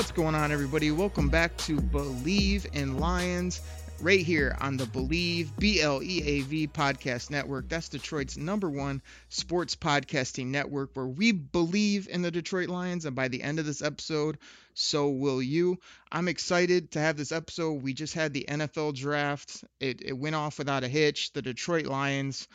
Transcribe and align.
What's 0.00 0.12
going 0.12 0.34
on, 0.34 0.50
everybody? 0.50 0.90
Welcome 0.90 1.28
back 1.28 1.54
to 1.58 1.78
Believe 1.78 2.66
in 2.72 2.96
Lions, 2.96 3.60
right 4.00 4.24
here 4.24 4.56
on 4.58 4.78
the 4.78 4.86
Believe 4.86 5.54
B 5.58 5.82
L 5.82 6.02
E 6.02 6.22
A 6.24 6.40
V 6.40 6.68
podcast 6.68 7.28
network. 7.28 7.68
That's 7.68 7.90
Detroit's 7.90 8.38
number 8.38 8.70
one 8.70 9.02
sports 9.28 9.76
podcasting 9.76 10.46
network, 10.46 10.92
where 10.94 11.06
we 11.06 11.32
believe 11.32 12.08
in 12.08 12.22
the 12.22 12.30
Detroit 12.30 12.70
Lions, 12.70 13.04
and 13.04 13.14
by 13.14 13.28
the 13.28 13.42
end 13.42 13.58
of 13.58 13.66
this 13.66 13.82
episode, 13.82 14.38
so 14.72 15.10
will 15.10 15.42
you. 15.42 15.78
I'm 16.10 16.28
excited 16.28 16.92
to 16.92 16.98
have 16.98 17.18
this 17.18 17.30
episode. 17.30 17.82
We 17.82 17.92
just 17.92 18.14
had 18.14 18.32
the 18.32 18.46
NFL 18.48 18.94
draft. 18.94 19.64
It, 19.80 20.00
it 20.02 20.16
went 20.16 20.34
off 20.34 20.56
without 20.56 20.82
a 20.82 20.88
hitch. 20.88 21.34
The 21.34 21.42
Detroit 21.42 21.84
Lions 21.84 22.48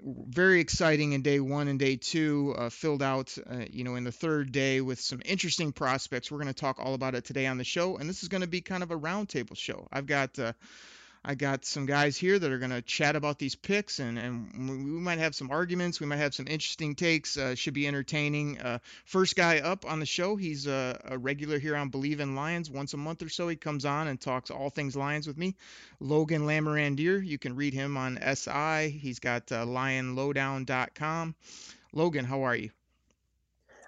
very 0.00 0.60
exciting 0.60 1.12
in 1.12 1.22
day 1.22 1.40
one 1.40 1.68
and 1.68 1.78
day 1.78 1.96
two, 1.96 2.54
uh, 2.56 2.70
filled 2.70 3.02
out, 3.02 3.36
uh, 3.50 3.64
you 3.70 3.84
know, 3.84 3.96
in 3.96 4.04
the 4.04 4.12
third 4.12 4.52
day 4.52 4.80
with 4.80 5.00
some 5.00 5.20
interesting 5.24 5.72
prospects. 5.72 6.30
We're 6.30 6.38
going 6.38 6.48
to 6.48 6.54
talk 6.54 6.78
all 6.78 6.94
about 6.94 7.14
it 7.14 7.24
today 7.24 7.46
on 7.46 7.58
the 7.58 7.64
show, 7.64 7.96
and 7.96 8.08
this 8.08 8.22
is 8.22 8.28
going 8.28 8.40
to 8.40 8.46
be 8.46 8.60
kind 8.60 8.82
of 8.82 8.90
a 8.90 8.98
roundtable 8.98 9.56
show. 9.56 9.86
I've 9.92 10.06
got 10.06 10.38
uh, 10.38 10.52
I 11.24 11.36
got 11.36 11.64
some 11.64 11.86
guys 11.86 12.16
here 12.16 12.36
that 12.36 12.50
are 12.50 12.58
going 12.58 12.72
to 12.72 12.82
chat 12.82 13.14
about 13.14 13.38
these 13.38 13.54
picks, 13.54 14.00
and, 14.00 14.18
and 14.18 14.68
we 14.68 15.00
might 15.00 15.18
have 15.18 15.36
some 15.36 15.52
arguments. 15.52 16.00
We 16.00 16.06
might 16.06 16.16
have 16.16 16.34
some 16.34 16.48
interesting 16.48 16.96
takes. 16.96 17.36
Uh, 17.36 17.54
should 17.54 17.74
be 17.74 17.86
entertaining. 17.86 18.60
Uh, 18.60 18.78
first 19.04 19.36
guy 19.36 19.60
up 19.60 19.86
on 19.86 20.00
the 20.00 20.06
show, 20.06 20.34
he's 20.34 20.66
a, 20.66 21.00
a, 21.04 21.16
regular 21.16 21.60
here 21.60 21.76
on 21.76 21.90
Believe 21.90 22.18
in 22.18 22.34
Lions. 22.34 22.70
Once 22.70 22.94
a 22.94 22.96
month 22.96 23.22
or 23.22 23.28
so, 23.28 23.46
he 23.46 23.54
comes 23.54 23.84
on 23.84 24.08
and 24.08 24.20
talks 24.20 24.50
all 24.50 24.68
things 24.68 24.96
Lions 24.96 25.28
with 25.28 25.38
me. 25.38 25.54
Logan 26.00 26.42
Lamorandier, 26.42 27.24
you 27.24 27.38
can 27.38 27.54
read 27.54 27.72
him 27.72 27.96
on 27.96 28.18
SI. 28.34 28.88
He's 28.88 29.20
got 29.20 29.52
uh, 29.52 29.64
lionlowdown.com. 29.64 31.36
Logan, 31.92 32.24
how 32.24 32.42
are 32.42 32.56
you? 32.56 32.70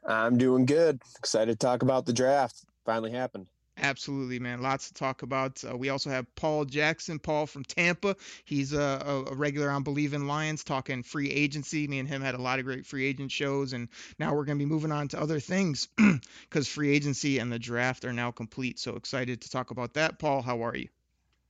I'm 0.06 0.38
doing 0.38 0.66
good. 0.66 1.00
Excited 1.18 1.58
to 1.58 1.66
talk 1.66 1.82
about 1.82 2.06
the 2.06 2.12
draft. 2.12 2.64
Finally 2.84 3.10
happened. 3.10 3.46
Absolutely, 3.84 4.38
man. 4.38 4.62
Lots 4.62 4.88
to 4.88 4.94
talk 4.94 5.20
about. 5.20 5.62
Uh, 5.62 5.76
we 5.76 5.90
also 5.90 6.08
have 6.08 6.34
Paul 6.36 6.64
Jackson, 6.64 7.18
Paul 7.18 7.46
from 7.46 7.64
Tampa. 7.64 8.16
He's 8.46 8.72
a, 8.72 9.24
a, 9.28 9.34
regular 9.34 9.68
on 9.68 9.82
Believe 9.82 10.14
in 10.14 10.26
Lions, 10.26 10.64
talking 10.64 11.02
free 11.02 11.30
agency. 11.30 11.86
Me 11.86 11.98
and 11.98 12.08
him 12.08 12.22
had 12.22 12.34
a 12.34 12.40
lot 12.40 12.58
of 12.58 12.64
great 12.64 12.86
free 12.86 13.04
agent 13.04 13.30
shows, 13.30 13.74
and 13.74 13.90
now 14.18 14.34
we're 14.34 14.46
going 14.46 14.58
to 14.58 14.64
be 14.64 14.70
moving 14.70 14.90
on 14.90 15.08
to 15.08 15.20
other 15.20 15.38
things 15.38 15.88
because 16.48 16.66
free 16.66 16.94
agency 16.94 17.38
and 17.38 17.52
the 17.52 17.58
draft 17.58 18.06
are 18.06 18.12
now 18.14 18.30
complete. 18.30 18.78
So 18.78 18.96
excited 18.96 19.42
to 19.42 19.50
talk 19.50 19.70
about 19.70 19.92
that. 19.94 20.18
Paul, 20.18 20.40
how 20.40 20.64
are 20.64 20.74
you? 20.74 20.88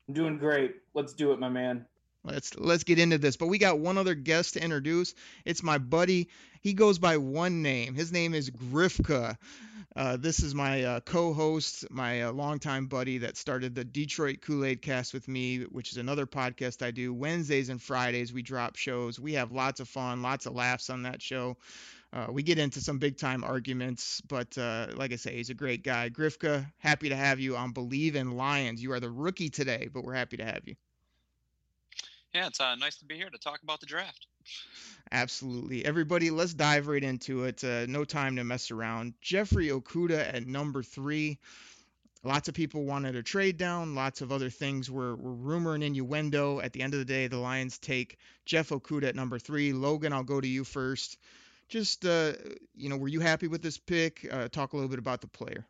I'm 0.09 0.15
doing 0.15 0.37
great. 0.37 0.75
Let's 0.93 1.13
do 1.13 1.31
it, 1.31 1.39
my 1.39 1.49
man. 1.49 1.87
Let's 2.25 2.57
let's 2.57 2.85
get 2.85 2.99
into 2.99 3.19
this. 3.19 3.37
But 3.37 3.49
we 3.49 3.59
got 3.59 3.79
one 3.79 3.99
other 3.99 4.15
guest 4.15 4.55
to 4.55 4.63
introduce. 4.63 5.15
It's 5.45 5.63
my 5.63 5.79
buddy. 5.79 6.29
He 6.63 6.73
goes 6.73 6.99
by 6.99 7.19
one 7.19 7.63
name. 7.63 7.95
His 7.95 8.13
name 8.13 8.35
is 8.35 8.51
Grifka. 8.51 9.37
Uh, 9.97 10.17
this 10.17 10.43
is 10.43 10.55
my 10.55 10.83
uh, 10.85 11.01
co-host, 11.01 11.89
my 11.91 12.23
uh, 12.23 12.33
longtime 12.33 12.87
buddy 12.87 13.19
that 13.19 13.37
started 13.37 13.75
the 13.75 13.85
Detroit 13.85 14.41
Kool-Aid 14.41 14.83
Cast 14.83 15.15
with 15.15 15.29
me, 15.29 15.63
which 15.65 15.93
is 15.93 15.99
another 15.99 16.27
podcast 16.27 16.85
I 16.85 16.91
do. 16.91 17.15
Wednesdays 17.15 17.69
and 17.69 17.81
Fridays 17.81 18.33
we 18.33 18.43
drop 18.43 18.75
shows. 18.77 19.21
We 19.21 19.35
have 19.35 19.53
lots 19.53 19.79
of 19.79 19.89
fun, 19.89 20.21
lots 20.23 20.47
of 20.47 20.55
laughs 20.55 20.91
on 20.91 21.03
that 21.03 21.23
show. 21.23 21.57
Uh, 22.13 22.27
we 22.31 22.43
get 22.43 22.59
into 22.59 22.81
some 22.81 22.99
big 22.99 23.19
time 23.19 23.45
arguments, 23.45 24.21
but 24.23 24.57
uh, 24.59 24.89
like 24.97 25.13
I 25.13 25.17
say, 25.17 25.37
he's 25.37 25.51
a 25.51 25.55
great 25.55 25.85
guy. 25.85 26.11
Grifka, 26.11 26.67
happy 26.79 27.11
to 27.11 27.17
have 27.17 27.41
you 27.41 27.57
on 27.57 27.73
Believe 27.73 28.17
in 28.17 28.33
Lions. 28.33 28.83
You 28.83 28.93
are 28.93 29.01
the 29.01 29.11
rookie 29.11 29.51
today, 29.51 29.89
but 29.93 30.05
we're 30.05 30.15
happy 30.15 30.39
to 30.39 30.45
have 30.45 30.63
you. 30.67 30.77
Yeah, 32.35 32.49
it's 32.49 32.61
uh, 32.61 32.75
nice 32.75 32.97
to 32.97 33.05
be 33.05 33.15
here 33.15 33.31
to 33.31 33.39
talk 33.39 33.63
about 33.63 33.79
the 33.79 33.87
draft. 33.87 34.27
Absolutely. 35.13 35.85
Everybody, 35.85 36.31
let's 36.31 36.53
dive 36.53 36.89
right 36.89 37.03
into 37.03 37.45
it. 37.45 37.63
Uh, 37.63 37.87
no 37.87 38.05
time 38.05 38.35
to 38.37 38.45
mess 38.45 38.73
around. 38.73 39.15
Jeffrey 39.21 39.69
Okudah 39.69 40.35
at 40.35 40.47
number 40.47 40.83
three. 40.83 41.39
Lots 42.25 42.49
of 42.49 42.55
people 42.55 42.85
wanted 42.85 43.15
a 43.15 43.23
trade 43.23 43.57
down. 43.57 43.95
Lots 43.95 44.21
of 44.21 44.33
other 44.33 44.51
things 44.51 44.91
were, 44.91 45.15
were 45.15 45.35
rumor 45.35 45.75
and 45.75 45.85
innuendo. 45.85 46.59
At 46.59 46.73
the 46.73 46.83
end 46.83 46.95
of 46.95 46.99
the 46.99 47.05
day, 47.05 47.29
the 47.29 47.39
Lions 47.39 47.79
take 47.79 48.19
Jeff 48.47 48.71
Okudah 48.71 49.11
at 49.11 49.15
number 49.15 49.39
three. 49.39 49.73
Logan, 49.73 50.13
I'll 50.13 50.25
go 50.25 50.41
to 50.41 50.49
you 50.49 50.65
first. 50.65 51.19
Just, 51.69 52.05
uh, 52.05 52.33
you 52.75 52.89
know, 52.89 52.97
were 52.97 53.09
you 53.09 53.21
happy 53.21 53.47
with 53.47 53.63
this 53.63 53.79
pick? 53.79 54.27
Uh, 54.31 54.49
talk 54.49 54.73
a 54.73 54.77
little 54.77 54.89
bit 54.89 54.99
about 54.99 55.21
the 55.21 55.29
player. 55.29 55.65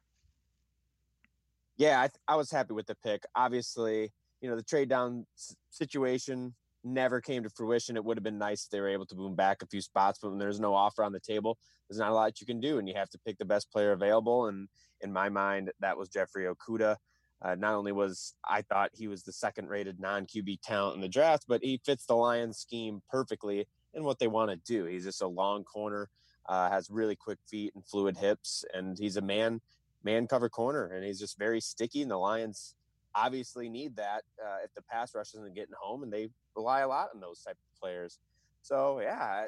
Yeah, 1.76 2.00
I, 2.00 2.06
th- 2.06 2.20
I 2.26 2.36
was 2.36 2.50
happy 2.50 2.72
with 2.72 2.86
the 2.86 2.94
pick. 2.94 3.24
Obviously, 3.34 4.12
you 4.44 4.50
know, 4.50 4.56
the 4.56 4.62
trade 4.62 4.90
down 4.90 5.24
situation 5.70 6.54
never 6.84 7.18
came 7.18 7.42
to 7.42 7.48
fruition. 7.48 7.96
It 7.96 8.04
would 8.04 8.18
have 8.18 8.22
been 8.22 8.36
nice 8.36 8.64
if 8.64 8.70
they 8.70 8.78
were 8.78 8.90
able 8.90 9.06
to 9.06 9.14
boom 9.14 9.34
back 9.34 9.62
a 9.62 9.66
few 9.66 9.80
spots, 9.80 10.18
but 10.20 10.28
when 10.28 10.38
there's 10.38 10.60
no 10.60 10.74
offer 10.74 11.02
on 11.02 11.12
the 11.12 11.20
table, 11.20 11.56
there's 11.88 11.98
not 11.98 12.10
a 12.10 12.14
lot 12.14 12.42
you 12.42 12.46
can 12.46 12.60
do, 12.60 12.76
and 12.76 12.86
you 12.86 12.92
have 12.94 13.08
to 13.08 13.18
pick 13.26 13.38
the 13.38 13.46
best 13.46 13.72
player 13.72 13.92
available. 13.92 14.48
And 14.48 14.68
in 15.00 15.10
my 15.10 15.30
mind, 15.30 15.72
that 15.80 15.96
was 15.96 16.10
Jeffrey 16.10 16.44
Okudah. 16.44 16.96
Uh, 17.40 17.54
not 17.54 17.72
only 17.72 17.92
was 17.92 18.34
I 18.46 18.60
thought 18.60 18.90
he 18.92 19.08
was 19.08 19.22
the 19.22 19.32
second 19.32 19.70
rated 19.70 19.98
non 19.98 20.26
QB 20.26 20.58
talent 20.62 20.96
in 20.96 21.00
the 21.00 21.08
draft, 21.08 21.46
but 21.48 21.62
he 21.62 21.80
fits 21.82 22.04
the 22.04 22.14
Lions 22.14 22.58
scheme 22.58 23.00
perfectly 23.10 23.66
in 23.94 24.04
what 24.04 24.18
they 24.18 24.26
want 24.26 24.50
to 24.50 24.56
do. 24.56 24.84
He's 24.84 25.04
just 25.04 25.22
a 25.22 25.26
long 25.26 25.64
corner, 25.64 26.10
uh, 26.50 26.68
has 26.68 26.90
really 26.90 27.16
quick 27.16 27.38
feet 27.46 27.72
and 27.74 27.86
fluid 27.86 28.18
hips, 28.18 28.62
and 28.74 28.98
he's 28.98 29.16
a 29.16 29.22
man 29.22 29.62
man 30.02 30.26
cover 30.26 30.50
corner, 30.50 30.88
and 30.88 31.02
he's 31.02 31.18
just 31.18 31.38
very 31.38 31.62
sticky. 31.62 32.02
And 32.02 32.10
the 32.10 32.18
Lions 32.18 32.74
obviously 33.14 33.68
need 33.68 33.96
that 33.96 34.22
uh, 34.44 34.58
if 34.64 34.74
the 34.74 34.82
pass 34.82 35.14
rush 35.14 35.34
isn't 35.34 35.54
getting 35.54 35.74
home, 35.78 36.02
and 36.02 36.12
they 36.12 36.28
rely 36.56 36.80
a 36.80 36.88
lot 36.88 37.08
on 37.14 37.20
those 37.20 37.42
type 37.42 37.56
of 37.56 37.80
players. 37.80 38.18
So 38.62 39.00
yeah, 39.00 39.46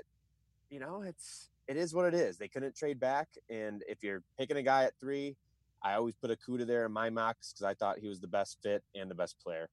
you 0.70 0.80
know, 0.80 1.02
it's 1.02 1.50
it 1.68 1.76
is 1.76 1.94
what 1.94 2.06
it 2.06 2.14
is. 2.14 2.38
They 2.38 2.48
couldn't 2.48 2.76
trade 2.76 3.00
back, 3.00 3.28
and 3.50 3.82
if 3.88 4.02
you're 4.02 4.22
picking 4.38 4.56
a 4.56 4.62
guy 4.62 4.84
at 4.84 4.92
three, 5.00 5.36
I 5.82 5.94
always 5.94 6.14
put 6.14 6.30
a 6.30 6.36
Okudah 6.36 6.66
there 6.66 6.86
in 6.86 6.92
my 6.92 7.10
mocks 7.10 7.52
because 7.52 7.64
I 7.64 7.74
thought 7.74 7.98
he 7.98 8.08
was 8.08 8.20
the 8.20 8.28
best 8.28 8.58
fit 8.62 8.82
and 8.94 9.10
the 9.10 9.14
best 9.14 9.36
player. 9.42 9.68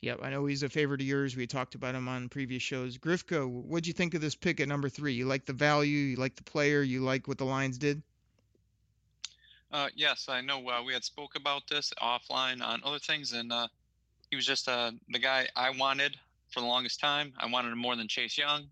Yep, 0.00 0.20
I 0.22 0.30
know 0.30 0.46
he's 0.46 0.62
a 0.62 0.68
favorite 0.68 1.00
of 1.00 1.06
yours. 1.08 1.36
We 1.36 1.46
talked 1.46 1.74
about 1.74 1.96
him 1.96 2.06
on 2.06 2.28
previous 2.28 2.62
shows. 2.62 2.96
Grifka, 2.96 3.48
what'd 3.48 3.86
you 3.86 3.92
think 3.92 4.14
of 4.14 4.20
this 4.20 4.36
pick 4.36 4.60
at 4.60 4.68
number 4.68 4.88
three? 4.88 5.12
You 5.12 5.26
like 5.26 5.44
the 5.44 5.52
value, 5.52 5.98
you 5.98 6.16
like 6.16 6.36
the 6.36 6.44
player, 6.44 6.82
you 6.82 7.00
like 7.00 7.26
what 7.26 7.38
the 7.38 7.44
Lions 7.44 7.78
did? 7.78 8.00
Uh, 9.70 9.88
yes, 9.94 10.26
I 10.28 10.40
know 10.40 10.66
uh, 10.68 10.82
we 10.82 10.92
had 10.92 11.04
spoke 11.04 11.34
about 11.34 11.62
this 11.68 11.92
offline 12.02 12.62
on 12.62 12.80
other 12.84 12.98
things, 12.98 13.32
and 13.32 13.52
uh, 13.52 13.68
he 14.30 14.36
was 14.36 14.46
just 14.46 14.68
uh, 14.68 14.92
the 15.10 15.18
guy 15.18 15.46
I 15.56 15.70
wanted 15.70 16.16
for 16.50 16.60
the 16.60 16.66
longest 16.66 17.00
time. 17.00 17.32
I 17.38 17.46
wanted 17.46 17.72
him 17.72 17.78
more 17.78 17.94
than 17.94 18.08
Chase 18.08 18.38
Young. 18.38 18.64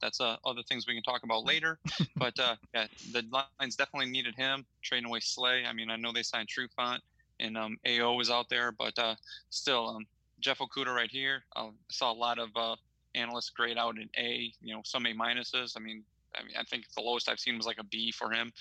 That's 0.00 0.20
uh, 0.20 0.36
other 0.44 0.62
things 0.62 0.86
we 0.86 0.94
can 0.94 1.02
talk 1.02 1.22
about 1.22 1.44
later. 1.44 1.78
but 2.16 2.38
uh, 2.38 2.56
yeah, 2.74 2.86
the 3.12 3.24
Lions 3.30 3.76
definitely 3.76 4.10
needed 4.10 4.34
him. 4.34 4.64
Trading 4.82 5.06
away 5.06 5.20
Slay. 5.20 5.64
I 5.66 5.72
mean, 5.72 5.90
I 5.90 5.96
know 5.96 6.12
they 6.12 6.22
signed 6.22 6.48
Trufant 6.48 7.00
and 7.38 7.56
um, 7.56 7.78
AO 7.86 8.14
was 8.14 8.30
out 8.30 8.48
there, 8.48 8.72
but 8.72 8.98
uh, 8.98 9.14
still, 9.50 9.88
um, 9.88 10.06
Jeff 10.40 10.58
Okudah 10.58 10.94
right 10.94 11.10
here. 11.10 11.42
Uh, 11.54 11.66
I 11.68 11.70
saw 11.90 12.12
a 12.12 12.14
lot 12.14 12.38
of 12.38 12.48
uh, 12.56 12.76
analysts 13.14 13.50
grade 13.50 13.78
out 13.78 13.96
an 13.96 14.08
A. 14.16 14.52
You 14.62 14.74
know, 14.74 14.80
some 14.84 15.06
A 15.06 15.14
minuses. 15.14 15.76
I 15.76 15.80
mean, 15.80 16.02
I 16.38 16.42
mean, 16.42 16.54
I 16.58 16.64
think 16.64 16.84
the 16.96 17.02
lowest 17.02 17.28
I've 17.28 17.40
seen 17.40 17.56
was 17.56 17.66
like 17.66 17.78
a 17.78 17.84
B 17.84 18.12
for 18.12 18.32
him, 18.32 18.52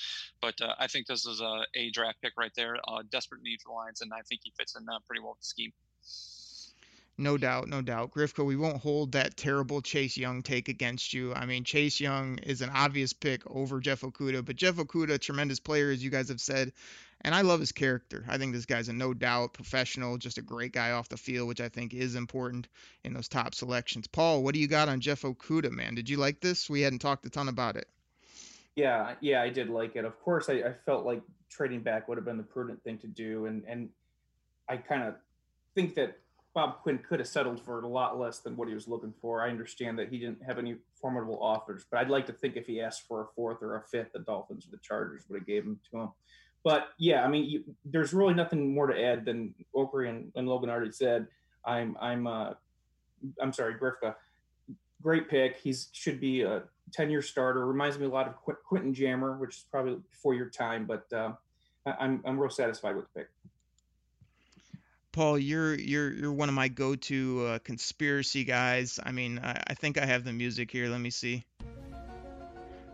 but 0.42 0.56
uh, 0.62 0.74
I 0.80 0.88
think 0.88 1.08
this 1.08 1.26
is 1.26 1.42
a 1.42 1.64
A 1.76 1.92
draft 1.92 2.22
pick 2.22 2.34
right 2.38 2.52
there. 2.56 2.78
Uh, 2.88 3.04
desperate 3.12 3.42
need 3.44 3.62
for 3.62 3.70
the 3.70 3.76
Lions, 3.76 4.02
and 4.02 4.12
I 4.14 4.22
think 4.28 4.42
he 4.44 4.54
fits 4.58 4.76
in 4.76 4.86
pretty 5.08 5.22
well 5.22 5.32
with 5.32 5.42
the 5.42 5.46
scheme. 5.46 5.72
No 7.20 7.38
doubt, 7.38 7.68
no 7.68 7.82
doubt. 7.82 8.12
Grifka, 8.12 8.46
we 8.46 8.56
won't 8.56 8.82
hold 8.82 9.12
that 9.12 9.36
terrible 9.36 9.82
Chase 9.82 10.16
Young 10.16 10.42
take 10.42 10.70
against 10.70 11.14
you. 11.14 11.34
I 11.34 11.46
mean, 11.46 11.66
Chase 11.66 12.00
Young 12.00 12.38
is 12.38 12.62
an 12.62 12.70
obvious 12.70 13.12
pick 13.12 13.42
over 13.46 13.82
Jeff 13.82 14.02
Okudah, 14.02 14.46
but 14.46 14.56
Jeff 14.56 14.76
Okudah, 14.76 15.20
tremendous 15.20 15.60
player, 15.60 15.92
as 15.92 16.02
you 16.02 16.10
guys 16.10 16.30
have 16.30 16.40
said, 16.40 16.72
and 17.22 17.36
I 17.36 17.42
love 17.42 17.60
his 17.60 17.72
character. 17.72 18.26
I 18.28 18.38
think 18.38 18.54
this 18.54 18.66
guy's 18.66 18.90
a 18.90 18.94
no 18.94 19.14
doubt 19.14 19.54
professional, 19.54 20.18
just 20.18 20.38
a 20.38 20.42
great 20.42 20.72
guy 20.72 20.92
off 20.92 21.10
the 21.10 21.18
field, 21.18 21.48
which 21.48 21.62
I 21.62 21.70
think 21.70 21.94
is 21.94 22.16
important 22.16 22.68
in 23.04 23.14
those 23.14 23.28
top 23.28 23.54
selections. 23.54 24.08
Paul, 24.08 24.44
what 24.44 24.54
do 24.54 24.60
you 24.60 24.68
got 24.68 24.90
on 24.90 25.02
Jeff 25.02 25.24
Okudah, 25.24 25.72
man? 25.72 25.96
Did 25.96 26.10
you 26.10 26.18
like 26.18 26.40
this? 26.40 26.70
We 26.70 26.82
hadn't 26.82 27.00
talked 27.00 27.26
a 27.26 27.30
ton 27.30 27.50
about 27.50 27.76
it. 27.76 27.88
Yeah, 28.76 29.16
yeah, 29.20 29.42
I 29.42 29.50
did 29.50 29.70
like 29.70 29.96
it. 29.96 30.06
Of 30.06 30.20
course, 30.22 30.50
I, 30.50 30.54
I 30.54 30.74
felt 30.86 31.06
like 31.06 31.22
trading 31.50 31.82
back 31.82 32.08
would 32.08 32.18
have 32.18 32.26
been 32.26 32.38
the 32.38 32.44
prudent 32.44 32.82
thing 32.84 32.98
to 33.00 33.08
do, 33.08 33.46
and 33.46 33.64
and 33.68 33.90
I 34.70 34.78
kind 34.78 35.04
of 35.04 35.16
think 35.76 35.96
that 35.96 36.18
Bob 36.54 36.82
Quinn 36.82 37.00
could 37.00 37.20
have 37.20 37.28
settled 37.28 37.60
for 37.60 37.82
a 37.82 37.88
lot 37.88 38.20
less 38.20 38.40
than 38.40 38.56
what 38.56 38.68
he 38.68 38.74
was 38.74 38.88
looking 38.88 39.14
for. 39.22 39.42
I 39.42 39.50
understand 39.50 40.00
that 40.00 40.10
he 40.10 40.18
didn't 40.18 40.44
have 40.44 40.58
any 40.58 40.78
formidable 41.00 41.42
offers, 41.42 41.86
but 41.90 42.00
I'd 42.00 42.10
like 42.10 42.26
to 42.28 42.34
think 42.34 42.56
if 42.56 42.68
he 42.68 42.82
asked 42.82 43.08
for 43.08 43.22
a 43.22 43.28
fourth 43.36 43.62
or 43.62 43.76
a 43.78 43.84
fifth, 43.84 44.14
the 44.14 44.20
Dolphins 44.20 44.66
or 44.66 44.72
the 44.72 44.82
Chargers 44.82 45.24
would 45.30 45.40
have 45.40 45.48
gave 45.48 45.64
him 45.64 45.80
to 45.92 46.00
him. 46.00 46.10
But 46.64 46.90
yeah, 46.98 47.24
I 47.24 47.28
mean, 47.28 47.46
you, 47.46 47.64
there's 47.86 48.14
really 48.14 48.34
nothing 48.34 48.74
more 48.74 48.88
to 48.88 49.02
add 49.02 49.26
than 49.26 49.54
Okrie 49.76 50.10
and, 50.10 50.32
and 50.36 50.48
Logan 50.48 50.70
already 50.70 50.92
said. 50.92 51.28
I'm 51.66 51.98
I'm 52.02 52.28
uh, 52.28 52.54
I'm 53.42 53.54
sorry, 53.54 53.76
Grifka. 53.76 54.16
Great 55.02 55.30
pick. 55.30 55.58
He's 55.58 55.90
should 55.94 56.20
be 56.20 56.42
a 56.42 56.64
10 56.92 57.10
year 57.10 57.22
starter. 57.22 57.66
Reminds 57.66 57.98
me 57.98 58.06
a 58.06 58.10
lot 58.10 58.28
of 58.28 58.36
Qu- 58.44 58.58
Quentin 58.68 58.94
Jammer, 58.94 59.38
which 59.38 59.58
is 59.58 59.66
probably 59.72 59.98
before 60.12 60.34
your 60.34 60.50
time, 60.50 60.86
but 60.86 61.12
uh, 61.14 61.32
I'm 61.86 62.22
I'm 62.26 62.40
real 62.40 62.50
satisfied 62.50 62.96
with 62.96 63.06
the 63.14 63.20
pick. 63.20 63.30
Paul, 65.12 65.40
you're 65.40 65.76
you're 65.76 66.12
you're 66.12 66.34
one 66.34 66.50
of 66.50 66.56
my 66.56 66.68
go-to 66.68 67.46
uh, 67.46 67.60
conspiracy 67.60 68.44
guys. 68.44 69.00
I 69.04 69.12
mean, 69.12 69.40
I, 69.40 69.62
I 69.68 69.74
think 69.74 69.98
I 69.98 70.06
have 70.06 70.24
the 70.24 70.34
music 70.34 70.70
here. 70.72 70.88
Let 70.88 71.02
me 71.02 71.10
see. 71.10 71.46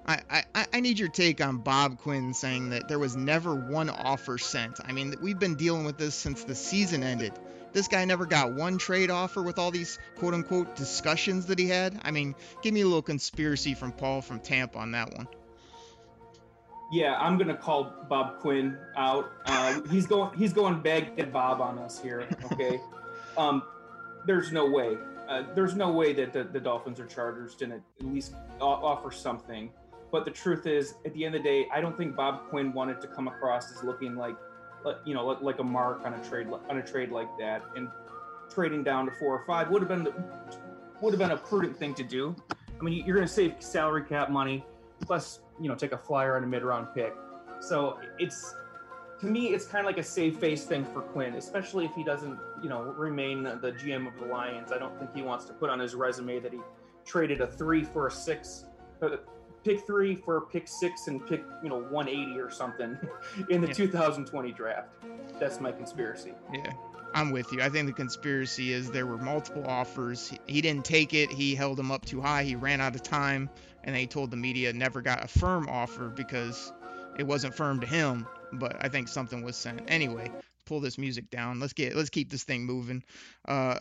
I, 0.08 0.44
I, 0.54 0.66
I 0.74 0.80
need 0.82 1.00
your 1.00 1.10
take 1.10 1.42
on 1.42 1.58
Bob 1.58 2.00
Quinn 2.00 2.34
saying 2.34 2.70
that 2.70 2.88
there 2.88 3.00
was 3.00 3.16
never 3.16 3.56
one 3.56 3.90
offer 3.90 4.38
sent. 4.38 4.80
I 4.86 4.92
mean, 4.92 5.16
we've 5.22 5.40
been 5.40 5.56
dealing 5.56 5.84
with 5.84 5.98
this 5.98 6.14
since 6.14 6.44
the 6.44 6.56
season 6.56 7.02
ended. 7.02 7.34
This 7.74 7.88
guy 7.88 8.06
never 8.06 8.26
got 8.26 8.54
one 8.54 8.78
trade 8.78 9.10
offer 9.10 9.42
with 9.42 9.58
all 9.58 9.72
these 9.72 9.98
quote 10.18 10.34
unquote 10.34 10.76
discussions 10.76 11.48
that 11.48 11.60
he 11.60 11.68
had. 11.68 12.00
I 12.04 12.12
mean, 12.12 12.36
give 12.62 12.74
me 12.74 12.82
a 12.82 12.86
little 12.86 13.02
conspiracy 13.02 13.74
from 13.74 13.92
Paul 13.92 14.22
from 14.22 14.40
Tampa 14.40 14.78
on 14.78 14.92
that 14.92 15.14
one 15.14 15.28
yeah, 16.92 17.16
I'm 17.20 17.38
gonna 17.38 17.58
call 17.58 17.94
Bob 18.08 18.40
Quinn 18.40 18.78
out. 18.96 19.32
Uh, 19.46 19.82
he's 19.90 20.08
going 20.08 20.38
he's 20.38 20.54
going 20.54 20.82
Baghdad 20.82 21.34
Bob 21.34 21.62
on 21.62 21.80
us 21.80 22.02
here. 22.02 22.28
Okay, 22.52 22.80
um, 23.38 23.64
there's 24.26 24.52
no 24.52 24.70
way. 24.70 24.98
Uh, 25.28 25.44
there's 25.56 25.76
no 25.76 25.92
way 25.92 26.14
that 26.14 26.34
the, 26.34 26.44
the 26.44 26.60
Dolphins 26.60 27.00
or 27.00 27.08
Chargers 27.08 27.56
didn't 27.56 27.84
at 28.00 28.06
least 28.06 28.36
offer 28.62 29.12
something. 29.12 29.72
But 30.16 30.24
the 30.24 30.32
truth 30.32 30.66
is, 30.66 30.96
at 31.04 31.14
the 31.14 31.26
end 31.26 31.36
of 31.36 31.44
the 31.44 31.50
day, 31.50 31.68
I 31.74 31.82
don't 31.82 31.98
think 31.98 32.16
Bob 32.16 32.48
Quinn 32.48 32.72
wanted 32.72 33.02
to 33.02 33.08
come 33.08 33.28
across 33.28 33.70
as 33.70 33.84
looking 33.84 34.16
like, 34.16 34.38
you 35.04 35.14
know, 35.14 35.26
like 35.26 35.60
a 35.60 35.64
mark 35.64 36.06
on 36.06 36.14
a 36.14 36.24
trade 36.24 36.48
on 36.70 36.78
a 36.78 36.82
trade 36.82 37.12
like 37.12 37.28
that. 37.38 37.64
And 37.76 37.90
trading 38.50 38.82
down 38.82 39.08
to 39.08 39.12
four 39.12 39.38
or 39.38 39.46
five 39.46 39.70
would 39.72 39.82
have 39.82 39.90
been 39.90 40.06
the, 40.06 40.14
would 41.02 41.12
have 41.12 41.20
been 41.20 41.32
a 41.32 41.38
prudent 41.38 41.76
thing 41.76 41.94
to 41.96 42.04
do. 42.06 42.34
I 42.80 42.82
mean, 42.82 43.06
you're 43.06 43.18
going 43.18 43.28
to 43.28 43.34
save 43.34 43.56
salary 43.60 44.06
cap 44.06 44.30
money, 44.30 44.66
plus 45.02 45.42
you 45.60 45.68
know 45.68 45.76
take 45.76 45.92
a 45.92 45.98
flyer 45.98 46.38
on 46.38 46.46
a 46.46 46.48
mid 46.48 46.64
round 46.64 46.88
pick. 46.96 47.14
So 47.60 48.00
it's 48.18 48.56
to 49.20 49.26
me, 49.26 49.48
it's 49.48 49.66
kind 49.66 49.86
of 49.86 49.86
like 49.86 49.98
a 49.98 50.08
save 50.08 50.38
face 50.38 50.64
thing 50.64 50.86
for 50.86 51.02
Quinn, 51.02 51.34
especially 51.34 51.84
if 51.84 51.94
he 51.94 52.06
doesn't, 52.06 52.40
you 52.64 52.70
know, 52.70 52.84
remain 52.84 53.44
the 53.44 53.76
GM 53.84 54.08
of 54.08 54.18
the 54.18 54.28
Lions. 54.28 54.72
I 54.72 54.78
don't 54.78 54.98
think 54.98 55.14
he 55.14 55.24
wants 55.24 55.44
to 55.48 55.54
put 55.54 55.70
on 55.70 55.78
his 55.78 55.94
resume 55.94 56.40
that 56.40 56.54
he 56.54 56.60
traded 57.04 57.42
a 57.42 57.48
three 57.48 57.84
for 57.84 58.08
a 58.08 58.12
six, 58.12 58.64
pick 59.66 59.86
three 59.86 60.16
for 60.16 60.42
pick 60.42 60.68
six 60.68 61.08
and 61.08 61.26
pick, 61.28 61.44
you 61.64 61.70
know, 61.70 61.80
180 61.80 62.40
or 62.40 62.52
something 62.52 62.98
in 63.50 63.62
the 63.62 63.68
yeah. 63.68 63.74
2020 63.74 64.52
draft. 64.52 64.90
That's 65.40 65.60
my 65.60 65.72
conspiracy. 65.72 66.34
Yeah. 66.54 66.72
I'm 67.14 67.32
with 67.32 67.52
you. 67.52 67.62
I 67.62 67.70
think 67.70 67.88
the 67.88 67.94
conspiracy 67.94 68.74
is 68.74 68.92
there 68.92 69.06
were 69.06 69.18
multiple 69.18 69.66
offers. 69.66 70.34
He 70.48 70.62
didn't 70.62 70.86
take 70.86 71.14
it. 71.14 71.32
He 71.32 71.56
held 71.56 71.78
them 71.78 71.92
up 71.92 72.06
too 72.06 72.22
high. 72.22 72.44
He 72.44 72.56
ran 72.56 72.82
out 72.82 72.94
of 72.94 73.04
time 73.04 73.50
and 73.84 73.96
they 73.96 74.06
told 74.06 74.32
the 74.32 74.38
media 74.38 74.72
never 74.74 75.02
got 75.02 75.24
a 75.24 75.28
firm 75.28 75.68
offer 75.70 76.10
because 76.10 76.72
it 77.18 77.24
wasn't 77.24 77.56
firm 77.56 77.80
to 77.80 77.88
him. 77.88 78.28
But 78.54 78.78
I 78.82 78.90
think 78.90 79.08
something 79.08 79.44
was 79.44 79.56
sent. 79.56 79.82
Anyway, 79.88 80.30
pull 80.66 80.82
this 80.82 80.98
music 80.98 81.30
down. 81.30 81.60
Let's 81.60 81.74
get 81.74 81.96
let's 81.96 82.10
keep 82.10 82.30
this 82.30 82.44
thing 82.44 82.66
moving. 82.66 83.04
Uh, 83.48 83.80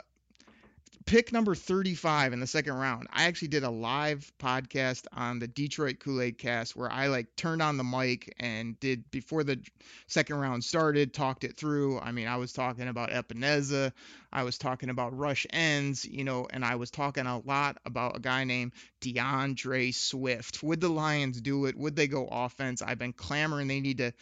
pick 1.06 1.32
number 1.32 1.54
35 1.54 2.32
in 2.32 2.40
the 2.40 2.46
second 2.46 2.74
round. 2.74 3.06
I 3.12 3.24
actually 3.24 3.48
did 3.48 3.62
a 3.62 3.70
live 3.70 4.32
podcast 4.38 5.06
on 5.12 5.38
the 5.38 5.46
Detroit 5.46 5.98
Kool-Aid 6.00 6.38
cast 6.38 6.74
where 6.74 6.90
I 6.90 7.08
like 7.08 7.36
turned 7.36 7.60
on 7.60 7.76
the 7.76 7.84
mic 7.84 8.34
and 8.38 8.78
did 8.80 9.10
before 9.10 9.44
the 9.44 9.60
second 10.06 10.36
round 10.36 10.64
started, 10.64 11.12
talked 11.12 11.44
it 11.44 11.56
through. 11.56 11.98
I 12.00 12.12
mean, 12.12 12.26
I 12.26 12.36
was 12.36 12.52
talking 12.52 12.88
about 12.88 13.10
Epenesa, 13.10 13.92
I 14.32 14.42
was 14.44 14.58
talking 14.58 14.88
about 14.88 15.16
rush 15.16 15.46
ends, 15.50 16.04
you 16.04 16.24
know, 16.24 16.46
and 16.50 16.64
I 16.64 16.76
was 16.76 16.90
talking 16.90 17.26
a 17.26 17.38
lot 17.38 17.76
about 17.84 18.16
a 18.16 18.20
guy 18.20 18.44
named 18.44 18.72
DeAndre 19.00 19.94
Swift. 19.94 20.62
Would 20.62 20.80
the 20.80 20.88
Lions 20.88 21.40
do 21.40 21.66
it? 21.66 21.76
Would 21.76 21.96
they 21.96 22.08
go 22.08 22.26
offense? 22.26 22.82
I've 22.82 22.98
been 22.98 23.12
clamoring 23.12 23.68
they 23.68 23.80
need 23.80 23.98
to 23.98 24.12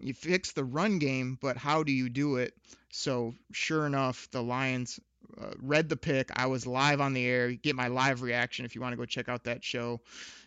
you 0.00 0.14
fix 0.14 0.52
the 0.52 0.64
run 0.64 0.98
game, 0.98 1.38
but 1.40 1.56
how 1.56 1.82
do 1.82 1.92
you 1.92 2.08
do 2.08 2.36
it? 2.36 2.54
So 2.90 3.34
sure 3.52 3.86
enough, 3.86 4.28
the 4.30 4.42
Lions 4.42 5.00
uh, 5.40 5.50
read 5.60 5.88
the 5.88 5.96
pick. 5.96 6.30
I 6.34 6.46
was 6.46 6.66
live 6.66 7.00
on 7.00 7.12
the 7.12 7.24
air. 7.24 7.52
Get 7.52 7.76
my 7.76 7.88
live 7.88 8.22
reaction 8.22 8.64
if 8.64 8.74
you 8.74 8.80
want 8.80 8.92
to 8.92 8.96
go 8.96 9.04
check 9.04 9.28
out 9.28 9.44
that 9.44 9.62
show. 9.62 10.00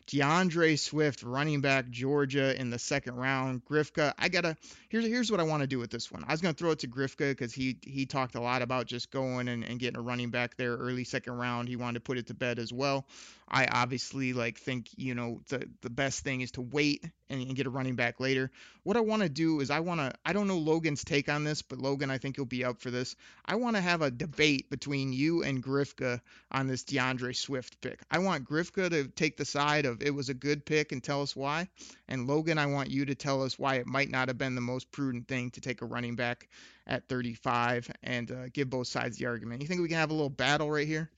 DeAndre 0.08 0.78
Swift, 0.78 1.24
running 1.24 1.62
back, 1.62 1.90
Georgia 1.90 2.60
in 2.60 2.70
the 2.70 2.80
second 2.80 3.16
round. 3.16 3.64
Grifka, 3.64 4.14
I 4.18 4.28
gotta. 4.28 4.58
Here's 4.90 5.06
here's 5.06 5.32
what 5.32 5.40
I 5.40 5.44
want 5.44 5.62
to 5.62 5.68
do 5.68 5.80
with 5.80 5.90
this 5.90 6.12
one. 6.12 6.26
I 6.28 6.32
was 6.32 6.42
gonna 6.42 6.54
throw 6.54 6.72
it 6.72 6.80
to 6.80 6.88
Grifka 6.88 7.30
because 7.30 7.54
he 7.54 7.78
he 7.82 8.06
talked 8.06 8.36
a 8.36 8.42
lot 8.42 8.62
about 8.62 8.88
just 8.88 9.12
going 9.12 9.48
and, 9.48 9.64
and 9.64 9.80
getting 9.80 9.98
a 9.98 10.02
running 10.02 10.30
back 10.30 10.58
there 10.58 10.76
early 10.76 11.06
second 11.06 11.38
round. 11.38 11.70
He 11.70 11.78
wanted 11.78 11.96
to 11.96 12.00
put 12.02 12.18
it 12.18 12.28
to 12.28 12.34
bed 12.34 12.60
as 12.60 12.74
well. 12.74 13.06
I 13.54 13.66
obviously 13.66 14.32
like 14.32 14.58
think 14.58 14.88
you 14.96 15.14
know 15.14 15.42
the 15.50 15.70
the 15.82 15.90
best 15.90 16.24
thing 16.24 16.40
is 16.40 16.52
to 16.52 16.62
wait 16.62 17.04
and, 17.30 17.42
and 17.42 17.56
get 17.56 17.68
a 17.68 17.70
running 17.70 17.96
back 17.96 18.22
later. 18.22 18.50
What 18.84 18.96
I 18.96 19.02
want 19.02 19.24
to 19.24 19.30
do 19.30 19.60
is 19.60 19.70
I 19.70 19.82
want 19.82 20.00
to 20.00 20.14
I 20.26 20.32
don't 20.32 20.48
know 20.48 20.58
Logan's 20.58 21.04
take 21.04 21.28
on 21.28 21.44
this, 21.44 21.62
but 21.62 21.78
Logan 21.78 22.10
I 22.10 22.18
think 22.18 22.38
you'll 22.38 22.46
be 22.46 22.64
up 22.64 22.80
for 22.80 22.92
this. 22.92 23.18
I 23.46 23.56
want 23.56 23.76
to 23.76 23.82
have 23.82 24.02
a 24.02 24.10
debate 24.10 24.70
between 24.70 25.12
you 25.12 25.44
and 25.44 25.62
Grifka 25.62 26.22
on 26.50 26.68
this 26.68 26.86
DeAndre 26.86 27.36
Swift 27.36 27.82
pick. 27.82 28.00
I 28.10 28.20
want 28.20 28.50
Grifka 28.50 28.90
to 28.90 29.10
take 29.10 29.36
the 29.36 29.46
side 29.46 29.86
of 29.86 30.02
it 30.02 30.16
was 30.16 30.30
a 30.30 30.34
good 30.34 30.66
pick 30.66 30.94
and 30.94 31.04
tell 31.04 31.22
us 31.22 31.36
why, 31.36 31.68
and 32.08 32.28
Logan 32.28 32.58
I 32.58 32.68
want 32.68 32.90
you 32.90 33.04
to 33.06 33.16
tell 33.16 33.44
us 33.44 33.60
why 33.60 33.76
it 33.76 33.86
might 33.86 34.10
not 34.10 34.30
have 34.30 34.38
been 34.38 34.56
the 34.56 34.62
most 34.62 34.90
prudent 34.94 35.28
thing 35.28 35.52
to 35.52 35.62
take 35.62 35.82
a 35.82 35.86
running 35.86 36.16
back 36.16 36.48
at 36.88 37.10
35 37.10 37.92
and 38.02 38.32
uh, 38.32 38.48
give 38.54 38.70
both 38.70 38.88
sides 38.88 39.18
the 39.18 39.26
argument. 39.26 39.62
You 39.62 39.68
think 39.68 39.82
we 39.82 39.90
can 39.90 39.98
have 39.98 40.10
a 40.10 40.14
little 40.14 40.30
battle 40.30 40.72
right 40.72 40.88
here? 40.88 41.12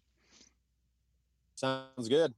Sounds 1.56 2.10
good. 2.10 2.34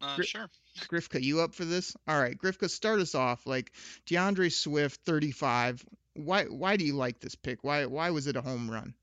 Uh, 0.00 0.20
sure. 0.22 0.50
Grifka, 0.88 1.22
you 1.22 1.40
up 1.40 1.54
for 1.54 1.64
this? 1.64 1.96
All 2.06 2.20
right, 2.20 2.36
Grifka, 2.36 2.68
start 2.68 3.00
us 3.00 3.14
off. 3.14 3.46
Like 3.46 3.72
DeAndre 4.06 4.52
Swift, 4.52 5.00
35. 5.04 5.84
Why 6.14 6.44
why 6.44 6.76
do 6.76 6.84
you 6.84 6.94
like 6.94 7.20
this 7.20 7.34
pick? 7.34 7.62
Why 7.62 7.86
why 7.86 8.10
was 8.10 8.26
it 8.26 8.36
a 8.36 8.42
home 8.42 8.70
run? 8.70 8.94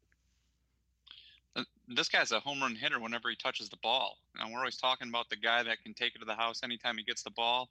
Uh, 1.55 1.63
this 1.88 2.10
guy's 2.10 2.31
a 2.31 2.39
home 2.39 2.62
run 2.62 2.75
hitter 2.75 3.00
whenever 3.00 3.29
he 3.29 3.36
touches 3.36 3.69
the 3.69 3.77
ball. 3.77 4.17
And 4.39 4.51
we're 4.51 4.60
always 4.60 4.77
talking 4.77 5.10
about 5.10 5.29
the 5.29 5.36
guy 5.36 5.63
that 5.63 5.83
can 5.83 5.93
take 5.93 6.15
it 6.15 6.19
to 6.19 6.25
the 6.25 6.36
house 6.36 6.62
anytime 6.63 6.98
he 6.98 7.03
gets 7.03 7.24
the 7.24 7.31
ball. 7.31 7.69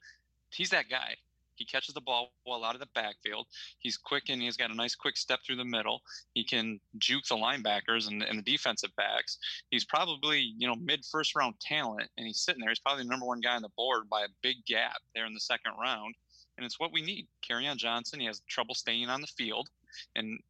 He's 0.51 0.71
that 0.71 0.89
guy. 0.89 1.17
He 1.63 1.67
catches 1.67 1.95
the 1.95 2.01
ball 2.01 2.33
well 2.45 2.65
out 2.65 2.75
of 2.75 2.81
the 2.81 2.89
backfield. 2.93 3.47
He's 3.79 3.97
quick 3.97 4.25
and 4.31 4.43
he's 4.43 4.57
got 4.57 4.73
a 4.73 4.75
nice 4.75 4.97
quick 4.97 5.17
step 5.17 5.39
through 5.47 5.57
the 5.57 5.65
middle. 5.65 6.03
He 6.35 6.43
can 6.43 6.81
juke 6.99 7.23
the 7.29 7.37
linebackers 7.37 8.09
and, 8.09 8.21
and 8.21 8.37
the 8.37 8.43
defensive 8.43 8.91
backs. 8.97 9.39
He's 9.71 9.85
probably, 9.85 10.55
you 10.59 10.67
know, 10.67 10.75
mid 10.75 11.05
first 11.05 11.37
round 11.37 11.55
talent 11.61 12.11
and 12.17 12.27
he's 12.27 12.41
sitting 12.41 12.61
there. 12.61 12.71
He's 12.71 12.81
probably 12.81 13.05
the 13.05 13.11
number 13.11 13.27
one 13.27 13.41
guy 13.41 13.55
on 13.55 13.63
the 13.63 13.69
board 13.77 14.11
by 14.11 14.23
a 14.23 14.35
big 14.43 14.57
gap 14.67 14.97
there 15.15 15.25
in 15.25 15.35
the 15.35 15.41
second 15.41 15.75
round. 15.81 16.17
And 16.57 16.67
it's 16.67 16.81
what 16.81 16.93
we 16.93 17.01
need. 17.01 17.29
Kerryon 17.49 17.77
Johnson, 17.77 18.19
he 18.19 18.27
has 18.27 18.41
trouble 18.49 18.75
staying 18.75 19.09
on 19.09 19.21
the 19.21 19.29
field. 19.29 19.69
And 20.17 20.41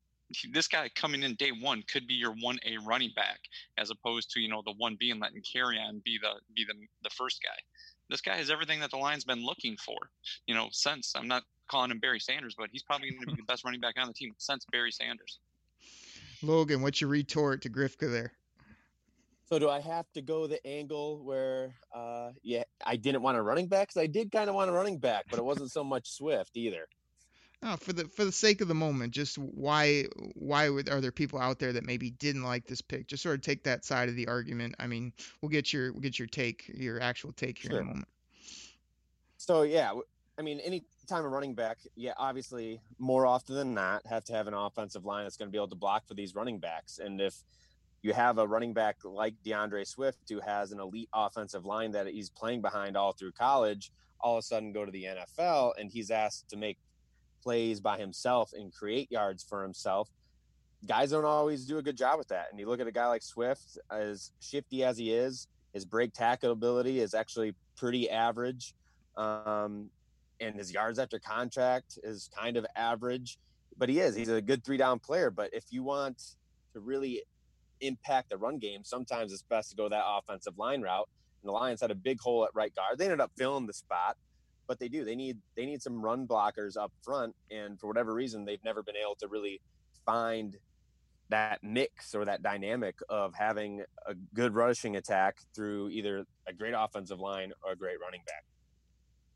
this 0.50 0.66
guy 0.66 0.88
coming 0.94 1.24
in 1.24 1.34
day 1.34 1.52
one 1.52 1.82
could 1.92 2.06
be 2.06 2.14
your 2.14 2.34
one 2.40 2.58
A 2.64 2.78
running 2.86 3.12
back, 3.14 3.40
as 3.76 3.90
opposed 3.90 4.30
to 4.30 4.40
you 4.40 4.48
know 4.48 4.62
the 4.64 4.72
one 4.78 4.96
B 4.98 5.10
and 5.10 5.20
letting 5.20 5.42
Kerryon 5.42 6.02
be 6.02 6.18
the 6.18 6.40
be 6.56 6.64
the 6.64 6.74
the 7.02 7.10
first 7.10 7.42
guy 7.42 7.58
this 8.12 8.20
guy 8.20 8.36
has 8.36 8.50
everything 8.50 8.78
that 8.80 8.90
the 8.90 8.98
line's 8.98 9.24
been 9.24 9.42
looking 9.44 9.76
for, 9.78 9.96
you 10.46 10.54
know, 10.54 10.68
since 10.70 11.14
I'm 11.16 11.26
not 11.26 11.42
calling 11.68 11.90
him 11.90 11.98
Barry 11.98 12.20
Sanders, 12.20 12.54
but 12.56 12.68
he's 12.70 12.82
probably 12.82 13.10
going 13.10 13.22
to 13.22 13.26
be 13.28 13.36
the 13.36 13.46
best 13.46 13.64
running 13.64 13.80
back 13.80 13.94
on 13.98 14.06
the 14.06 14.12
team 14.12 14.34
since 14.36 14.66
Barry 14.70 14.92
Sanders. 14.92 15.38
Logan, 16.42 16.82
what's 16.82 17.00
your 17.00 17.08
retort 17.08 17.62
to 17.62 17.70
Grifka 17.70 18.12
there? 18.12 18.32
So 19.48 19.58
do 19.58 19.70
I 19.70 19.80
have 19.80 20.06
to 20.12 20.22
go 20.22 20.46
the 20.46 20.64
angle 20.66 21.24
where, 21.24 21.74
uh, 21.94 22.30
yeah, 22.42 22.64
I 22.84 22.96
didn't 22.96 23.22
want 23.22 23.38
a 23.38 23.42
running 23.42 23.66
back? 23.66 23.88
Because 23.88 24.02
I 24.02 24.06
did 24.06 24.30
kind 24.30 24.50
of 24.50 24.54
want 24.54 24.70
a 24.70 24.72
running 24.72 24.98
back, 24.98 25.24
but 25.30 25.38
it 25.38 25.44
wasn't 25.44 25.72
so 25.72 25.82
much 25.82 26.10
Swift 26.10 26.56
either. 26.56 26.86
No, 27.62 27.76
for 27.76 27.92
the 27.92 28.08
for 28.08 28.24
the 28.24 28.32
sake 28.32 28.60
of 28.60 28.66
the 28.66 28.74
moment, 28.74 29.12
just 29.12 29.38
why 29.38 30.06
why 30.34 30.68
would, 30.68 30.88
are 30.88 31.00
there 31.00 31.12
people 31.12 31.38
out 31.38 31.60
there 31.60 31.72
that 31.72 31.86
maybe 31.86 32.10
didn't 32.10 32.42
like 32.42 32.66
this 32.66 32.82
pick? 32.82 33.06
Just 33.06 33.22
sort 33.22 33.36
of 33.36 33.42
take 33.42 33.62
that 33.64 33.84
side 33.84 34.08
of 34.08 34.16
the 34.16 34.26
argument. 34.26 34.74
I 34.80 34.88
mean, 34.88 35.12
we'll 35.40 35.48
get 35.48 35.72
your 35.72 35.92
we'll 35.92 36.00
get 36.00 36.18
your 36.18 36.26
take, 36.26 36.68
your 36.74 37.00
actual 37.00 37.32
take 37.32 37.58
here 37.58 37.70
sure. 37.70 37.80
in 37.80 37.86
a 37.86 37.88
moment. 37.88 38.08
So 39.36 39.62
yeah, 39.62 39.92
I 40.38 40.42
mean, 40.42 40.58
any 40.60 40.82
time 41.08 41.24
a 41.24 41.28
running 41.28 41.54
back, 41.54 41.78
yeah, 41.94 42.14
obviously 42.16 42.80
more 42.98 43.26
often 43.26 43.54
than 43.54 43.74
not, 43.74 44.04
have 44.06 44.24
to 44.24 44.32
have 44.32 44.48
an 44.48 44.54
offensive 44.54 45.04
line 45.04 45.24
that's 45.24 45.36
going 45.36 45.48
to 45.48 45.52
be 45.52 45.58
able 45.58 45.68
to 45.68 45.76
block 45.76 46.06
for 46.08 46.14
these 46.14 46.34
running 46.34 46.58
backs. 46.58 46.98
And 46.98 47.20
if 47.20 47.44
you 48.02 48.12
have 48.12 48.38
a 48.38 48.46
running 48.46 48.72
back 48.72 48.96
like 49.04 49.34
DeAndre 49.46 49.86
Swift 49.86 50.28
who 50.28 50.40
has 50.40 50.72
an 50.72 50.80
elite 50.80 51.08
offensive 51.14 51.64
line 51.64 51.92
that 51.92 52.08
he's 52.08 52.28
playing 52.28 52.60
behind 52.60 52.96
all 52.96 53.12
through 53.12 53.32
college, 53.32 53.92
all 54.20 54.36
of 54.36 54.40
a 54.40 54.42
sudden 54.42 54.72
go 54.72 54.84
to 54.84 54.90
the 54.90 55.04
NFL 55.04 55.72
and 55.78 55.90
he's 55.90 56.10
asked 56.10 56.48
to 56.48 56.56
make 56.56 56.78
plays 57.42 57.80
by 57.80 57.98
himself 57.98 58.52
and 58.52 58.72
create 58.72 59.10
yards 59.10 59.42
for 59.42 59.62
himself. 59.62 60.08
Guys 60.86 61.10
don't 61.10 61.24
always 61.24 61.64
do 61.64 61.78
a 61.78 61.82
good 61.82 61.96
job 61.96 62.18
with 62.18 62.28
that. 62.28 62.48
And 62.50 62.58
you 62.58 62.68
look 62.68 62.80
at 62.80 62.86
a 62.86 62.92
guy 62.92 63.06
like 63.06 63.22
Swift, 63.22 63.78
as 63.90 64.32
shifty 64.40 64.84
as 64.84 64.98
he 64.98 65.12
is, 65.12 65.46
his 65.72 65.84
break 65.84 66.12
tackle 66.12 66.52
ability 66.52 67.00
is 67.00 67.14
actually 67.14 67.54
pretty 67.76 68.10
average. 68.10 68.74
Um, 69.16 69.90
and 70.40 70.56
his 70.56 70.72
yards 70.72 70.98
after 70.98 71.18
contact 71.18 71.98
is 72.02 72.28
kind 72.36 72.56
of 72.56 72.66
average, 72.76 73.38
but 73.78 73.88
he 73.88 74.00
is. 74.00 74.14
He's 74.16 74.28
a 74.28 74.42
good 74.42 74.64
three 74.64 74.76
down 74.76 74.98
player. 74.98 75.30
But 75.30 75.50
if 75.52 75.64
you 75.70 75.82
want 75.82 76.20
to 76.72 76.80
really 76.80 77.22
impact 77.80 78.30
the 78.30 78.36
run 78.36 78.58
game, 78.58 78.82
sometimes 78.84 79.32
it's 79.32 79.42
best 79.42 79.70
to 79.70 79.76
go 79.76 79.88
that 79.88 80.04
offensive 80.04 80.58
line 80.58 80.82
route. 80.82 81.08
And 81.42 81.48
the 81.48 81.52
Lions 81.52 81.80
had 81.80 81.90
a 81.90 81.94
big 81.94 82.20
hole 82.20 82.44
at 82.44 82.50
right 82.54 82.74
guard. 82.74 82.98
They 82.98 83.04
ended 83.04 83.20
up 83.20 83.32
filling 83.36 83.66
the 83.66 83.72
spot, 83.72 84.16
but 84.66 84.78
they 84.78 84.88
do. 84.88 85.04
They 85.04 85.16
need 85.16 85.38
they 85.56 85.66
need 85.66 85.82
some 85.82 86.00
run 86.00 86.26
blockers 86.26 86.76
up 86.76 86.92
front, 87.02 87.34
and 87.50 87.78
for 87.78 87.86
whatever 87.86 88.14
reason, 88.14 88.44
they've 88.44 88.64
never 88.64 88.82
been 88.82 88.96
able 88.96 89.16
to 89.16 89.28
really 89.28 89.60
find 90.04 90.56
that 91.28 91.60
mix 91.62 92.14
or 92.14 92.26
that 92.26 92.42
dynamic 92.42 92.96
of 93.08 93.34
having 93.34 93.82
a 94.06 94.14
good 94.34 94.54
rushing 94.54 94.96
attack 94.96 95.38
through 95.54 95.88
either 95.88 96.24
a 96.46 96.52
great 96.52 96.74
offensive 96.76 97.18
line 97.18 97.52
or 97.64 97.72
a 97.72 97.76
great 97.76 97.96
running 98.00 98.20
back. 98.26 98.44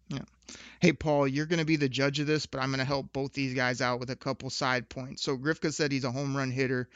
Yeah. 0.09 0.56
Hey, 0.80 0.92
Paul, 0.92 1.26
you're 1.26 1.47
going 1.47 1.59
to 1.59 1.64
be 1.64 1.76
the 1.76 1.88
judge 1.88 2.21
of 2.21 2.26
this, 2.26 2.47
but 2.47 2.61
I'm 2.61 2.68
going 2.68 2.78
to 2.78 2.85
help 2.85 3.12
both 3.12 3.33
these 3.33 3.54
guys 3.54 3.80
out 3.80 3.99
with 3.99 4.11
a 4.11 4.16
couple 4.16 4.50
side 4.50 4.88
points. 4.88 5.23
So 5.23 5.37
Grifka 5.37 5.73
said 5.73 5.90
he's 5.90 6.04
a 6.04 6.12
home 6.12 6.37
run 6.37 6.50
hitter. 6.50 6.88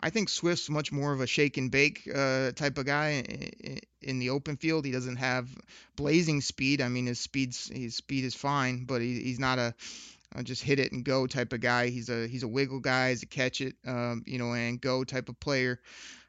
I 0.00 0.10
think 0.10 0.28
Swift's 0.28 0.70
much 0.70 0.92
more 0.92 1.12
of 1.12 1.20
a 1.20 1.26
shake 1.26 1.56
and 1.56 1.70
bake 1.70 2.08
uh, 2.12 2.52
type 2.52 2.78
of 2.78 2.86
guy 2.86 3.24
in 4.00 4.18
the 4.18 4.30
open 4.30 4.56
field. 4.56 4.84
He 4.84 4.92
doesn't 4.92 5.16
have 5.16 5.48
blazing 5.96 6.40
speed. 6.40 6.80
I 6.80 6.88
mean, 6.88 7.06
his 7.06 7.18
speed's 7.18 7.68
his 7.68 7.96
speed 7.96 8.24
is 8.24 8.34
fine, 8.34 8.84
but 8.84 9.00
he, 9.00 9.20
he's 9.20 9.40
not 9.40 9.58
a, 9.58 9.74
a 10.34 10.42
just 10.42 10.62
hit 10.62 10.78
it 10.78 10.92
and 10.92 11.04
go 11.04 11.26
type 11.26 11.52
of 11.52 11.60
guy. 11.60 11.88
He's 11.88 12.08
a 12.08 12.28
he's 12.28 12.44
a 12.44 12.48
wiggle 12.48 12.80
guy. 12.80 13.10
He's 13.10 13.24
a 13.24 13.26
catch 13.26 13.60
it, 13.60 13.74
um, 13.86 14.22
you 14.26 14.38
know, 14.38 14.52
and 14.52 14.80
go 14.80 15.02
type 15.02 15.28
of 15.28 15.40
player. 15.40 15.80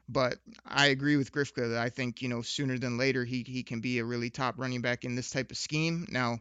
But 0.08 0.38
I 0.66 0.86
agree 0.86 1.16
with 1.16 1.30
Grifka 1.30 1.70
that 1.70 1.78
I 1.78 1.90
think 1.90 2.22
you 2.22 2.28
know 2.28 2.42
sooner 2.42 2.76
than 2.76 2.98
later 2.98 3.24
he 3.24 3.44
he 3.46 3.62
can 3.62 3.80
be 3.80 4.00
a 4.00 4.04
really 4.04 4.30
top 4.30 4.58
running 4.58 4.80
back 4.80 5.04
in 5.04 5.14
this 5.14 5.30
type 5.30 5.52
of 5.52 5.56
scheme. 5.56 6.06
Now 6.10 6.40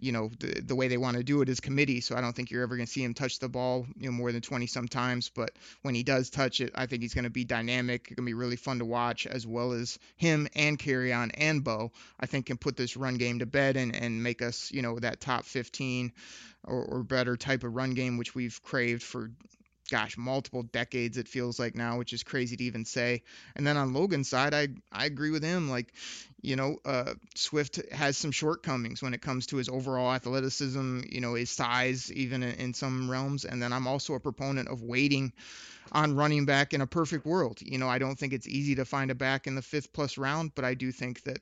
you 0.00 0.12
know 0.12 0.30
the, 0.40 0.60
the 0.60 0.74
way 0.74 0.88
they 0.88 0.96
want 0.96 1.16
to 1.16 1.22
do 1.22 1.40
it 1.40 1.48
is 1.48 1.60
committee 1.60 2.00
so 2.00 2.16
i 2.16 2.20
don't 2.20 2.34
think 2.34 2.50
you're 2.50 2.62
ever 2.62 2.76
going 2.76 2.86
to 2.86 2.92
see 2.92 3.02
him 3.02 3.14
touch 3.14 3.38
the 3.38 3.48
ball 3.48 3.86
you 3.96 4.06
know 4.06 4.12
more 4.12 4.32
than 4.32 4.40
20 4.40 4.66
sometimes 4.66 5.28
but 5.28 5.52
when 5.82 5.94
he 5.94 6.02
does 6.02 6.30
touch 6.30 6.60
it 6.60 6.72
i 6.74 6.86
think 6.86 7.02
he's 7.02 7.14
going 7.14 7.24
to 7.24 7.30
be 7.30 7.44
dynamic 7.44 8.08
going 8.08 8.16
to 8.16 8.22
be 8.22 8.34
really 8.34 8.56
fun 8.56 8.78
to 8.78 8.84
watch 8.84 9.26
as 9.26 9.46
well 9.46 9.72
as 9.72 9.98
him 10.16 10.48
and 10.54 10.78
Kerryon 10.78 11.30
and 11.34 11.62
bo 11.62 11.92
i 12.18 12.26
think 12.26 12.46
can 12.46 12.56
put 12.56 12.76
this 12.76 12.96
run 12.96 13.16
game 13.16 13.38
to 13.38 13.46
bed 13.46 13.76
and, 13.76 13.94
and 13.94 14.22
make 14.22 14.42
us 14.42 14.70
you 14.72 14.82
know 14.82 14.98
that 14.98 15.20
top 15.20 15.44
15 15.44 16.12
or, 16.64 16.84
or 16.84 17.02
better 17.02 17.36
type 17.36 17.62
of 17.64 17.74
run 17.74 17.94
game 17.94 18.16
which 18.16 18.34
we've 18.34 18.62
craved 18.62 19.02
for 19.02 19.30
gosh, 19.90 20.16
multiple 20.16 20.62
decades 20.62 21.18
it 21.18 21.28
feels 21.28 21.58
like 21.58 21.74
now, 21.74 21.98
which 21.98 22.12
is 22.12 22.22
crazy 22.22 22.56
to 22.56 22.64
even 22.64 22.84
say. 22.84 23.22
And 23.56 23.66
then 23.66 23.76
on 23.76 23.92
Logan's 23.92 24.28
side, 24.28 24.54
I 24.54 24.68
I 24.92 25.06
agree 25.06 25.30
with 25.30 25.42
him. 25.42 25.70
Like, 25.70 25.92
you 26.40 26.56
know, 26.56 26.78
uh, 26.84 27.14
Swift 27.34 27.80
has 27.92 28.16
some 28.16 28.30
shortcomings 28.30 29.02
when 29.02 29.14
it 29.14 29.22
comes 29.22 29.46
to 29.46 29.56
his 29.56 29.68
overall 29.68 30.12
athleticism, 30.12 31.00
you 31.08 31.20
know, 31.20 31.34
his 31.34 31.50
size, 31.50 32.12
even 32.12 32.42
in, 32.42 32.54
in 32.54 32.74
some 32.74 33.10
realms. 33.10 33.44
And 33.44 33.62
then 33.62 33.72
I'm 33.72 33.86
also 33.86 34.14
a 34.14 34.20
proponent 34.20 34.68
of 34.68 34.82
waiting 34.82 35.32
on 35.92 36.16
running 36.16 36.46
back 36.46 36.74
in 36.74 36.80
a 36.80 36.86
perfect 36.86 37.26
world. 37.26 37.60
You 37.62 37.78
know, 37.78 37.88
I 37.88 37.98
don't 37.98 38.18
think 38.18 38.32
it's 38.32 38.48
easy 38.48 38.76
to 38.76 38.84
find 38.84 39.10
a 39.10 39.14
back 39.14 39.46
in 39.46 39.54
the 39.54 39.62
fifth 39.62 39.92
plus 39.92 40.18
round, 40.18 40.54
but 40.54 40.64
I 40.64 40.74
do 40.74 40.92
think 40.92 41.22
that 41.24 41.38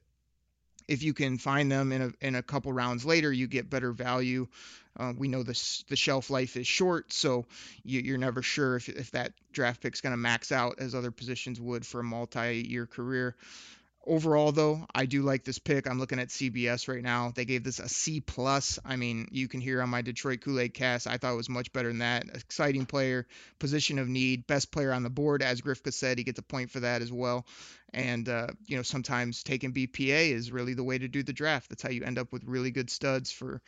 if 0.89 1.03
you 1.03 1.15
can 1.15 1.39
find 1.39 1.71
them 1.71 1.93
in 1.93 2.03
a 2.03 2.27
in 2.27 2.35
a 2.35 2.43
couple 2.43 2.73
rounds 2.73 3.05
later, 3.05 3.33
you 3.33 3.47
get 3.47 3.71
better 3.71 3.93
value. 3.93 4.47
Uh, 4.97 5.12
we 5.17 5.29
know 5.29 5.43
the 5.43 5.83
the 5.89 5.97
shelf 5.97 6.31
life 6.31 6.57
is 6.57 6.67
short, 6.67 7.12
so 7.12 7.47
you, 7.85 8.15
are 8.15 8.19
never 8.19 8.43
sure 8.43 8.77
if 8.77 8.89
if 8.89 9.11
that 9.12 9.33
draft 9.53 9.81
pick's 9.81 10.01
going 10.01 10.12
to 10.12 10.19
max 10.19 10.53
out 10.53 10.77
as 10.79 10.95
other 10.95 11.11
positions 11.11 11.61
would 11.61 11.87
for 11.87 12.01
a 12.01 12.05
multi-year 12.05 12.87
career. 12.87 13.35
Overall, 14.04 14.50
though, 14.50 14.85
I 14.92 15.06
do 15.06 15.23
like 15.23 15.44
this 15.44 15.61
pick. 15.61 15.88
I'm 15.88 16.00
looking 16.00 16.18
at 16.18 16.28
CBS 16.28 16.88
right 16.88 17.02
now. 17.02 17.32
They 17.35 17.44
gave 17.44 17.62
this 17.62 17.78
a 17.78 17.88
C 17.88 18.21
plus. 18.21 18.80
I 18.85 18.97
mean, 18.97 19.28
you 19.30 19.47
can 19.47 19.61
hear 19.61 19.80
on 19.80 19.90
my 19.90 20.02
Detroit 20.02 20.40
Kool-Aid 20.40 20.75
cast. 20.75 21.06
I 21.06 21.18
thought 21.18 21.35
it 21.35 21.37
was 21.37 21.49
much 21.49 21.73
better 21.73 21.88
than 21.88 21.99
that. 21.99 22.25
Exciting 22.35 22.85
player, 22.85 23.28
position 23.61 24.00
of 24.00 24.09
need, 24.09 24.49
best 24.49 24.73
player 24.73 24.92
on 24.92 25.04
the 25.04 25.11
board, 25.11 25.40
as 25.40 25.61
Grifka 25.61 25.92
said. 25.92 26.18
He 26.18 26.25
gets 26.25 26.40
a 26.40 26.42
point 26.42 26.73
for 26.73 26.80
that 26.80 27.00
as 27.00 27.12
well. 27.12 27.47
And 27.94 28.28
uh, 28.28 28.49
you 28.66 28.76
know, 28.76 28.82
sometimes 28.82 29.44
taking 29.44 29.73
BPA 29.73 30.32
is 30.32 30.50
really 30.50 30.75
the 30.75 30.85
way 30.85 30.99
to 30.99 31.06
do 31.06 31.23
the 31.23 31.32
draft. 31.32 31.68
That's 31.68 31.82
how 31.82 31.90
you 31.90 32.02
end 32.02 32.18
up 32.18 32.32
with 32.32 32.42
really 32.44 32.73
good 32.73 32.90
studs 32.90 33.30
for 33.30 33.61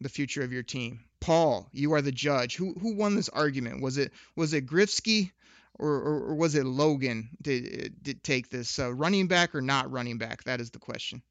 the 0.00 0.08
future 0.08 0.42
of 0.42 0.52
your 0.52 0.62
team. 0.62 1.00
Paul, 1.18 1.68
you 1.72 1.94
are 1.94 2.02
the 2.02 2.12
judge. 2.12 2.56
Who 2.56 2.74
who 2.74 2.94
won 2.94 3.16
this 3.16 3.28
argument? 3.28 3.82
Was 3.82 3.98
it 3.98 4.12
was 4.36 4.54
it 4.54 4.66
Grifsky? 4.66 5.32
Or, 5.80 5.94
or, 5.94 6.20
or 6.26 6.34
was 6.34 6.54
it 6.54 6.66
Logan 6.66 7.30
did, 7.42 8.02
did 8.02 8.22
take 8.22 8.50
this 8.50 8.78
uh, 8.78 8.92
running 8.92 9.26
back 9.26 9.54
or 9.54 9.62
not 9.62 9.90
running 9.90 10.18
back? 10.18 10.44
That 10.44 10.60
is 10.60 10.70
the 10.70 10.78
question. 10.78 11.22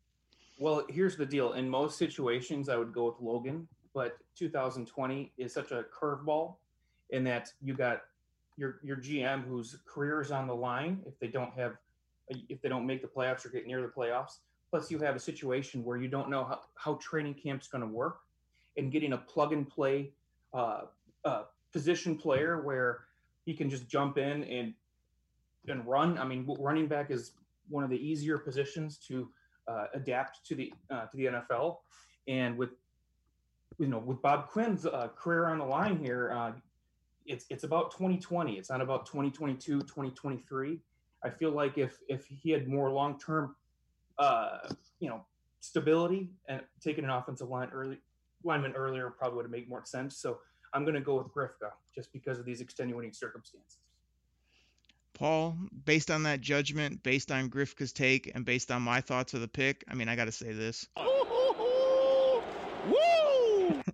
Well, 0.57 0.85
here's 0.89 1.15
the 1.15 1.25
deal. 1.25 1.53
In 1.53 1.69
most 1.69 1.97
situations, 1.97 2.67
I 2.67 2.75
would 2.75 2.91
go 2.91 3.05
with 3.05 3.15
Logan, 3.21 3.67
but 3.93 4.17
2020 4.35 5.31
is 5.37 5.53
such 5.53 5.71
a 5.71 5.85
curveball 5.97 6.55
in 7.11 7.23
that 7.23 7.53
you 7.61 7.73
got 7.73 8.01
your 8.57 8.79
your 8.83 8.97
GM 8.97 9.47
whose 9.47 9.77
career 9.85 10.21
is 10.21 10.31
on 10.31 10.47
the 10.47 10.55
line 10.55 10.99
if 11.05 11.17
they 11.19 11.27
don't 11.27 11.53
have 11.53 11.77
if 12.27 12.61
they 12.61 12.69
don't 12.69 12.85
make 12.85 13.01
the 13.01 13.07
playoffs 13.07 13.45
or 13.45 13.49
get 13.49 13.65
near 13.65 13.81
the 13.81 13.87
playoffs. 13.87 14.39
Plus, 14.69 14.91
you 14.91 14.99
have 14.99 15.15
a 15.15 15.19
situation 15.19 15.83
where 15.83 15.97
you 15.97 16.07
don't 16.07 16.29
know 16.29 16.43
how, 16.43 16.59
how 16.75 16.93
training 16.95 17.33
camp's 17.33 17.67
going 17.67 17.81
to 17.81 17.87
work, 17.87 18.19
and 18.77 18.91
getting 18.91 19.13
a 19.13 19.17
plug 19.17 19.53
and 19.53 19.67
play 19.67 20.11
uh, 20.53 20.81
uh, 21.25 21.43
position 21.71 22.15
player 22.15 22.61
where 22.61 23.05
he 23.45 23.53
can 23.53 23.69
just 23.69 23.87
jump 23.87 24.17
in 24.17 24.43
and 24.43 24.73
and 25.67 25.85
run. 25.85 26.17
I 26.17 26.25
mean, 26.25 26.47
running 26.59 26.87
back 26.87 27.11
is 27.11 27.33
one 27.67 27.83
of 27.83 27.89
the 27.89 27.97
easier 27.97 28.37
positions 28.37 28.97
to 29.07 29.29
uh, 29.67 29.85
adapt 29.93 30.45
to 30.47 30.55
the 30.55 30.73
uh, 30.89 31.05
to 31.05 31.17
the 31.17 31.25
NFL, 31.25 31.77
and 32.27 32.57
with 32.57 32.71
you 33.77 33.87
know 33.87 33.99
with 33.99 34.21
Bob 34.21 34.49
Quinn's 34.49 34.85
uh, 34.85 35.09
career 35.15 35.47
on 35.47 35.59
the 35.59 35.65
line 35.65 35.97
here, 35.97 36.31
uh, 36.35 36.51
it's 37.25 37.45
it's 37.49 37.63
about 37.63 37.91
2020. 37.91 38.57
It's 38.57 38.69
not 38.69 38.81
about 38.81 39.05
2022, 39.05 39.81
2023. 39.81 40.79
I 41.23 41.29
feel 41.29 41.51
like 41.51 41.77
if 41.77 41.99
if 42.07 42.25
he 42.25 42.51
had 42.51 42.67
more 42.67 42.91
long 42.91 43.19
term, 43.19 43.55
uh, 44.17 44.59
you 44.99 45.09
know, 45.09 45.25
stability 45.59 46.31
and 46.47 46.61
taking 46.81 47.03
an 47.03 47.09
offensive 47.09 47.49
line 47.49 47.69
early 47.71 47.99
lineman 48.43 48.73
earlier 48.73 49.09
probably 49.09 49.35
would 49.35 49.45
have 49.45 49.51
made 49.51 49.69
more 49.69 49.85
sense. 49.85 50.17
So 50.17 50.39
I'm 50.73 50.83
going 50.83 50.95
to 50.95 51.01
go 51.01 51.17
with 51.17 51.27
Grifka 51.27 51.71
just 51.93 52.11
because 52.13 52.39
of 52.39 52.45
these 52.45 52.61
extenuating 52.61 53.13
circumstances. 53.13 53.79
Paul, 55.13 55.57
based 55.85 56.11
on 56.11 56.23
that 56.23 56.39
judgment, 56.39 57.03
based 57.03 57.31
on 57.31 57.49
Grifka's 57.49 57.91
take, 57.91 58.31
and 58.35 58.45
based 58.45 58.71
on 58.71 58.81
my 58.81 59.01
thoughts 59.01 59.33
of 59.33 59.41
the 59.41 59.47
pick, 59.47 59.83
I 59.89 59.95
mean, 59.95 60.07
I 60.07 60.15
got 60.15 60.25
to 60.25 60.31
say 60.31 60.53
this. 60.53 60.87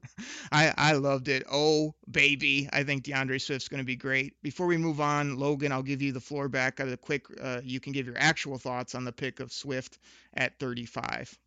I, 0.52 0.74
I 0.78 0.94
loved 0.94 1.28
it. 1.28 1.44
Oh, 1.52 1.94
baby. 2.10 2.70
I 2.72 2.84
think 2.84 3.04
DeAndre 3.04 3.42
Swift's 3.42 3.68
going 3.68 3.80
to 3.80 3.86
be 3.86 3.96
great. 3.96 4.34
Before 4.42 4.68
we 4.68 4.78
move 4.78 5.02
on, 5.02 5.38
Logan, 5.38 5.72
I'll 5.72 5.84
give 5.84 6.02
you 6.02 6.12
the 6.12 6.20
floor 6.20 6.48
back. 6.48 6.80
A 6.80 6.98
quick, 6.98 7.26
uh, 7.42 7.62
you 7.64 7.80
can 7.80 7.94
give 7.94 8.06
your 8.06 8.18
actual 8.18 8.58
thoughts 8.58 8.96
on 8.96 9.04
the 9.04 9.12
pick 9.12 9.40
of 9.40 9.52
Swift 9.52 10.00
at 10.36 10.60
35. 10.60 11.38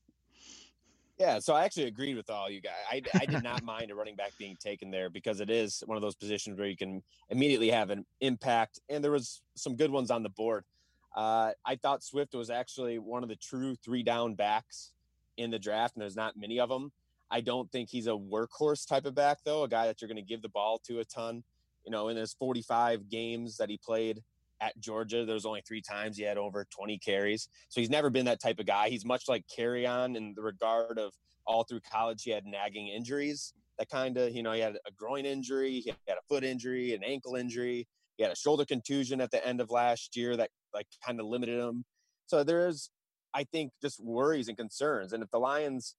Yeah, 1.18 1.40
so 1.40 1.54
I 1.54 1.64
actually 1.64 1.86
agreed 1.86 2.16
with 2.16 2.30
all 2.30 2.48
you 2.48 2.60
guys. 2.60 2.74
I, 2.88 3.02
I 3.20 3.26
did 3.26 3.42
not 3.42 3.64
mind 3.64 3.90
a 3.90 3.94
running 3.94 4.14
back 4.14 4.32
being 4.38 4.56
taken 4.56 4.90
there 4.90 5.10
because 5.10 5.40
it 5.40 5.50
is 5.50 5.82
one 5.86 5.96
of 5.96 6.02
those 6.02 6.14
positions 6.14 6.56
where 6.56 6.68
you 6.68 6.76
can 6.76 7.02
immediately 7.28 7.70
have 7.70 7.90
an 7.90 8.06
impact, 8.20 8.78
and 8.88 9.02
there 9.02 9.10
was 9.10 9.42
some 9.56 9.74
good 9.74 9.90
ones 9.90 10.12
on 10.12 10.22
the 10.22 10.28
board. 10.28 10.64
Uh, 11.16 11.50
I 11.64 11.74
thought 11.74 12.04
Swift 12.04 12.34
was 12.34 12.50
actually 12.50 13.00
one 13.00 13.24
of 13.24 13.28
the 13.28 13.36
true 13.36 13.74
three 13.74 14.04
down 14.04 14.34
backs 14.34 14.92
in 15.36 15.50
the 15.50 15.58
draft, 15.58 15.96
and 15.96 16.02
there's 16.02 16.14
not 16.14 16.36
many 16.36 16.60
of 16.60 16.68
them. 16.68 16.92
I 17.30 17.40
don't 17.40 17.70
think 17.72 17.90
he's 17.90 18.06
a 18.06 18.10
workhorse 18.10 18.86
type 18.86 19.04
of 19.04 19.16
back, 19.16 19.38
though, 19.44 19.64
a 19.64 19.68
guy 19.68 19.86
that 19.86 20.00
you're 20.00 20.08
going 20.08 20.16
to 20.16 20.22
give 20.22 20.40
the 20.40 20.48
ball 20.48 20.78
to 20.86 21.00
a 21.00 21.04
ton. 21.04 21.42
You 21.84 21.90
know, 21.90 22.08
in 22.08 22.16
his 22.16 22.34
45 22.34 23.08
games 23.08 23.56
that 23.56 23.70
he 23.70 23.76
played, 23.76 24.22
at 24.60 24.78
Georgia, 24.80 25.24
there 25.24 25.34
was 25.34 25.46
only 25.46 25.62
three 25.66 25.82
times 25.82 26.16
he 26.16 26.24
had 26.24 26.38
over 26.38 26.66
20 26.70 26.98
carries. 26.98 27.48
So 27.68 27.80
he's 27.80 27.90
never 27.90 28.10
been 28.10 28.26
that 28.26 28.40
type 28.40 28.58
of 28.58 28.66
guy. 28.66 28.88
He's 28.88 29.04
much 29.04 29.28
like 29.28 29.44
Kerryon 29.56 30.16
in 30.16 30.34
the 30.34 30.42
regard 30.42 30.98
of 30.98 31.12
all 31.46 31.64
through 31.64 31.80
college, 31.90 32.22
he 32.24 32.30
had 32.30 32.44
nagging 32.44 32.88
injuries 32.88 33.54
that 33.78 33.88
kind 33.88 34.18
of, 34.18 34.34
you 34.34 34.42
know, 34.42 34.52
he 34.52 34.60
had 34.60 34.76
a 34.86 34.92
groin 34.96 35.24
injury, 35.24 35.80
he 35.80 35.94
had 36.06 36.18
a 36.18 36.26
foot 36.28 36.44
injury, 36.44 36.94
an 36.94 37.04
ankle 37.04 37.36
injury, 37.36 37.86
he 38.16 38.22
had 38.22 38.32
a 38.32 38.36
shoulder 38.36 38.64
contusion 38.64 39.20
at 39.20 39.30
the 39.30 39.44
end 39.46 39.60
of 39.60 39.70
last 39.70 40.16
year 40.16 40.36
that 40.36 40.50
like 40.74 40.86
kind 41.04 41.20
of 41.20 41.26
limited 41.26 41.58
him. 41.60 41.84
So 42.26 42.42
there's, 42.44 42.90
I 43.32 43.44
think, 43.44 43.72
just 43.80 44.02
worries 44.02 44.48
and 44.48 44.56
concerns. 44.56 45.12
And 45.12 45.22
if 45.22 45.30
the 45.30 45.38
Lions, 45.38 45.94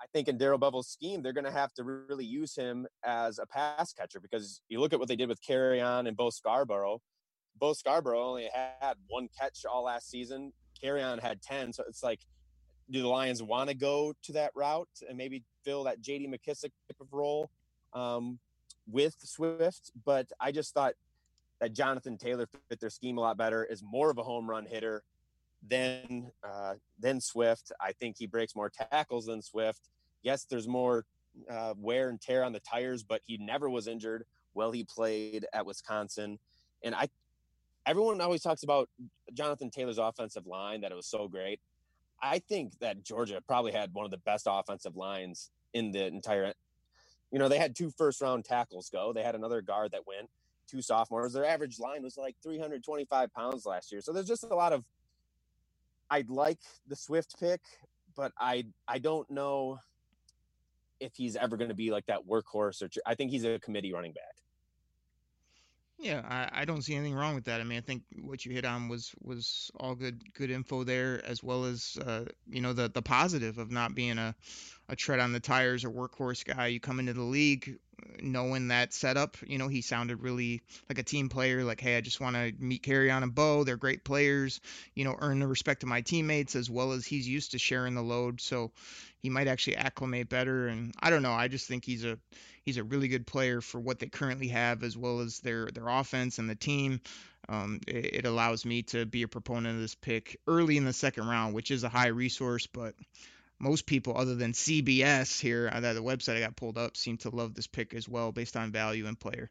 I 0.00 0.06
think 0.12 0.28
in 0.28 0.38
Darrell 0.38 0.58
Bevell's 0.58 0.88
scheme, 0.88 1.22
they're 1.22 1.34
going 1.34 1.44
to 1.44 1.52
have 1.52 1.72
to 1.74 1.84
really 1.84 2.24
use 2.24 2.56
him 2.56 2.86
as 3.04 3.38
a 3.38 3.46
pass 3.46 3.92
catcher 3.92 4.18
because 4.18 4.62
you 4.68 4.80
look 4.80 4.92
at 4.92 4.98
what 4.98 5.08
they 5.08 5.16
did 5.16 5.28
with 5.28 5.38
Kerryon 5.46 6.08
and 6.08 6.16
Bo 6.16 6.30
Scarborough 6.30 7.00
Bo 7.58 7.72
Scarborough 7.72 8.24
only 8.24 8.48
had 8.52 8.94
one 9.08 9.28
catch 9.38 9.64
all 9.64 9.84
last 9.84 10.10
season. 10.10 10.52
Kerryon 10.82 11.20
had 11.20 11.42
10. 11.42 11.72
So 11.72 11.84
it's 11.88 12.02
like 12.02 12.20
do 12.90 13.00
the 13.00 13.08
Lions 13.08 13.42
want 13.42 13.70
to 13.70 13.74
go 13.74 14.12
to 14.22 14.32
that 14.32 14.50
route 14.54 14.88
and 15.08 15.16
maybe 15.16 15.42
fill 15.64 15.84
that 15.84 16.00
J.D. 16.00 16.28
McKissick 16.28 16.72
type 16.88 17.00
of 17.00 17.12
role 17.12 17.50
um, 17.94 18.38
with 18.86 19.16
Swift? 19.18 19.92
But 20.04 20.30
I 20.40 20.52
just 20.52 20.74
thought 20.74 20.94
that 21.60 21.72
Jonathan 21.72 22.18
Taylor 22.18 22.48
fit 22.68 22.80
their 22.80 22.90
scheme 22.90 23.18
a 23.18 23.20
lot 23.20 23.36
better. 23.36 23.64
Is 23.64 23.82
more 23.82 24.10
of 24.10 24.18
a 24.18 24.22
home 24.22 24.48
run 24.48 24.66
hitter 24.66 25.02
than 25.66 26.30
uh, 26.44 26.74
than 26.98 27.20
Swift. 27.20 27.72
I 27.80 27.92
think 27.92 28.16
he 28.18 28.26
breaks 28.26 28.54
more 28.56 28.70
tackles 28.70 29.26
than 29.26 29.40
Swift. 29.42 29.88
Yes, 30.22 30.44
there's 30.44 30.68
more 30.68 31.04
uh, 31.50 31.74
wear 31.76 32.08
and 32.08 32.20
tear 32.20 32.44
on 32.44 32.52
the 32.52 32.60
tires, 32.60 33.02
but 33.02 33.22
he 33.24 33.38
never 33.38 33.70
was 33.70 33.86
injured 33.86 34.24
while 34.52 34.72
he 34.72 34.84
played 34.84 35.46
at 35.52 35.64
Wisconsin. 35.64 36.38
And 36.82 36.94
I, 36.94 37.08
everyone 37.86 38.20
always 38.20 38.42
talks 38.42 38.62
about 38.62 38.88
Jonathan 39.32 39.70
Taylor's 39.70 39.98
offensive 39.98 40.46
line 40.46 40.82
that 40.82 40.92
it 40.92 40.94
was 40.94 41.06
so 41.06 41.28
great. 41.28 41.60
I 42.22 42.38
think 42.38 42.78
that 42.78 43.02
Georgia 43.02 43.40
probably 43.46 43.72
had 43.72 43.92
one 43.92 44.04
of 44.04 44.10
the 44.10 44.18
best 44.18 44.46
offensive 44.48 44.96
lines 44.96 45.50
in 45.74 45.90
the 45.90 46.06
entire. 46.06 46.52
You 47.30 47.38
know, 47.38 47.48
they 47.48 47.58
had 47.58 47.74
two 47.74 47.90
first 47.90 48.20
round 48.20 48.44
tackles 48.44 48.90
go. 48.90 49.12
They 49.12 49.22
had 49.22 49.34
another 49.34 49.62
guard 49.62 49.92
that 49.92 50.06
went, 50.06 50.28
two 50.68 50.82
sophomores. 50.82 51.32
Their 51.32 51.44
average 51.44 51.80
line 51.80 52.02
was 52.02 52.16
like 52.16 52.36
325 52.42 53.32
pounds 53.32 53.66
last 53.66 53.90
year. 53.90 54.00
So 54.00 54.12
there's 54.12 54.28
just 54.28 54.44
a 54.44 54.54
lot 54.54 54.72
of. 54.72 54.84
I'd 56.10 56.28
like 56.28 56.58
the 56.86 56.94
Swift 56.94 57.40
pick, 57.40 57.60
but 58.14 58.32
I 58.38 58.66
I 58.86 58.98
don't 58.98 59.28
know 59.30 59.78
if 61.00 61.12
he's 61.16 61.36
ever 61.36 61.56
going 61.56 61.70
to 61.70 61.74
be 61.74 61.90
like 61.90 62.06
that 62.06 62.20
workhorse 62.28 62.80
or 62.82 62.88
I 63.04 63.14
think 63.16 63.32
he's 63.32 63.44
a 63.44 63.58
committee 63.58 63.92
running 63.92 64.12
back. 64.12 64.41
Yeah, 66.02 66.22
I, 66.28 66.62
I 66.62 66.64
don't 66.64 66.82
see 66.82 66.96
anything 66.96 67.14
wrong 67.14 67.36
with 67.36 67.44
that. 67.44 67.60
I 67.60 67.64
mean, 67.64 67.78
I 67.78 67.80
think 67.80 68.02
what 68.20 68.44
you 68.44 68.50
hit 68.52 68.64
on 68.64 68.88
was 68.88 69.14
was 69.22 69.70
all 69.78 69.94
good 69.94 70.20
good 70.34 70.50
info 70.50 70.82
there, 70.82 71.24
as 71.24 71.44
well 71.44 71.64
as 71.64 71.96
uh, 72.04 72.24
you 72.50 72.60
know 72.60 72.72
the 72.72 72.88
the 72.88 73.02
positive 73.02 73.58
of 73.58 73.70
not 73.70 73.94
being 73.94 74.18
a 74.18 74.34
a 74.88 74.96
tread 74.96 75.20
on 75.20 75.32
the 75.32 75.38
tires 75.38 75.84
or 75.84 75.90
workhorse 75.90 76.44
guy. 76.44 76.66
You 76.66 76.80
come 76.80 76.98
into 76.98 77.12
the 77.12 77.22
league 77.22 77.78
knowing 78.20 78.68
that 78.68 78.92
setup. 78.92 79.36
You 79.46 79.58
know, 79.58 79.68
he 79.68 79.80
sounded 79.80 80.22
really 80.22 80.62
like 80.88 80.98
a 80.98 81.02
team 81.02 81.28
player. 81.28 81.64
Like, 81.64 81.80
hey, 81.80 81.96
I 81.96 82.00
just 82.00 82.20
want 82.20 82.36
to 82.36 82.52
meet 82.58 82.88
on 82.88 83.22
and 83.22 83.34
Bo. 83.34 83.64
They're 83.64 83.76
great 83.76 84.04
players. 84.04 84.60
You 84.94 85.04
know, 85.04 85.16
earn 85.18 85.38
the 85.38 85.46
respect 85.46 85.82
of 85.82 85.88
my 85.88 86.00
teammates 86.00 86.56
as 86.56 86.70
well 86.70 86.92
as 86.92 87.06
he's 87.06 87.28
used 87.28 87.52
to 87.52 87.58
sharing 87.58 87.94
the 87.94 88.02
load. 88.02 88.40
So 88.40 88.72
he 89.18 89.30
might 89.30 89.48
actually 89.48 89.76
acclimate 89.76 90.28
better. 90.28 90.68
And 90.68 90.94
I 91.00 91.10
don't 91.10 91.22
know. 91.22 91.32
I 91.32 91.48
just 91.48 91.68
think 91.68 91.84
he's 91.84 92.04
a 92.04 92.18
he's 92.64 92.76
a 92.76 92.84
really 92.84 93.08
good 93.08 93.26
player 93.26 93.60
for 93.60 93.80
what 93.80 93.98
they 93.98 94.06
currently 94.06 94.48
have 94.48 94.82
as 94.82 94.96
well 94.96 95.20
as 95.20 95.40
their 95.40 95.66
their 95.66 95.88
offense 95.88 96.38
and 96.38 96.48
the 96.48 96.54
team. 96.54 97.00
Um, 97.48 97.80
it, 97.88 98.14
it 98.14 98.24
allows 98.24 98.64
me 98.64 98.82
to 98.84 99.04
be 99.04 99.22
a 99.22 99.28
proponent 99.28 99.74
of 99.74 99.80
this 99.80 99.96
pick 99.96 100.38
early 100.46 100.76
in 100.76 100.84
the 100.84 100.92
second 100.92 101.26
round, 101.26 101.54
which 101.54 101.70
is 101.70 101.82
a 101.82 101.88
high 101.88 102.08
resource, 102.08 102.66
but 102.66 102.94
most 103.62 103.86
people 103.86 104.18
other 104.18 104.34
than 104.34 104.52
CBS 104.52 105.40
here, 105.40 105.70
uh, 105.72 105.80
that 105.80 105.92
the 105.94 106.02
website 106.02 106.36
I 106.36 106.40
got 106.40 106.56
pulled 106.56 106.76
up, 106.76 106.96
seem 106.96 107.16
to 107.18 107.30
love 107.30 107.54
this 107.54 107.68
pick 107.68 107.94
as 107.94 108.08
well 108.08 108.32
based 108.32 108.56
on 108.56 108.72
value 108.72 109.06
and 109.06 109.18
player. 109.18 109.50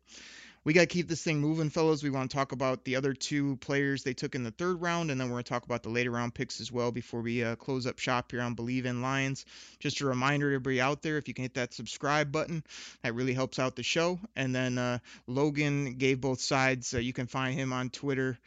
We 0.64 0.74
got 0.74 0.82
to 0.82 0.88
keep 0.88 1.08
this 1.08 1.24
thing 1.24 1.40
moving, 1.40 1.72
fellas. 1.72 2.04
We 2.04 2.12
want 2.12 2.30
to 2.30 2.38
talk 2.38 2.52
about 2.52 2.84
the 2.84 2.96
other 2.98 3.14
two 3.14 3.56
players 3.58 4.04
they 4.04 4.14
took 4.14 4.36
in 4.36 4.44
the 4.44 4.52
third 4.52 4.80
round, 4.80 5.10
and 5.10 5.20
then 5.20 5.28
we're 5.28 5.36
going 5.36 5.44
to 5.46 5.50
talk 5.50 5.66
about 5.66 5.82
the 5.82 5.90
later 5.90 6.12
round 6.12 6.36
picks 6.36 6.62
as 6.62 6.72
well 6.72 6.92
before 6.92 7.22
we 7.22 7.44
uh, 7.44 7.56
close 7.56 7.88
up 7.88 7.98
shop 7.98 8.32
here 8.32 8.42
on 8.42 8.54
Believe 8.54 8.86
in 8.86 9.02
Lions. 9.02 9.46
Just 9.80 10.02
a 10.02 10.06
reminder 10.06 10.50
to 10.50 10.56
everybody 10.56 10.80
out 10.80 11.02
there 11.02 11.18
if 11.18 11.28
you 11.28 11.34
can 11.34 11.46
hit 11.46 11.56
that 11.56 11.74
subscribe 11.74 12.32
button, 12.32 12.64
that 13.02 13.16
really 13.16 13.34
helps 13.34 13.58
out 13.58 13.76
the 13.76 13.82
show. 13.82 14.20
And 14.36 14.54
then 14.54 14.78
uh, 14.78 15.00
Logan 15.26 15.96
gave 15.96 16.22
both 16.22 16.42
sides. 16.42 16.94
Uh, 16.94 17.00
you 17.00 17.14
can 17.14 17.26
find 17.26 17.56
him 17.56 17.74
on 17.74 17.90
Twitter. 17.90 18.38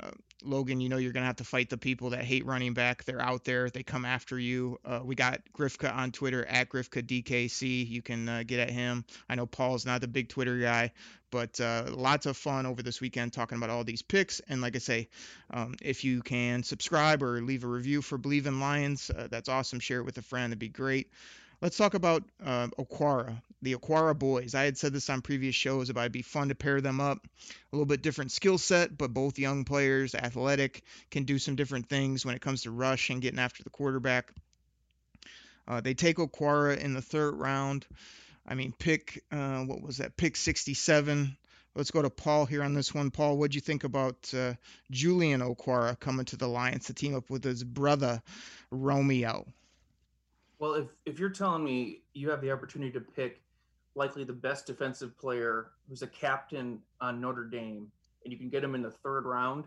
Uh, 0.00 0.10
Logan, 0.44 0.80
you 0.80 0.88
know 0.88 0.96
you're 0.96 1.12
going 1.12 1.22
to 1.22 1.26
have 1.26 1.36
to 1.36 1.44
fight 1.44 1.70
the 1.70 1.78
people 1.78 2.10
that 2.10 2.24
hate 2.24 2.46
running 2.46 2.74
back. 2.74 3.04
They're 3.04 3.20
out 3.20 3.44
there. 3.44 3.70
They 3.70 3.82
come 3.82 4.04
after 4.04 4.38
you. 4.38 4.78
Uh, 4.84 5.00
we 5.02 5.14
got 5.14 5.40
Grifka 5.56 5.94
on 5.94 6.12
Twitter 6.12 6.44
at 6.44 6.68
Grifka 6.68 7.02
DKC. 7.02 7.88
You 7.88 8.02
can 8.02 8.28
uh, 8.28 8.42
get 8.46 8.60
at 8.60 8.70
him. 8.70 9.04
I 9.28 9.34
know 9.34 9.46
Paul's 9.46 9.86
not 9.86 10.00
the 10.00 10.08
big 10.08 10.28
Twitter 10.28 10.58
guy, 10.58 10.92
but 11.30 11.60
uh, 11.60 11.86
lots 11.90 12.26
of 12.26 12.36
fun 12.36 12.66
over 12.66 12.82
this 12.82 13.00
weekend 13.00 13.32
talking 13.32 13.56
about 13.58 13.70
all 13.70 13.84
these 13.84 14.02
picks. 14.02 14.40
And 14.48 14.60
like 14.60 14.76
I 14.76 14.80
say, 14.80 15.08
um, 15.50 15.74
if 15.80 16.04
you 16.04 16.22
can 16.22 16.62
subscribe 16.62 17.22
or 17.22 17.40
leave 17.40 17.64
a 17.64 17.68
review 17.68 18.02
for 18.02 18.18
Believe 18.18 18.46
in 18.46 18.60
Lions, 18.60 19.10
uh, 19.10 19.28
that's 19.30 19.48
awesome. 19.48 19.80
Share 19.80 20.00
it 20.00 20.04
with 20.04 20.18
a 20.18 20.22
friend. 20.22 20.50
That'd 20.50 20.58
be 20.58 20.68
great. 20.68 21.10
Let's 21.62 21.76
talk 21.76 21.94
about 21.94 22.24
uh, 22.44 22.66
Okwara, 22.76 23.40
the 23.62 23.76
Okwara 23.76 24.18
boys. 24.18 24.56
I 24.56 24.64
had 24.64 24.76
said 24.76 24.92
this 24.92 25.08
on 25.08 25.22
previous 25.22 25.54
shows 25.54 25.90
about 25.90 26.00
it'd 26.00 26.12
be 26.12 26.22
fun 26.22 26.48
to 26.48 26.56
pair 26.56 26.80
them 26.80 27.00
up. 27.00 27.24
A 27.24 27.76
little 27.76 27.86
bit 27.86 28.02
different 28.02 28.32
skill 28.32 28.58
set, 28.58 28.98
but 28.98 29.14
both 29.14 29.38
young 29.38 29.64
players, 29.64 30.16
athletic, 30.16 30.82
can 31.12 31.22
do 31.22 31.38
some 31.38 31.54
different 31.54 31.88
things 31.88 32.26
when 32.26 32.34
it 32.34 32.40
comes 32.40 32.62
to 32.62 32.72
rush 32.72 33.10
and 33.10 33.22
getting 33.22 33.38
after 33.38 33.62
the 33.62 33.70
quarterback. 33.70 34.32
Uh, 35.68 35.80
they 35.80 35.94
take 35.94 36.16
Okwara 36.16 36.76
in 36.78 36.94
the 36.94 37.00
third 37.00 37.36
round. 37.36 37.86
I 38.44 38.56
mean, 38.56 38.74
pick 38.76 39.22
uh, 39.30 39.60
what 39.60 39.82
was 39.82 39.98
that? 39.98 40.16
Pick 40.16 40.34
67. 40.34 41.36
Let's 41.76 41.92
go 41.92 42.02
to 42.02 42.10
Paul 42.10 42.44
here 42.44 42.64
on 42.64 42.74
this 42.74 42.92
one. 42.92 43.12
Paul, 43.12 43.38
what'd 43.38 43.54
you 43.54 43.60
think 43.60 43.84
about 43.84 44.34
uh, 44.36 44.54
Julian 44.90 45.40
Okwara 45.40 45.96
coming 46.00 46.24
to 46.24 46.36
the 46.36 46.48
Lions 46.48 46.86
to 46.86 46.92
team 46.92 47.14
up 47.14 47.30
with 47.30 47.44
his 47.44 47.62
brother 47.62 48.20
Romeo? 48.72 49.46
Well, 50.62 50.74
if 50.74 50.86
if 51.06 51.18
you're 51.18 51.28
telling 51.28 51.64
me 51.64 52.02
you 52.14 52.30
have 52.30 52.40
the 52.40 52.52
opportunity 52.52 52.92
to 52.92 53.00
pick 53.00 53.42
likely 53.96 54.22
the 54.22 54.32
best 54.32 54.64
defensive 54.64 55.18
player 55.18 55.72
who's 55.88 56.02
a 56.02 56.06
captain 56.06 56.78
on 57.00 57.20
Notre 57.20 57.42
Dame, 57.42 57.90
and 58.22 58.32
you 58.32 58.38
can 58.38 58.48
get 58.48 58.62
him 58.62 58.76
in 58.76 58.80
the 58.80 58.92
third 58.92 59.26
round, 59.26 59.64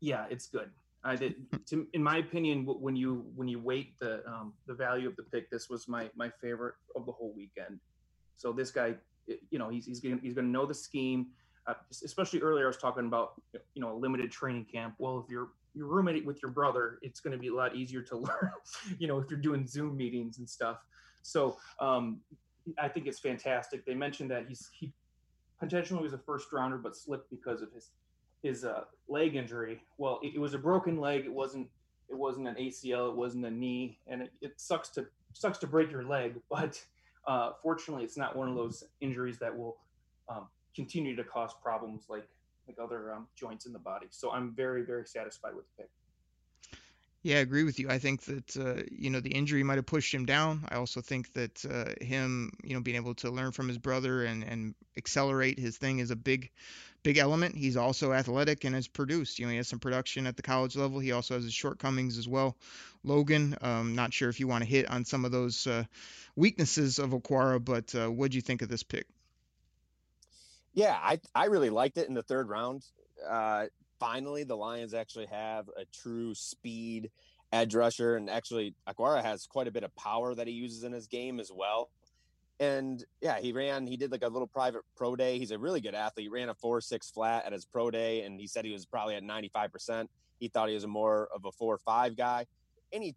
yeah, 0.00 0.24
it's 0.30 0.46
good. 0.46 0.70
I 1.04 1.16
did, 1.16 1.34
to, 1.66 1.86
in 1.92 2.02
my 2.02 2.16
opinion, 2.16 2.64
when 2.64 2.96
you 2.96 3.26
when 3.34 3.46
you 3.46 3.60
weight 3.60 3.98
the 3.98 4.26
um, 4.26 4.54
the 4.66 4.72
value 4.72 5.06
of 5.06 5.16
the 5.16 5.22
pick, 5.22 5.50
this 5.50 5.68
was 5.68 5.86
my 5.86 6.08
my 6.16 6.30
favorite 6.40 6.76
of 6.96 7.04
the 7.04 7.12
whole 7.12 7.34
weekend. 7.36 7.78
So 8.38 8.54
this 8.54 8.70
guy, 8.70 8.94
you 9.50 9.58
know, 9.58 9.68
he's 9.68 9.84
he's 9.84 10.00
gonna 10.00 10.18
he's 10.22 10.32
gonna 10.32 10.48
know 10.48 10.64
the 10.64 10.72
scheme. 10.72 11.26
Uh, 11.66 11.74
especially 12.02 12.40
earlier, 12.40 12.64
I 12.64 12.68
was 12.68 12.78
talking 12.78 13.04
about 13.04 13.34
you 13.74 13.82
know 13.82 13.92
a 13.92 13.98
limited 13.98 14.30
training 14.30 14.64
camp. 14.64 14.94
Well, 14.96 15.22
if 15.22 15.30
you're 15.30 15.48
your 15.74 15.86
roommate 15.86 16.24
with 16.24 16.42
your 16.42 16.50
brother, 16.50 16.98
it's 17.02 17.20
going 17.20 17.32
to 17.32 17.38
be 17.38 17.48
a 17.48 17.54
lot 17.54 17.76
easier 17.76 18.02
to 18.02 18.16
learn, 18.28 18.50
you 18.98 19.06
know, 19.06 19.18
if 19.18 19.30
you're 19.30 19.40
doing 19.40 19.66
Zoom 19.66 19.96
meetings 19.96 20.38
and 20.38 20.48
stuff. 20.48 20.78
So 21.22 21.56
um, 21.80 22.20
I 22.78 22.88
think 22.88 23.06
it's 23.06 23.18
fantastic. 23.18 23.84
They 23.84 23.94
mentioned 23.94 24.30
that 24.30 24.46
he's 24.48 24.70
he 24.78 24.92
potentially 25.58 26.02
was 26.02 26.12
a 26.12 26.18
first 26.18 26.52
rounder, 26.52 26.78
but 26.78 26.96
slipped 26.96 27.30
because 27.30 27.62
of 27.62 27.72
his 27.72 27.90
his 28.42 28.64
uh, 28.64 28.84
leg 29.08 29.36
injury. 29.36 29.82
Well, 29.98 30.18
it, 30.22 30.34
it, 30.34 30.38
was 30.38 30.54
a 30.54 30.58
broken 30.58 30.98
leg. 30.98 31.24
It 31.26 31.32
wasn't 31.32 31.68
it 32.08 32.16
wasn't 32.16 32.48
an 32.48 32.54
ACL. 32.54 33.10
It 33.10 33.16
wasn't 33.16 33.44
a 33.44 33.50
knee, 33.50 33.98
and 34.06 34.22
it, 34.22 34.32
it 34.40 34.60
sucks 34.60 34.88
to 34.90 35.06
sucks 35.32 35.58
to 35.58 35.66
break 35.66 35.90
your 35.90 36.04
leg. 36.04 36.34
But 36.50 36.82
uh, 37.26 37.52
fortunately, 37.62 38.04
it's 38.04 38.16
not 38.16 38.34
one 38.34 38.48
of 38.48 38.56
those 38.56 38.84
injuries 39.00 39.38
that 39.38 39.56
will 39.56 39.76
um, 40.28 40.48
continue 40.74 41.14
to 41.16 41.24
cause 41.24 41.52
problems 41.62 42.04
like 42.08 42.26
like 42.70 42.84
other 42.84 43.12
um, 43.12 43.26
joints 43.36 43.66
in 43.66 43.72
the 43.72 43.78
body. 43.78 44.06
So 44.10 44.30
I'm 44.30 44.54
very, 44.54 44.82
very 44.82 45.06
satisfied 45.06 45.54
with 45.54 45.64
the 45.76 45.82
pick. 45.82 45.90
Yeah, 47.22 47.36
I 47.36 47.40
agree 47.40 47.64
with 47.64 47.78
you. 47.78 47.90
I 47.90 47.98
think 47.98 48.22
that 48.22 48.56
uh, 48.56 48.82
you 48.90 49.10
know 49.10 49.20
the 49.20 49.32
injury 49.32 49.62
might 49.62 49.76
have 49.76 49.84
pushed 49.84 50.14
him 50.14 50.24
down. 50.24 50.64
I 50.70 50.76
also 50.76 51.02
think 51.02 51.30
that 51.34 51.64
uh, 51.66 52.02
him, 52.02 52.52
you 52.64 52.74
know, 52.74 52.80
being 52.80 52.96
able 52.96 53.14
to 53.16 53.30
learn 53.30 53.52
from 53.52 53.68
his 53.68 53.76
brother 53.76 54.24
and 54.24 54.42
and 54.42 54.74
accelerate 54.96 55.58
his 55.58 55.76
thing 55.76 55.98
is 55.98 56.10
a 56.10 56.16
big, 56.16 56.50
big 57.02 57.18
element. 57.18 57.56
He's 57.56 57.76
also 57.76 58.14
athletic 58.14 58.64
and 58.64 58.74
has 58.74 58.88
produced. 58.88 59.38
You 59.38 59.44
know, 59.44 59.50
he 59.50 59.58
has 59.58 59.68
some 59.68 59.80
production 59.80 60.26
at 60.26 60.36
the 60.36 60.42
college 60.42 60.76
level. 60.76 60.98
He 60.98 61.12
also 61.12 61.34
has 61.34 61.44
his 61.44 61.52
shortcomings 61.52 62.16
as 62.16 62.26
well. 62.26 62.56
Logan, 63.04 63.54
um, 63.60 63.94
not 63.94 64.14
sure 64.14 64.30
if 64.30 64.40
you 64.40 64.48
want 64.48 64.64
to 64.64 64.70
hit 64.70 64.88
on 64.88 65.04
some 65.04 65.26
of 65.26 65.30
those 65.30 65.66
uh, 65.66 65.84
weaknesses 66.36 66.98
of 66.98 67.10
Okwara, 67.10 67.62
but 67.62 67.94
uh, 67.94 68.10
what 68.10 68.30
do 68.30 68.38
you 68.38 68.42
think 68.42 68.62
of 68.62 68.70
this 68.70 68.82
pick? 68.82 69.06
Yeah, 70.72 70.98
I 71.02 71.20
I 71.34 71.46
really 71.46 71.70
liked 71.70 71.98
it 71.98 72.08
in 72.08 72.14
the 72.14 72.22
third 72.22 72.48
round. 72.48 72.84
Uh, 73.28 73.66
finally, 73.98 74.44
the 74.44 74.56
Lions 74.56 74.94
actually 74.94 75.26
have 75.26 75.68
a 75.76 75.84
true 75.92 76.34
speed 76.34 77.10
edge 77.52 77.74
rusher, 77.74 78.16
and 78.16 78.30
actually, 78.30 78.74
Okwara 78.88 79.22
has 79.22 79.46
quite 79.46 79.66
a 79.66 79.72
bit 79.72 79.82
of 79.82 79.94
power 79.96 80.34
that 80.34 80.46
he 80.46 80.52
uses 80.52 80.84
in 80.84 80.92
his 80.92 81.06
game 81.06 81.40
as 81.40 81.50
well. 81.52 81.90
And 82.60 83.02
yeah, 83.20 83.40
he 83.40 83.52
ran. 83.52 83.86
He 83.86 83.96
did 83.96 84.12
like 84.12 84.22
a 84.22 84.28
little 84.28 84.46
private 84.46 84.82
pro 84.94 85.16
day. 85.16 85.38
He's 85.38 85.50
a 85.50 85.58
really 85.58 85.80
good 85.80 85.94
athlete. 85.94 86.24
He 86.24 86.28
ran 86.28 86.50
a 86.50 86.54
four 86.54 86.80
six 86.80 87.10
flat 87.10 87.46
at 87.46 87.52
his 87.52 87.64
pro 87.64 87.90
day, 87.90 88.22
and 88.22 88.38
he 88.38 88.46
said 88.46 88.64
he 88.64 88.72
was 88.72 88.86
probably 88.86 89.14
at 89.14 89.22
ninety 89.22 89.48
five 89.48 89.72
percent. 89.72 90.10
He 90.38 90.48
thought 90.48 90.68
he 90.68 90.74
was 90.74 90.84
a 90.84 90.88
more 90.88 91.28
of 91.34 91.44
a 91.46 91.52
four 91.52 91.78
five 91.78 92.16
guy, 92.16 92.46
and 92.92 93.02
he, 93.02 93.14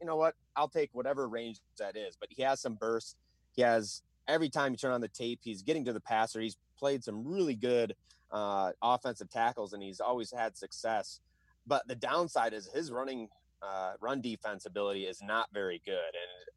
you 0.00 0.06
know 0.06 0.16
what? 0.16 0.34
I'll 0.54 0.68
take 0.68 0.90
whatever 0.92 1.28
range 1.28 1.60
that 1.78 1.96
is. 1.96 2.16
But 2.18 2.28
he 2.30 2.42
has 2.42 2.60
some 2.60 2.74
burst. 2.74 3.16
He 3.52 3.62
has 3.62 4.02
every 4.28 4.48
time 4.48 4.72
you 4.72 4.76
turn 4.76 4.92
on 4.92 5.00
the 5.00 5.08
tape, 5.08 5.40
he's 5.42 5.62
getting 5.62 5.84
to 5.84 5.92
the 5.92 6.00
passer. 6.00 6.40
He's 6.40 6.56
played 6.78 7.04
some 7.04 7.26
really 7.26 7.54
good 7.54 7.94
uh, 8.30 8.72
offensive 8.82 9.30
tackles, 9.30 9.72
and 9.72 9.82
he's 9.82 10.00
always 10.00 10.32
had 10.32 10.56
success. 10.56 11.20
But 11.66 11.86
the 11.86 11.94
downside 11.94 12.52
is 12.52 12.66
his 12.66 12.90
running 12.90 13.28
uh, 13.62 13.92
run 14.00 14.20
defense 14.20 14.66
ability 14.66 15.04
is 15.04 15.22
not 15.22 15.48
very 15.52 15.80
good, 15.84 15.92
and 15.94 16.54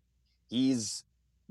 he's 0.47 1.04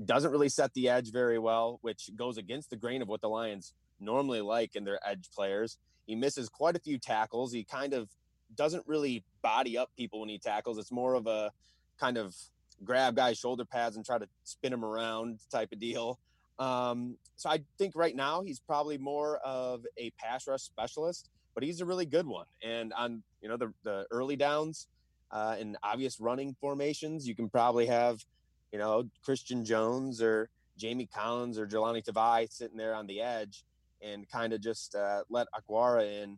doesn't 0.03 0.31
really 0.31 0.49
set 0.49 0.73
the 0.73 0.89
edge 0.89 1.11
very 1.11 1.39
well, 1.39 1.79
which 1.81 2.09
goes 2.17 2.37
against 2.37 2.69
the 2.69 2.75
grain 2.75 3.01
of 3.01 3.07
what 3.07 3.21
the 3.21 3.29
Lions 3.29 3.73
normally 4.01 4.41
like 4.41 4.75
in 4.75 4.83
their 4.83 4.99
edge 5.07 5.29
players. 5.33 5.77
He 6.05 6.15
misses 6.15 6.49
quite 6.49 6.75
a 6.75 6.79
few 6.79 6.97
tackles. 6.97 7.53
He 7.53 7.63
kind 7.63 7.93
of 7.93 8.09
doesn't 8.55 8.83
really 8.87 9.23
body 9.41 9.77
up 9.77 9.89
people 9.97 10.19
when 10.19 10.29
he 10.29 10.37
tackles. 10.37 10.77
It's 10.77 10.91
more 10.91 11.13
of 11.13 11.27
a 11.27 11.51
kind 11.97 12.17
of 12.17 12.35
grab 12.83 13.15
guys' 13.15 13.37
shoulder 13.37 13.65
pads 13.65 13.95
and 13.95 14.05
try 14.05 14.17
to 14.17 14.27
spin 14.43 14.71
them 14.71 14.83
around 14.83 15.39
type 15.51 15.71
of 15.71 15.79
deal. 15.79 16.19
Um, 16.59 17.17
so 17.35 17.49
I 17.49 17.61
think 17.77 17.93
right 17.95 18.15
now 18.15 18.41
he's 18.41 18.59
probably 18.59 18.97
more 18.97 19.37
of 19.37 19.85
a 19.97 20.11
pass 20.11 20.47
rush 20.47 20.61
specialist, 20.61 21.29
but 21.53 21.63
he's 21.63 21.81
a 21.81 21.85
really 21.85 22.05
good 22.05 22.25
one. 22.25 22.45
And 22.63 22.93
on 22.93 23.23
you 23.41 23.49
know 23.49 23.57
the 23.57 23.73
the 23.83 24.05
early 24.11 24.35
downs 24.35 24.87
uh, 25.31 25.55
in 25.59 25.77
obvious 25.83 26.19
running 26.19 26.55
formations, 26.61 27.27
you 27.27 27.35
can 27.35 27.49
probably 27.49 27.87
have 27.87 28.23
you 28.71 28.79
know 28.79 29.09
Christian 29.23 29.65
Jones 29.65 30.21
or 30.21 30.49
Jamie 30.77 31.09
Collins 31.13 31.57
or 31.57 31.67
Jahlani 31.67 32.03
Tavai 32.03 32.51
sitting 32.51 32.77
there 32.77 32.95
on 32.95 33.07
the 33.07 33.21
edge 33.21 33.63
and 34.01 34.29
kind 34.29 34.53
of 34.53 34.61
just 34.61 34.95
uh, 34.95 35.23
let 35.29 35.47
Okwara 35.53 36.23
in 36.23 36.37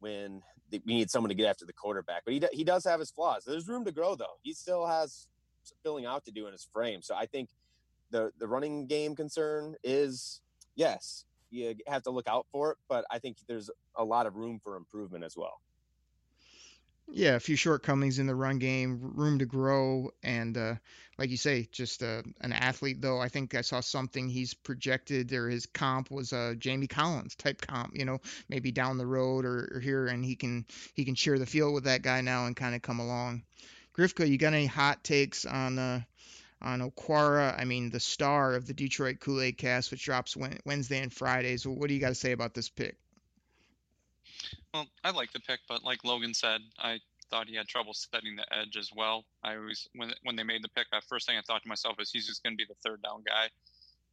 when 0.00 0.42
we 0.70 0.94
need 0.94 1.10
someone 1.10 1.28
to 1.28 1.34
get 1.34 1.46
after 1.46 1.66
the 1.66 1.72
quarterback. 1.72 2.22
But 2.24 2.34
he, 2.34 2.42
he 2.52 2.64
does 2.64 2.84
have 2.84 3.00
his 3.00 3.10
flaws. 3.10 3.44
There's 3.44 3.68
room 3.68 3.84
to 3.84 3.92
grow, 3.92 4.14
though. 4.14 4.38
He 4.42 4.52
still 4.52 4.86
has 4.86 5.26
filling 5.82 6.06
out 6.06 6.24
to 6.24 6.30
do 6.30 6.46
in 6.46 6.52
his 6.52 6.66
frame. 6.72 7.02
So 7.02 7.14
I 7.14 7.26
think 7.26 7.50
the 8.10 8.32
the 8.38 8.46
running 8.46 8.86
game 8.86 9.16
concern 9.16 9.74
is 9.82 10.40
yes, 10.74 11.24
you 11.50 11.74
have 11.86 12.02
to 12.04 12.10
look 12.10 12.28
out 12.28 12.46
for 12.52 12.72
it, 12.72 12.78
but 12.88 13.04
I 13.10 13.18
think 13.18 13.36
there's 13.46 13.70
a 13.96 14.04
lot 14.04 14.26
of 14.26 14.36
room 14.36 14.60
for 14.62 14.76
improvement 14.76 15.24
as 15.24 15.36
well. 15.36 15.60
Yeah, 17.14 17.34
a 17.34 17.40
few 17.40 17.56
shortcomings 17.56 18.18
in 18.18 18.26
the 18.26 18.34
run 18.34 18.58
game, 18.58 18.98
room 19.14 19.38
to 19.40 19.44
grow, 19.44 20.12
and 20.22 20.56
uh, 20.56 20.74
like 21.18 21.28
you 21.28 21.36
say, 21.36 21.68
just 21.70 22.02
uh, 22.02 22.22
an 22.40 22.52
athlete. 22.52 23.02
Though 23.02 23.20
I 23.20 23.28
think 23.28 23.54
I 23.54 23.60
saw 23.60 23.80
something 23.80 24.28
he's 24.28 24.54
projected 24.54 25.32
or 25.32 25.50
his 25.50 25.66
comp 25.66 26.10
was 26.10 26.32
a 26.32 26.54
Jamie 26.56 26.86
Collins 26.86 27.34
type 27.34 27.60
comp. 27.60 27.98
You 27.98 28.06
know, 28.06 28.18
maybe 28.48 28.72
down 28.72 28.96
the 28.96 29.06
road 29.06 29.44
or, 29.44 29.72
or 29.74 29.80
here, 29.80 30.06
and 30.06 30.24
he 30.24 30.36
can 30.36 30.64
he 30.94 31.04
can 31.04 31.14
share 31.14 31.38
the 31.38 31.44
field 31.44 31.74
with 31.74 31.84
that 31.84 32.02
guy 32.02 32.22
now 32.22 32.46
and 32.46 32.56
kind 32.56 32.74
of 32.74 32.80
come 32.80 33.00
along. 33.00 33.42
Grifka, 33.96 34.28
you 34.28 34.38
got 34.38 34.54
any 34.54 34.66
hot 34.66 35.04
takes 35.04 35.44
on 35.44 35.78
uh, 35.78 36.00
on 36.60 36.80
Okwara? 36.80 37.58
I 37.58 37.64
mean, 37.64 37.90
the 37.90 38.00
star 38.00 38.54
of 38.54 38.66
the 38.66 38.72
Detroit 38.72 39.20
Kool 39.20 39.40
Aid 39.40 39.58
Cast, 39.58 39.90
which 39.90 40.04
drops 40.04 40.36
Wednesday 40.64 41.02
and 41.02 41.12
Fridays. 41.12 41.66
What 41.66 41.88
do 41.88 41.94
you 41.94 42.00
got 42.00 42.08
to 42.08 42.14
say 42.14 42.32
about 42.32 42.54
this 42.54 42.68
pick? 42.68 42.96
Well, 44.72 44.86
I 45.04 45.10
like 45.10 45.32
the 45.32 45.40
pick, 45.40 45.60
but 45.68 45.84
like 45.84 46.04
Logan 46.04 46.32
said, 46.32 46.62
I 46.78 47.00
thought 47.30 47.48
he 47.48 47.56
had 47.56 47.68
trouble 47.68 47.94
setting 47.94 48.36
the 48.36 48.46
edge 48.56 48.76
as 48.76 48.90
well. 48.94 49.24
I 49.42 49.56
always 49.56 49.88
when 49.94 50.12
when 50.22 50.36
they 50.36 50.44
made 50.44 50.62
the 50.62 50.68
pick, 50.70 50.86
that 50.92 51.04
first 51.04 51.26
thing 51.26 51.36
I 51.36 51.42
thought 51.42 51.62
to 51.62 51.68
myself 51.68 51.96
is 51.98 52.10
he's 52.10 52.26
just 52.26 52.42
going 52.42 52.54
to 52.54 52.56
be 52.56 52.66
the 52.66 52.76
third 52.82 53.02
down 53.02 53.22
guy, 53.26 53.48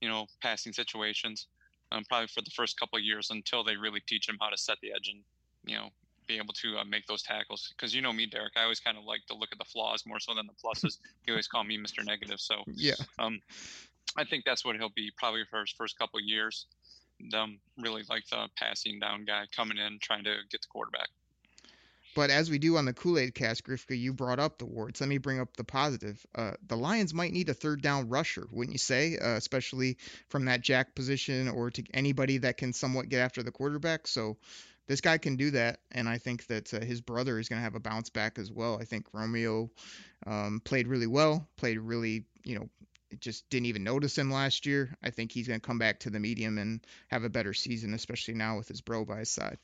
you 0.02 0.10
know, 0.10 0.28
passing 0.42 0.74
situations, 0.74 1.48
um, 1.92 2.04
probably 2.10 2.28
for 2.28 2.42
the 2.42 2.52
first 2.52 2.80
couple 2.80 3.00
years 3.00 3.30
until 3.30 3.64
they 3.64 3.78
really 3.78 4.02
teach 4.08 4.28
him 4.28 4.38
how 4.42 4.50
to 4.50 4.58
set 4.58 4.78
the 4.82 4.92
edge 4.92 5.10
and 5.14 5.22
you 5.66 5.78
know 5.78 5.90
be 6.30 6.38
able 6.38 6.54
to 6.54 6.78
uh, 6.78 6.86
make 6.86 7.08
those 7.08 7.24
tackles. 7.24 7.74
Because 7.76 7.94
you 7.94 8.02
know 8.02 8.14
me, 8.14 8.28
Derek, 8.28 8.54
I 8.56 8.64
always 8.64 8.80
kind 8.80 8.98
of 8.98 9.04
like 9.04 9.26
to 9.28 9.36
look 9.36 9.50
at 9.52 9.58
the 9.58 9.66
flaws 9.66 10.04
more 10.06 10.20
so 10.20 10.34
than 10.34 10.48
the 10.48 10.54
pluses. 10.64 11.00
you 11.28 11.34
always 11.34 11.48
call 11.48 11.66
me 11.66 11.78
Mr. 11.78 12.06
Negative, 12.06 12.40
so 12.40 12.64
yeah. 12.68 12.94
Um, 13.18 13.42
I 14.16 14.24
think 14.24 14.46
that's 14.46 14.64
what 14.64 14.78
he'll 14.78 14.90
be 14.90 15.12
probably 15.18 15.44
for 15.50 15.60
his 15.60 15.72
first 15.72 15.98
couple 16.00 16.22
years. 16.22 16.68
Um, 17.34 17.60
really 17.78 18.04
like 18.10 18.24
the 18.32 18.48
passing 18.58 19.00
down 19.00 19.26
guy 19.26 19.46
coming 19.54 19.78
in 19.78 20.00
trying 20.02 20.24
to 20.24 20.36
get 20.50 20.62
the 20.62 20.68
quarterback. 20.70 21.10
But 22.16 22.30
as 22.30 22.50
we 22.50 22.58
do 22.58 22.78
on 22.78 22.86
the 22.86 22.94
Kool 22.94 23.20
Aid 23.20 23.36
cast, 23.36 23.66
Grifka, 23.66 23.98
you 23.98 24.14
brought 24.14 24.40
up 24.40 24.58
the 24.58 24.66
warts. 24.66 25.00
Let 25.00 25.10
me 25.10 25.20
bring 25.20 25.40
up 25.40 25.56
the 25.56 25.64
positive. 25.64 26.26
Uh, 26.34 26.54
the 26.68 26.76
Lions 26.76 27.14
might 27.14 27.34
need 27.34 27.50
a 27.50 27.54
third 27.54 27.82
down 27.82 28.10
rusher, 28.10 28.48
wouldn't 28.52 28.74
you 28.74 28.80
say? 28.80 29.18
Uh, 29.18 29.36
especially 29.36 29.98
from 30.28 30.46
that 30.46 30.62
jack 30.62 30.96
position 30.96 31.50
or 31.50 31.70
to 31.72 31.84
anybody 31.94 32.40
that 32.40 32.58
can 32.58 32.74
somewhat 32.74 33.10
get 33.10 33.20
after 33.20 33.44
the 33.44 33.52
quarterback. 33.52 34.08
So 34.08 34.38
this 34.90 35.02
guy 35.02 35.20
can 35.20 35.36
do 35.36 35.52
that, 35.52 35.82
and 35.92 36.10
I 36.10 36.18
think 36.18 36.48
that 36.48 36.74
uh, 36.74 36.84
his 36.84 37.00
brother 37.00 37.38
is 37.38 37.48
going 37.48 37.60
to 37.60 37.64
have 37.64 37.76
a 37.76 37.80
bounce 37.80 38.10
back 38.10 38.40
as 38.40 38.52
well. 38.52 38.80
I 38.82 38.86
think 38.86 39.06
Romeo 39.14 39.70
um, 40.26 40.62
played 40.66 40.88
really 40.88 41.06
well, 41.06 41.48
played 41.58 41.80
really, 41.80 42.26
you 42.44 42.58
know, 42.58 42.68
just 43.20 43.48
didn't 43.52 43.68
even 43.68 43.84
notice 43.84 44.18
him 44.18 44.32
last 44.32 44.66
year. 44.66 44.98
I 45.04 45.12
think 45.12 45.32
he's 45.32 45.48
going 45.48 45.60
to 45.60 45.66
come 45.66 45.78
back 45.78 46.00
to 46.02 46.10
the 46.10 46.20
medium 46.20 46.58
and 46.58 46.84
have 47.10 47.24
a 47.24 47.30
better 47.30 47.54
season, 47.54 47.94
especially 47.94 48.34
now 48.34 48.58
with 48.58 48.68
his 48.68 48.82
bro 48.82 49.06
by 49.06 49.20
his 49.20 49.30
side. 49.30 49.60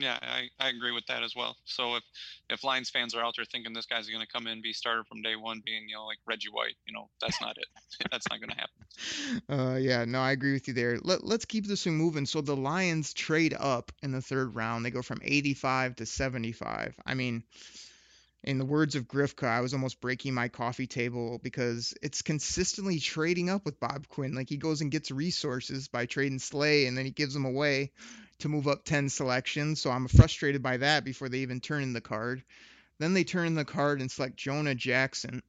Yeah, 0.00 0.18
I, 0.22 0.48
I 0.58 0.70
agree 0.70 0.92
with 0.92 1.04
that 1.06 1.22
as 1.22 1.36
well. 1.36 1.56
So 1.66 1.96
if 1.96 2.02
if 2.48 2.64
Lions 2.64 2.88
fans 2.88 3.14
are 3.14 3.22
out 3.22 3.34
there 3.36 3.44
thinking 3.44 3.74
this 3.74 3.84
guy's 3.84 4.08
going 4.08 4.24
to 4.24 4.32
come 4.32 4.46
in 4.46 4.62
be 4.62 4.72
starter 4.72 5.04
from 5.04 5.20
day 5.20 5.36
one, 5.36 5.60
being 5.64 5.90
you 5.90 5.94
know 5.94 6.06
like 6.06 6.16
Reggie 6.26 6.48
White, 6.48 6.74
you 6.86 6.94
know 6.94 7.10
that's 7.20 7.40
not 7.42 7.58
it. 7.58 7.66
that's 8.10 8.26
not 8.30 8.40
going 8.40 8.50
to 8.50 8.56
happen. 8.56 9.74
Uh, 9.74 9.76
yeah, 9.76 10.06
no, 10.06 10.20
I 10.20 10.30
agree 10.30 10.54
with 10.54 10.68
you 10.68 10.74
there. 10.74 10.98
Let 11.02 11.22
Let's 11.22 11.44
keep 11.44 11.66
this 11.66 11.84
thing 11.84 11.98
moving. 11.98 12.24
So 12.24 12.40
the 12.40 12.56
Lions 12.56 13.12
trade 13.12 13.54
up 13.58 13.92
in 14.02 14.10
the 14.10 14.22
third 14.22 14.54
round. 14.54 14.86
They 14.86 14.90
go 14.90 15.02
from 15.02 15.20
85 15.22 15.96
to 15.96 16.06
75. 16.06 16.94
I 17.04 17.12
mean, 17.12 17.42
in 18.42 18.56
the 18.56 18.64
words 18.64 18.94
of 18.94 19.06
Grifka, 19.06 19.46
I 19.46 19.60
was 19.60 19.74
almost 19.74 20.00
breaking 20.00 20.32
my 20.32 20.48
coffee 20.48 20.86
table 20.86 21.38
because 21.42 21.92
it's 22.00 22.22
consistently 22.22 22.98
trading 23.00 23.50
up 23.50 23.66
with 23.66 23.78
Bob 23.78 24.08
Quinn. 24.08 24.34
Like 24.34 24.48
he 24.48 24.56
goes 24.56 24.80
and 24.80 24.90
gets 24.90 25.10
resources 25.10 25.88
by 25.88 26.06
trading 26.06 26.38
Slay 26.38 26.86
and 26.86 26.96
then 26.96 27.04
he 27.04 27.10
gives 27.10 27.34
them 27.34 27.44
away 27.44 27.90
to 28.40 28.48
move 28.48 28.68
up 28.68 28.84
10 28.84 29.08
selections. 29.08 29.80
So 29.80 29.90
I'm 29.90 30.08
frustrated 30.08 30.62
by 30.62 30.78
that 30.78 31.04
before 31.04 31.28
they 31.28 31.38
even 31.38 31.60
turn 31.60 31.82
in 31.82 31.92
the 31.92 32.00
card. 32.00 32.42
Then 32.98 33.14
they 33.14 33.24
turn 33.24 33.46
in 33.46 33.54
the 33.54 33.64
card 33.64 34.00
and 34.00 34.10
select 34.10 34.36
Jonah 34.36 34.74
Jackson, 34.74 35.42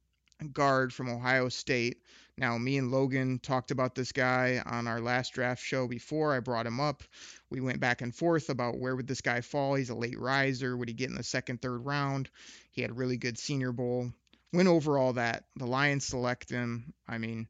guard 0.52 0.92
from 0.92 1.10
Ohio 1.10 1.48
State. 1.48 1.98
Now, 2.38 2.56
me 2.56 2.78
and 2.78 2.90
Logan 2.90 3.38
talked 3.38 3.70
about 3.70 3.94
this 3.94 4.10
guy 4.10 4.62
on 4.64 4.86
our 4.86 5.00
last 5.00 5.34
draft 5.34 5.62
show 5.62 5.86
before 5.86 6.34
I 6.34 6.40
brought 6.40 6.66
him 6.66 6.80
up. 6.80 7.02
We 7.50 7.60
went 7.60 7.78
back 7.78 8.00
and 8.00 8.14
forth 8.14 8.48
about 8.48 8.78
where 8.78 8.96
would 8.96 9.06
this 9.06 9.20
guy 9.20 9.42
fall. 9.42 9.74
He's 9.74 9.90
a 9.90 9.94
late 9.94 10.18
riser. 10.18 10.74
Would 10.74 10.88
he 10.88 10.94
get 10.94 11.10
in 11.10 11.16
the 11.16 11.22
second, 11.22 11.60
third 11.60 11.84
round? 11.84 12.30
He 12.70 12.80
had 12.80 12.90
a 12.90 12.94
really 12.94 13.18
good 13.18 13.38
Senior 13.38 13.72
Bowl. 13.72 14.10
Went 14.52 14.68
over 14.68 14.96
all 14.96 15.12
that. 15.14 15.44
The 15.56 15.66
Lions 15.66 16.06
select 16.06 16.48
him. 16.48 16.94
I 17.06 17.18
mean, 17.18 17.48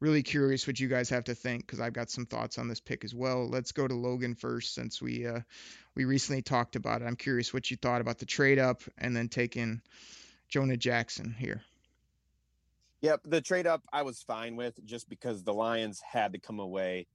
really 0.00 0.22
curious 0.22 0.66
what 0.66 0.78
you 0.78 0.88
guys 0.88 1.08
have 1.10 1.24
to 1.24 1.34
think 1.34 1.66
because 1.66 1.80
I've 1.80 1.92
got 1.92 2.10
some 2.10 2.26
thoughts 2.26 2.58
on 2.58 2.68
this 2.68 2.80
pick 2.80 3.04
as 3.04 3.14
well. 3.14 3.48
Let's 3.48 3.72
go 3.72 3.86
to 3.86 3.94
Logan 3.94 4.34
first 4.34 4.74
since 4.74 5.00
we 5.00 5.26
uh, 5.26 5.40
we 5.94 6.04
recently 6.04 6.42
talked 6.42 6.76
about 6.76 7.02
it. 7.02 7.06
I'm 7.06 7.16
curious 7.16 7.54
what 7.54 7.70
you 7.70 7.76
thought 7.76 8.00
about 8.00 8.18
the 8.18 8.26
trade 8.26 8.58
up 8.58 8.82
and 8.98 9.16
then 9.16 9.28
taking 9.28 9.80
Jonah 10.48 10.76
Jackson 10.76 11.34
here. 11.38 11.62
Yep, 13.00 13.20
the 13.26 13.40
trade 13.40 13.66
up 13.66 13.82
I 13.92 14.02
was 14.02 14.22
fine 14.22 14.56
with 14.56 14.82
just 14.84 15.08
because 15.08 15.42
the 15.42 15.52
Lions 15.52 16.00
had 16.00 16.32
to 16.32 16.38
come 16.38 16.58
away 16.58 17.06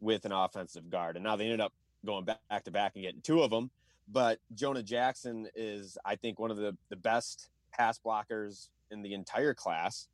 with 0.00 0.24
an 0.24 0.32
offensive 0.32 0.90
guard. 0.90 1.16
And 1.16 1.24
now 1.24 1.36
they 1.36 1.44
ended 1.44 1.60
up 1.60 1.72
going 2.04 2.24
back 2.24 2.64
to 2.64 2.70
back 2.70 2.92
and 2.94 3.04
getting 3.04 3.20
two 3.20 3.42
of 3.42 3.50
them. 3.50 3.70
But 4.06 4.38
Jonah 4.54 4.82
Jackson 4.82 5.48
is, 5.54 5.96
I 6.04 6.16
think, 6.16 6.38
one 6.38 6.50
of 6.50 6.58
the, 6.58 6.76
the 6.90 6.96
best 6.96 7.48
pass 7.72 7.98
blockers 7.98 8.68
in 8.90 9.02
the 9.02 9.14
entire 9.14 9.54
class. 9.54 10.08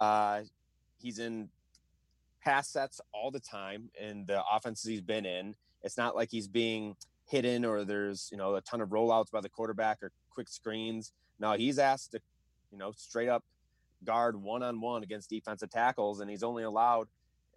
Uh, 0.00 0.42
he's 1.00 1.18
in 1.18 1.48
pass 2.48 2.68
sets 2.68 2.98
all 3.12 3.30
the 3.30 3.40
time 3.40 3.90
in 4.00 4.24
the 4.26 4.42
offenses 4.50 4.88
he's 4.88 5.02
been 5.02 5.26
in. 5.26 5.54
It's 5.82 5.98
not 5.98 6.16
like 6.16 6.30
he's 6.30 6.48
being 6.48 6.96
hidden 7.26 7.62
or 7.66 7.84
there's, 7.84 8.30
you 8.32 8.38
know, 8.38 8.54
a 8.54 8.62
ton 8.62 8.80
of 8.80 8.88
rollouts 8.88 9.30
by 9.30 9.42
the 9.42 9.50
quarterback 9.50 10.02
or 10.02 10.12
quick 10.30 10.48
screens. 10.48 11.12
No, 11.38 11.52
he's 11.52 11.78
asked 11.78 12.12
to, 12.12 12.20
you 12.72 12.78
know, 12.78 12.92
straight 12.96 13.28
up 13.28 13.44
guard 14.02 14.34
one 14.34 14.62
on 14.62 14.80
one 14.80 15.02
against 15.02 15.28
defensive 15.28 15.68
tackles, 15.68 16.20
and 16.20 16.30
he's 16.30 16.42
only 16.42 16.62
allowed 16.62 17.08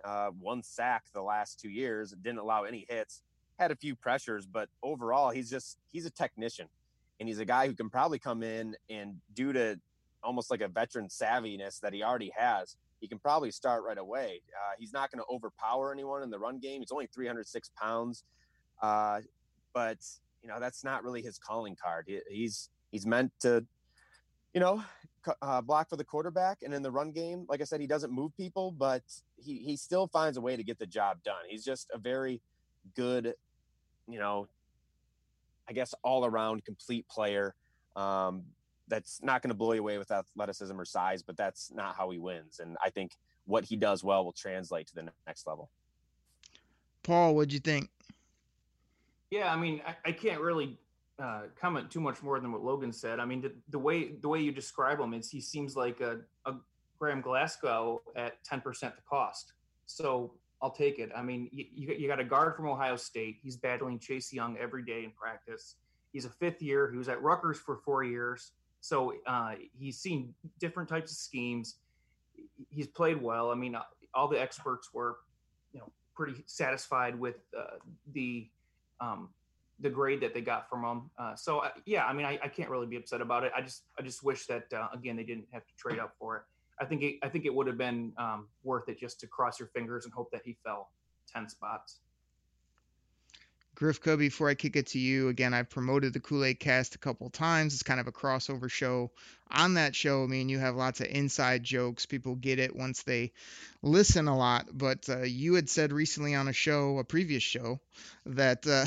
uh, 0.04 0.30
one 0.40 0.62
sack 0.62 1.04
the 1.14 1.22
last 1.22 1.58
two 1.58 1.70
years. 1.70 2.14
Didn't 2.22 2.40
allow 2.40 2.64
any 2.64 2.86
hits. 2.90 3.22
Had 3.60 3.72
a 3.72 3.76
few 3.78 3.96
pressures, 3.96 4.46
but 4.46 4.68
overall, 4.84 5.30
he's 5.30 5.50
just 5.50 5.78
he's 5.92 6.06
a 6.06 6.10
technician, 6.10 6.68
and 7.20 7.30
he's 7.30 7.40
a 7.40 7.46
guy 7.46 7.66
who 7.68 7.74
can 7.74 7.90
probably 7.90 8.20
come 8.20 8.44
in 8.44 8.76
and 8.90 9.16
due 9.34 9.54
to 9.54 9.80
almost 10.22 10.52
like 10.52 10.62
a 10.62 10.68
veteran 10.68 11.08
savviness 11.08 11.80
that 11.80 11.94
he 11.94 12.04
already 12.04 12.32
has, 12.36 12.76
he 13.02 13.08
can 13.08 13.20
probably 13.20 13.52
start 13.52 13.84
right 13.84 13.98
away. 13.98 14.42
Uh, 14.56 14.76
he's 14.80 14.94
not 14.94 15.12
going 15.12 15.20
to 15.20 15.26
overpower 15.30 15.92
anyone 15.92 16.24
in 16.24 16.30
the 16.30 16.40
run 16.40 16.60
game. 16.60 16.80
He's 16.80 16.92
only 16.92 17.08
306 17.08 17.72
pounds, 17.76 18.24
uh, 18.82 19.20
but 19.74 19.98
you 20.42 20.48
know 20.48 20.60
that's 20.60 20.84
not 20.84 21.04
really 21.04 21.22
his 21.22 21.38
calling 21.38 21.76
card. 21.76 22.06
He, 22.08 22.20
he's 22.30 22.70
he's 22.92 23.06
meant 23.06 23.32
to, 23.42 23.66
you 24.54 24.60
know, 24.60 24.84
uh, 25.42 25.62
block 25.62 25.90
for 25.90 25.96
the 25.96 26.04
quarterback. 26.04 26.60
And 26.64 26.74
in 26.74 26.82
the 26.82 26.92
run 26.92 27.12
game, 27.12 27.46
like 27.50 27.62
I 27.62 27.64
said, 27.64 27.82
he 27.82 27.88
doesn't 27.88 28.12
move 28.12 28.36
people, 28.36 28.72
but 28.72 29.04
he, 29.38 29.58
he 29.58 29.76
still 29.76 30.08
finds 30.08 30.38
a 30.38 30.42
way 30.42 30.56
to 30.56 30.64
get 30.64 30.78
the 30.78 30.86
job 30.86 31.24
done. 31.24 31.44
He's 31.48 31.66
just 31.66 31.90
a 31.94 31.98
very 31.98 32.42
good, 32.96 33.34
you 34.08 34.20
know, 34.20 34.48
I 35.70 35.74
guess 35.74 35.94
all 36.04 36.26
around 36.26 36.66
complete 36.66 37.08
player. 37.08 37.56
Um, 37.96 38.44
that's 38.92 39.24
not 39.24 39.42
going 39.42 39.50
to 39.50 39.56
blow 39.56 39.72
you 39.72 39.80
away 39.80 39.98
with 39.98 40.12
athleticism 40.12 40.80
or 40.80 40.86
size, 40.86 41.24
but 41.24 41.38
that's 41.38 41.72
not 41.74 41.96
how 41.96 42.12
he 42.12 42.20
wins. 42.20 42.60
And 42.60 42.78
I 42.86 42.90
think 42.92 43.14
what 43.46 43.64
he 43.66 43.76
does 43.76 44.04
well 44.04 44.24
will 44.26 44.34
translate 44.34 44.86
to 44.88 44.96
the 44.96 45.10
next 45.26 45.48
level. 45.48 45.72
Paul, 47.02 47.34
what'd 47.34 47.54
you 47.54 47.60
think? 47.60 47.90
Yeah, 49.32 49.52
I 49.52 49.56
mean, 49.56 49.82
I, 49.88 50.10
I 50.10 50.12
can't 50.12 50.42
really 50.42 50.78
uh, 51.18 51.44
comment 51.60 51.90
too 51.90 52.02
much 52.02 52.22
more 52.22 52.40
than 52.42 52.52
what 52.52 52.62
Logan 52.62 52.92
said. 52.92 53.20
I 53.20 53.26
mean, 53.26 53.42
the, 53.42 53.54
the 53.70 53.80
way 53.80 54.12
the 54.22 54.28
way 54.28 54.42
you 54.42 54.52
describe 54.52 55.00
him 55.00 55.14
is 55.14 55.32
he 55.32 55.40
seems 55.40 55.76
like 55.76 56.02
a, 56.02 56.20
a 56.46 56.54
Graham 57.00 57.22
Glasgow 57.22 58.02
at 58.16 58.44
ten 58.44 58.60
percent 58.60 58.96
the 58.98 59.02
cost. 59.10 59.54
So 59.86 60.34
I'll 60.62 60.72
take 60.72 61.00
it. 61.00 61.10
I 61.16 61.22
mean, 61.24 61.50
you, 61.52 61.96
you 61.98 62.08
got 62.08 62.20
a 62.20 62.24
guard 62.26 62.56
from 62.56 62.68
Ohio 62.68 62.98
State. 62.98 63.38
He's 63.42 63.56
battling 63.56 64.00
Chase 64.00 64.32
Young 64.34 64.58
every 64.58 64.84
day 64.84 65.06
in 65.06 65.12
practice. 65.12 65.76
He's 66.14 66.26
a 66.26 66.30
fifth 66.30 66.62
year. 66.62 66.92
He 66.92 66.98
was 66.98 67.08
at 67.08 67.22
Rutgers 67.24 67.58
for 67.58 67.78
four 67.86 68.04
years. 68.04 68.52
So 68.82 69.14
uh, 69.28 69.54
he's 69.78 70.00
seen 70.00 70.34
different 70.60 70.90
types 70.90 71.12
of 71.12 71.18
schemes. 71.18 71.76
He's 72.70 72.88
played 72.88 73.22
well. 73.22 73.52
I 73.52 73.56
mean, 73.56 73.78
all 74.14 74.28
the 74.28 74.42
experts 74.42 74.90
were, 74.94 75.18
you 75.72 75.80
know, 75.80 75.92
pretty 76.16 76.44
satisfied 76.48 77.18
with 77.18 77.38
uh, 77.58 77.78
the 78.14 78.50
um, 79.00 79.30
the 79.80 79.90
grade 79.90 80.22
that 80.22 80.34
they 80.34 80.42
got 80.42 80.70
from 80.70 80.84
him. 80.84 81.10
Uh, 81.18 81.36
so 81.36 81.60
uh, 81.60 81.70
yeah, 81.86 82.06
I 82.06 82.14
mean, 82.14 82.26
I, 82.26 82.38
I, 82.44 82.48
can't 82.48 82.70
really 82.70 82.86
be 82.86 82.98
upset 82.98 83.20
about 83.20 83.44
it. 83.44 83.52
I 83.56 83.62
just 83.62 83.84
I 83.98 84.04
just 84.04 84.24
wish 84.24 84.46
that 84.46 84.72
uh, 84.74 84.90
again 84.94 85.16
they 85.16 85.24
didn't 85.24 85.48
have 85.52 85.66
to 85.66 85.74
trade 85.76 86.00
up 86.00 86.14
for 86.20 86.38
it. 86.38 86.44
I 86.80 86.86
think 86.86 87.02
it, 87.02 87.16
I 87.24 87.30
think 87.30 87.46
it 87.46 87.54
would 87.54 87.68
have 87.68 87.78
been 87.78 88.14
um, 88.18 88.48
worth 88.64 88.90
it 88.90 89.00
just 89.00 89.20
to 89.22 89.28
cross 89.28 89.60
your 89.60 89.70
fingers 89.70 90.06
and 90.06 90.14
hope 90.14 90.30
that 90.32 90.42
he 90.46 90.58
fell 90.64 90.90
ten 91.32 91.50
spots. 91.50 92.00
Grifka, 93.82 94.16
before 94.16 94.48
I 94.48 94.54
kick 94.54 94.76
it 94.76 94.86
to 94.88 95.00
you, 95.00 95.30
again, 95.30 95.56
I've 95.56 95.72
promoted 95.72 96.14
the 96.14 96.20
Kool 96.20 96.46
Aid 96.46 96.60
Cast 96.60 96.94
a 96.94 97.00
couple 97.00 97.28
times. 97.32 97.74
It's 97.74 97.82
kind 97.82 98.00
of 98.00 98.06
a 98.06 98.12
crossover 98.12 98.70
show. 98.70 99.10
On 99.54 99.74
that 99.76 99.96
show, 99.96 100.24
I 100.24 100.28
mean, 100.28 100.50
you 100.50 100.60
have 100.60 100.76
lots 100.76 101.02
of 101.02 101.08
inside 101.08 101.64
jokes. 101.64 102.06
People 102.06 102.36
get 102.36 102.60
it 102.60 102.76
once 102.76 103.04
they 103.04 103.32
listen 103.84 104.28
a 104.28 104.38
lot. 104.38 104.68
But 104.72 105.10
uh, 105.10 105.24
you 105.24 105.56
had 105.56 105.70
said 105.70 105.92
recently 105.92 106.36
on 106.36 106.48
a 106.48 106.54
show, 106.54 107.00
a 107.00 107.04
previous 107.04 107.44
show, 107.44 107.80
that 108.26 108.66
uh, 108.68 108.86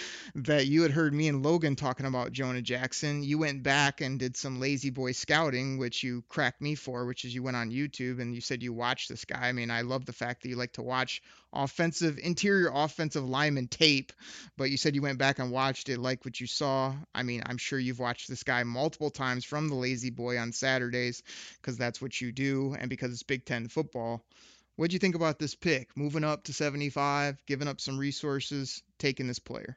that 0.34 0.66
you 0.66 0.82
had 0.82 0.92
heard 0.92 1.12
me 1.12 1.28
and 1.28 1.44
Logan 1.44 1.76
talking 1.76 2.06
about 2.06 2.32
Jonah 2.32 2.62
Jackson. 2.62 3.22
You 3.22 3.38
went 3.38 3.62
back 3.62 4.00
and 4.00 4.18
did 4.18 4.36
some 4.36 4.60
lazy 4.60 4.90
boy 4.90 5.12
scouting, 5.12 5.78
which 5.78 6.02
you 6.02 6.22
cracked 6.28 6.60
me 6.60 6.74
for, 6.74 7.06
which 7.06 7.24
is 7.24 7.34
you 7.34 7.42
went 7.42 7.56
on 7.56 7.70
YouTube 7.70 8.20
and 8.20 8.34
you 8.34 8.40
said 8.40 8.62
you 8.62 8.72
watched 8.72 9.08
this 9.08 9.24
guy. 9.24 9.48
I 9.48 9.52
mean, 9.52 9.70
I 9.70 9.82
love 9.82 10.06
the 10.06 10.12
fact 10.12 10.42
that 10.42 10.48
you 10.48 10.56
like 10.56 10.74
to 10.74 10.82
watch 10.82 11.22
offensive 11.52 12.18
interior 12.22 12.70
offensive 12.72 13.26
lineman 13.26 13.68
tape, 13.68 14.12
but 14.56 14.70
you 14.70 14.76
said 14.76 14.94
you 14.94 15.02
went 15.02 15.18
back 15.18 15.38
and 15.38 15.50
watched 15.50 15.88
it, 15.88 15.98
like 15.98 16.24
what 16.24 16.40
you 16.40 16.46
saw. 16.46 16.94
I 17.14 17.22
mean, 17.22 17.42
I'm 17.46 17.58
sure 17.58 17.78
you've 17.78 17.98
watched 17.98 18.28
this 18.28 18.42
guy 18.42 18.62
multiple 18.64 19.10
times 19.10 19.44
from 19.44 19.68
the 19.68 19.74
lazy 19.74 19.97
boy 20.10 20.38
on 20.38 20.52
Saturdays 20.52 21.22
because 21.60 21.76
that's 21.76 22.00
what 22.00 22.20
you 22.20 22.32
do 22.32 22.74
and 22.78 22.88
because 22.88 23.12
it's 23.12 23.22
Big 23.22 23.44
Ten 23.44 23.68
football. 23.68 24.24
What'd 24.76 24.92
you 24.92 25.00
think 25.00 25.16
about 25.16 25.38
this 25.38 25.54
pick? 25.54 25.96
Moving 25.96 26.22
up 26.22 26.44
to 26.44 26.52
75, 26.52 27.44
giving 27.46 27.66
up 27.66 27.80
some 27.80 27.98
resources, 27.98 28.82
taking 28.98 29.26
this 29.26 29.40
player. 29.40 29.76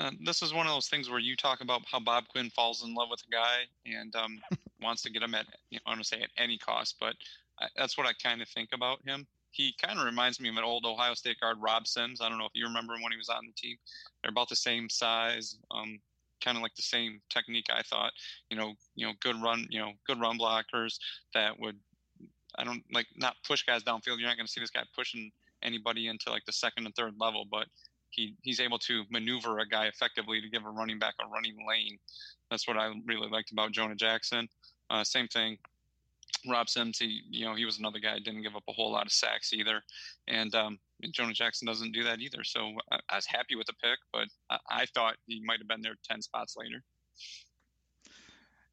Uh, 0.00 0.10
this 0.24 0.42
is 0.42 0.52
one 0.52 0.66
of 0.66 0.72
those 0.72 0.88
things 0.88 1.10
where 1.10 1.18
you 1.18 1.36
talk 1.36 1.60
about 1.60 1.82
how 1.90 2.00
Bob 2.00 2.26
Quinn 2.28 2.50
falls 2.50 2.82
in 2.82 2.94
love 2.94 3.08
with 3.10 3.22
a 3.28 3.30
guy 3.30 3.66
and 3.86 4.14
um, 4.16 4.40
wants 4.82 5.02
to 5.02 5.10
get 5.10 5.22
him 5.22 5.34
at, 5.34 5.46
you 5.70 5.76
know, 5.76 5.82
I 5.86 5.90
want 5.90 6.00
to 6.00 6.08
say 6.08 6.22
at 6.22 6.30
any 6.36 6.58
cost, 6.58 6.96
but 6.98 7.14
I, 7.60 7.66
that's 7.76 7.98
what 7.98 8.06
I 8.06 8.12
kind 8.14 8.42
of 8.42 8.48
think 8.48 8.70
about 8.72 8.98
him. 9.06 9.26
He 9.50 9.74
kind 9.80 9.98
of 9.98 10.06
reminds 10.06 10.40
me 10.40 10.48
of 10.48 10.56
an 10.56 10.64
old 10.64 10.86
Ohio 10.86 11.14
State 11.14 11.40
guard, 11.40 11.58
Rob 11.60 11.86
Sims. 11.86 12.22
I 12.22 12.28
don't 12.28 12.38
know 12.38 12.46
if 12.46 12.52
you 12.54 12.64
remember 12.64 12.94
him 12.94 13.02
when 13.02 13.12
he 13.12 13.18
was 13.18 13.28
on 13.28 13.46
the 13.46 13.52
team. 13.52 13.76
They're 14.22 14.30
about 14.30 14.48
the 14.48 14.56
same 14.56 14.88
size, 14.88 15.58
um, 15.70 16.00
kind 16.42 16.56
of 16.56 16.62
like 16.62 16.74
the 16.74 16.82
same 16.82 17.20
technique. 17.30 17.66
I 17.70 17.82
thought, 17.82 18.12
you 18.50 18.56
know, 18.56 18.74
you 18.94 19.06
know, 19.06 19.12
good 19.20 19.40
run, 19.42 19.66
you 19.70 19.80
know, 19.80 19.92
good 20.06 20.20
run 20.20 20.38
blockers 20.38 20.98
that 21.34 21.58
would 21.58 21.76
I 22.58 22.64
don't 22.64 22.82
like 22.92 23.06
not 23.16 23.36
push 23.46 23.62
guys 23.62 23.82
downfield. 23.82 24.18
You're 24.18 24.28
not 24.28 24.36
going 24.36 24.46
to 24.46 24.52
see 24.52 24.60
this 24.60 24.70
guy 24.70 24.82
pushing 24.94 25.30
anybody 25.62 26.08
into 26.08 26.30
like 26.30 26.44
the 26.44 26.52
second 26.52 26.86
and 26.86 26.94
third 26.94 27.14
level, 27.18 27.44
but 27.50 27.66
he 28.10 28.34
he's 28.42 28.60
able 28.60 28.78
to 28.80 29.04
maneuver 29.10 29.58
a 29.58 29.66
guy 29.66 29.86
effectively 29.86 30.40
to 30.40 30.48
give 30.48 30.64
a 30.64 30.70
running 30.70 30.98
back 30.98 31.14
a 31.20 31.28
running 31.28 31.56
lane. 31.68 31.98
That's 32.50 32.68
what 32.68 32.76
I 32.76 32.92
really 33.06 33.28
liked 33.30 33.52
about 33.52 33.72
Jonah 33.72 33.94
Jackson. 33.94 34.48
Uh, 34.90 35.02
same 35.04 35.28
thing. 35.28 35.56
Rob 36.48 36.68
Sims, 36.68 36.98
he 36.98 37.22
you 37.30 37.44
know 37.44 37.54
he 37.54 37.64
was 37.64 37.78
another 37.78 37.98
guy 37.98 38.18
didn't 38.18 38.42
give 38.42 38.56
up 38.56 38.64
a 38.68 38.72
whole 38.72 38.92
lot 38.92 39.06
of 39.06 39.12
sacks 39.12 39.52
either, 39.52 39.82
and 40.28 40.54
um, 40.54 40.78
Jonah 41.12 41.32
Jackson 41.32 41.66
doesn't 41.66 41.92
do 41.92 42.04
that 42.04 42.20
either. 42.20 42.44
So 42.44 42.72
I, 42.90 42.98
I 43.10 43.16
was 43.16 43.26
happy 43.26 43.56
with 43.56 43.66
the 43.66 43.74
pick, 43.74 43.98
but 44.12 44.28
I, 44.50 44.58
I 44.70 44.86
thought 44.86 45.16
he 45.26 45.42
might 45.44 45.60
have 45.60 45.68
been 45.68 45.82
there 45.82 45.96
ten 46.08 46.22
spots 46.22 46.54
later. 46.56 46.82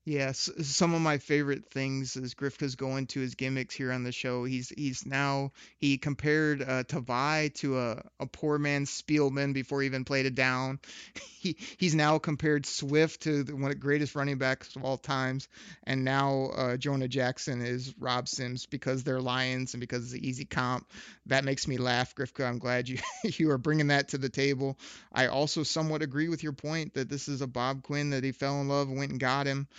Yes, 0.10 0.50
some 0.64 0.96
of 0.96 1.02
my 1.02 1.20
favorite 1.20 1.70
things 1.70 2.16
is 2.16 2.34
Grifka's 2.34 2.76
going 2.76 3.06
to 3.08 3.20
his 3.20 3.36
gimmicks 3.36 3.76
here 3.76 3.92
on 3.92 4.04
the 4.04 4.12
show. 4.12 4.44
He's 4.44 4.70
he's 4.70 5.06
now 5.06 5.52
he 5.78 6.00
compared 6.00 6.64
uh, 6.64 6.84
Tavai 6.84 7.54
to 7.58 7.78
a, 7.80 8.02
a 8.20 8.26
poor 8.26 8.58
man's 8.58 8.90
Spielman 8.90 9.54
before 9.54 9.82
he 9.82 9.86
even 9.86 10.06
played 10.06 10.26
it 10.26 10.34
down. 10.36 10.80
He 11.42 11.56
he's 11.78 11.96
now 11.96 12.18
compared 12.20 12.66
Swift 12.66 13.22
to 13.22 13.44
the, 13.44 13.54
one 13.54 13.64
of 13.64 13.70
the 13.70 13.76
greatest 13.76 14.14
running 14.14 14.38
backs 14.40 14.76
of 14.76 14.84
all 14.84 14.98
times, 14.98 15.48
and 15.86 16.04
now 16.04 16.48
uh, 16.48 16.76
Jonah 16.76 17.08
Jackson 17.08 17.62
is 17.62 17.94
Rob 17.98 18.28
Sims 18.28 18.66
because 18.66 19.06
they're 19.06 19.22
Lions 19.22 19.74
and 19.74 19.80
because 19.80 20.04
it's 20.04 20.14
an 20.16 20.26
easy 20.26 20.44
comp. 20.44 20.86
That 21.28 21.46
makes 21.46 21.66
me 21.66 21.78
laugh, 21.78 22.14
Grifka. 22.14 22.46
I'm 22.46 22.60
glad 22.60 22.90
you 22.90 22.98
you 23.24 23.52
are 23.52 23.58
bringing 23.58 23.88
that 23.88 24.10
to 24.10 24.18
the 24.18 24.28
table. 24.28 24.78
I 25.14 25.28
also 25.28 25.64
somewhat 25.64 26.02
agree 26.02 26.28
with 26.28 26.44
your 26.44 26.52
point 26.52 26.96
that 26.96 27.08
this 27.08 27.30
is 27.30 27.40
a 27.40 27.48
Bob 27.48 27.84
Quinn 27.84 28.10
that 28.10 28.26
he 28.26 28.34
fell 28.34 28.60
in 28.60 28.68
love, 28.68 28.90
went 28.90 29.12
and 29.12 29.20
got 29.20 29.48
him. 29.48 29.70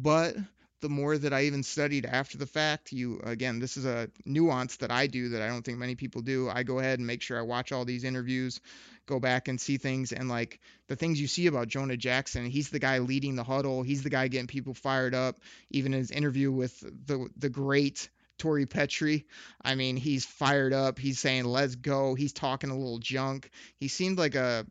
But 0.00 0.36
the 0.80 0.88
more 0.88 1.18
that 1.18 1.32
I 1.32 1.44
even 1.44 1.64
studied 1.64 2.06
after 2.06 2.38
the 2.38 2.46
fact, 2.46 2.92
you 2.92 3.20
again, 3.24 3.58
this 3.58 3.76
is 3.76 3.84
a 3.84 4.08
nuance 4.24 4.76
that 4.76 4.92
I 4.92 5.08
do 5.08 5.30
that 5.30 5.42
I 5.42 5.48
don't 5.48 5.64
think 5.64 5.78
many 5.78 5.96
people 5.96 6.22
do. 6.22 6.48
I 6.48 6.62
go 6.62 6.78
ahead 6.78 7.00
and 7.00 7.06
make 7.06 7.20
sure 7.20 7.36
I 7.36 7.42
watch 7.42 7.72
all 7.72 7.84
these 7.84 8.04
interviews, 8.04 8.60
go 9.06 9.18
back 9.18 9.48
and 9.48 9.60
see 9.60 9.76
things, 9.76 10.12
and 10.12 10.28
like 10.28 10.60
the 10.86 10.94
things 10.94 11.20
you 11.20 11.26
see 11.26 11.48
about 11.48 11.66
Jonah 11.66 11.96
Jackson, 11.96 12.46
he's 12.46 12.70
the 12.70 12.78
guy 12.78 12.98
leading 12.98 13.34
the 13.34 13.42
huddle, 13.42 13.82
he's 13.82 14.04
the 14.04 14.10
guy 14.10 14.28
getting 14.28 14.46
people 14.46 14.72
fired 14.74 15.14
up. 15.16 15.40
Even 15.70 15.92
in 15.92 15.98
his 15.98 16.12
interview 16.12 16.52
with 16.52 16.78
the 16.80 17.28
the 17.36 17.48
great 17.48 18.08
Tori 18.38 18.66
Petry, 18.66 19.24
I 19.60 19.74
mean, 19.74 19.96
he's 19.96 20.24
fired 20.24 20.72
up. 20.72 21.00
He's 21.00 21.18
saying, 21.18 21.44
"Let's 21.44 21.74
go." 21.74 22.14
He's 22.14 22.32
talking 22.32 22.70
a 22.70 22.76
little 22.76 23.00
junk. 23.00 23.50
He 23.80 23.88
seemed 23.88 24.16
like 24.16 24.36
a 24.36 24.64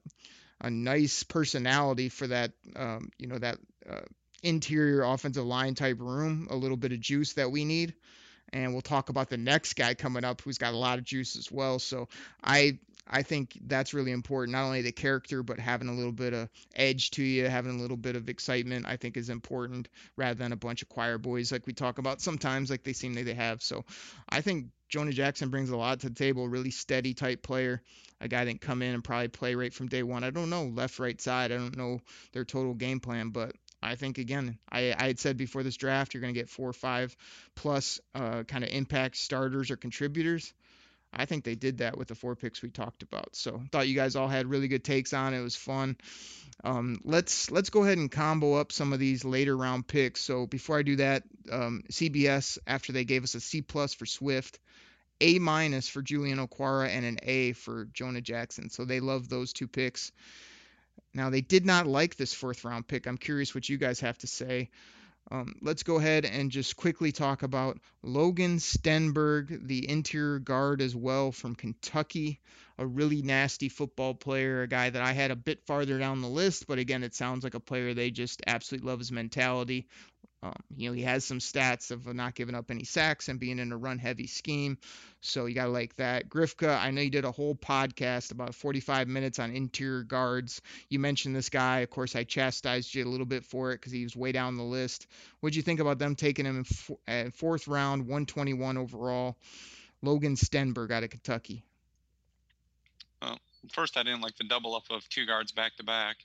a 0.61 0.69
nice 0.69 1.23
personality 1.23 2.09
for 2.09 2.27
that, 2.27 2.51
um, 2.75 3.09
you 3.19 3.27
know, 3.27 3.37
that 3.37 3.57
uh, 3.89 4.01
interior 4.43 5.03
offensive 5.03 5.45
line 5.45 5.75
type 5.75 5.99
room, 5.99 6.47
a 6.49 6.55
little 6.55 6.77
bit 6.77 6.91
of 6.91 6.99
juice 6.99 7.33
that 7.33 7.51
we 7.51 7.65
need. 7.65 7.93
And 8.53 8.71
we'll 8.71 8.81
talk 8.81 9.09
about 9.09 9.29
the 9.29 9.37
next 9.37 9.73
guy 9.73 9.93
coming 9.93 10.23
up 10.23 10.41
who's 10.41 10.57
got 10.57 10.73
a 10.73 10.77
lot 10.77 10.99
of 10.99 11.03
juice 11.03 11.35
as 11.35 11.51
well. 11.51 11.79
So 11.79 12.07
I 12.41 12.79
I 13.09 13.23
think 13.23 13.57
that's 13.65 13.93
really 13.93 14.11
important. 14.11 14.53
Not 14.53 14.65
only 14.65 14.81
the 14.81 14.91
character, 14.91 15.43
but 15.43 15.59
having 15.59 15.87
a 15.87 15.93
little 15.93 16.11
bit 16.11 16.33
of 16.33 16.49
edge 16.75 17.11
to 17.11 17.23
you, 17.23 17.47
having 17.47 17.77
a 17.77 17.81
little 17.81 17.97
bit 17.97 18.15
of 18.15 18.29
excitement, 18.29 18.85
I 18.85 18.97
think 18.97 19.17
is 19.17 19.29
important 19.29 19.87
rather 20.15 20.37
than 20.37 20.51
a 20.51 20.57
bunch 20.57 20.81
of 20.81 20.89
choir 20.89 21.17
boys 21.17 21.51
like 21.51 21.65
we 21.65 21.73
talk 21.73 21.99
about 21.99 22.21
sometimes, 22.21 22.69
like 22.69 22.83
they 22.83 22.93
seem 22.93 23.13
like 23.13 23.25
they 23.25 23.33
have. 23.33 23.61
So 23.61 23.85
I 24.29 24.41
think 24.41 24.67
Jonah 24.89 25.13
Jackson 25.13 25.49
brings 25.49 25.69
a 25.69 25.77
lot 25.77 26.01
to 26.01 26.09
the 26.09 26.15
table, 26.15 26.47
really 26.47 26.71
steady 26.71 27.13
type 27.13 27.41
player, 27.43 27.81
a 28.19 28.27
guy 28.27 28.43
that 28.45 28.51
can 28.51 28.59
come 28.59 28.81
in 28.81 28.93
and 28.93 29.03
probably 29.03 29.29
play 29.29 29.55
right 29.55 29.73
from 29.73 29.87
day 29.87 30.03
one. 30.03 30.23
I 30.23 30.29
don't 30.29 30.49
know 30.49 30.65
left, 30.65 30.99
right 30.99 31.19
side. 31.19 31.51
I 31.51 31.57
don't 31.57 31.77
know 31.77 31.99
their 32.33 32.45
total 32.45 32.73
game 32.73 32.99
plan, 32.99 33.29
but 33.29 33.53
I 33.81 33.95
think 33.95 34.17
again, 34.17 34.57
I, 34.71 34.95
I 34.97 35.07
had 35.07 35.19
said 35.19 35.37
before 35.37 35.63
this 35.63 35.77
draft, 35.77 36.13
you're 36.13 36.21
going 36.21 36.33
to 36.33 36.39
get 36.39 36.49
four 36.49 36.69
or 36.69 36.73
five 36.73 37.15
plus 37.55 37.99
uh, 38.15 38.43
kind 38.43 38.63
of 38.63 38.69
impact 38.71 39.17
starters 39.17 39.69
or 39.71 39.77
contributors. 39.77 40.53
I 41.13 41.25
think 41.25 41.43
they 41.43 41.55
did 41.55 41.77
that 41.77 41.97
with 41.97 42.09
the 42.09 42.15
four 42.15 42.35
picks 42.35 42.61
we 42.61 42.69
talked 42.69 43.01
about. 43.01 43.35
So 43.35 43.61
thought 43.71 43.87
you 43.87 43.95
guys 43.95 44.15
all 44.15 44.27
had 44.27 44.47
really 44.47 44.67
good 44.67 44.83
takes 44.83 45.13
on 45.13 45.33
it. 45.33 45.39
It 45.39 45.43
was 45.43 45.55
fun. 45.55 45.97
Um, 46.63 46.99
let's 47.03 47.49
let's 47.49 47.69
go 47.69 47.83
ahead 47.83 47.97
and 47.97 48.11
combo 48.11 48.55
up 48.55 48.71
some 48.71 48.93
of 48.93 48.99
these 48.99 49.23
later 49.23 49.55
round 49.55 49.87
picks. 49.87 50.21
So 50.21 50.47
before 50.47 50.77
I 50.77 50.81
do 50.81 50.97
that, 50.97 51.23
um, 51.51 51.83
CBS 51.91 52.57
after 52.67 52.91
they 52.91 53.05
gave 53.05 53.23
us 53.23 53.35
a 53.35 53.39
C 53.39 53.61
plus 53.61 53.93
for 53.93 54.05
Swift, 54.05 54.59
A 55.21 55.39
minus 55.39 55.87
for 55.87 56.01
Julian 56.01 56.45
Okwara, 56.45 56.89
and 56.89 57.05
an 57.05 57.19
A 57.23 57.53
for 57.53 57.85
Jonah 57.93 58.21
Jackson. 58.21 58.69
So 58.69 58.85
they 58.85 58.99
love 58.99 59.29
those 59.29 59.53
two 59.53 59.67
picks. 59.67 60.11
Now, 61.13 61.29
they 61.29 61.41
did 61.41 61.65
not 61.65 61.87
like 61.87 62.15
this 62.15 62.33
fourth 62.33 62.63
round 62.63 62.87
pick. 62.87 63.07
I'm 63.07 63.17
curious 63.17 63.55
what 63.55 63.67
you 63.67 63.77
guys 63.77 63.99
have 64.01 64.17
to 64.19 64.27
say. 64.27 64.69
Um, 65.29 65.55
let's 65.61 65.83
go 65.83 65.97
ahead 65.97 66.23
and 66.23 66.51
just 66.51 66.77
quickly 66.77 67.11
talk 67.11 67.43
about 67.43 67.79
Logan 68.01 68.57
Stenberg, 68.57 69.67
the 69.67 69.89
interior 69.89 70.39
guard 70.39 70.81
as 70.81 70.95
well 70.95 71.33
from 71.33 71.55
Kentucky, 71.55 72.39
a 72.77 72.85
really 72.85 73.21
nasty 73.21 73.67
football 73.67 74.13
player, 74.13 74.61
a 74.61 74.67
guy 74.67 74.89
that 74.89 75.01
I 75.01 75.11
had 75.11 75.31
a 75.31 75.35
bit 75.35 75.65
farther 75.65 75.99
down 75.99 76.21
the 76.21 76.29
list, 76.29 76.65
but 76.65 76.79
again, 76.79 77.03
it 77.03 77.13
sounds 77.13 77.43
like 77.43 77.55
a 77.55 77.59
player 77.59 77.93
they 77.93 78.09
just 78.09 78.41
absolutely 78.47 78.89
love 78.89 78.99
his 78.99 79.11
mentality. 79.11 79.87
Um, 80.43 80.53
you 80.75 80.89
know, 80.89 80.93
he 80.93 81.01
has 81.01 81.25
some 81.25 81.39
stats 81.39 81.89
of 81.89 82.13
not 82.13 82.35
giving 82.35 82.53
up 82.53 82.69
any 82.69 82.83
sacks 82.83 83.27
and 83.27 83.39
being 83.39 83.57
in 83.57 83.71
a 83.71 83.77
run 83.77 83.97
heavy 83.97 84.27
scheme. 84.27 84.77
So 85.19 85.47
you 85.47 85.55
got 85.55 85.65
to 85.65 85.71
like 85.71 85.95
that. 85.95 86.29
Grifka, 86.29 86.79
I 86.79 86.91
know 86.91 87.01
you 87.01 87.09
did 87.09 87.25
a 87.25 87.31
whole 87.31 87.55
podcast 87.55 88.31
about 88.31 88.53
45 88.53 89.07
minutes 89.07 89.39
on 89.39 89.51
interior 89.51 90.03
guards. 90.03 90.61
You 90.89 90.99
mentioned 90.99 91.35
this 91.35 91.49
guy. 91.49 91.79
Of 91.79 91.89
course, 91.89 92.15
I 92.15 92.23
chastised 92.23 92.93
you 92.93 93.03
a 93.03 93.09
little 93.09 93.25
bit 93.25 93.45
for 93.45 93.71
it 93.71 93.77
because 93.77 93.91
he 93.91 94.03
was 94.03 94.15
way 94.15 94.31
down 94.31 94.57
the 94.57 94.63
list. 94.63 95.07
What'd 95.39 95.55
you 95.55 95.63
think 95.63 95.79
about 95.79 95.97
them 95.97 96.15
taking 96.15 96.45
him 96.45 96.63
in 97.07 97.31
fourth 97.31 97.67
round, 97.67 98.03
121 98.03 98.77
overall? 98.77 99.37
Logan 100.03 100.35
Stenberg 100.35 100.91
out 100.91 101.03
of 101.03 101.09
Kentucky. 101.09 101.63
Well, 103.21 103.39
first, 103.73 103.97
I 103.97 104.03
didn't 104.03 104.21
like 104.21 104.37
the 104.37 104.43
double 104.43 104.75
up 104.75 104.83
of 104.91 105.07
two 105.09 105.25
guards 105.25 105.51
back 105.51 105.75
to 105.77 105.83
back. 105.83 106.17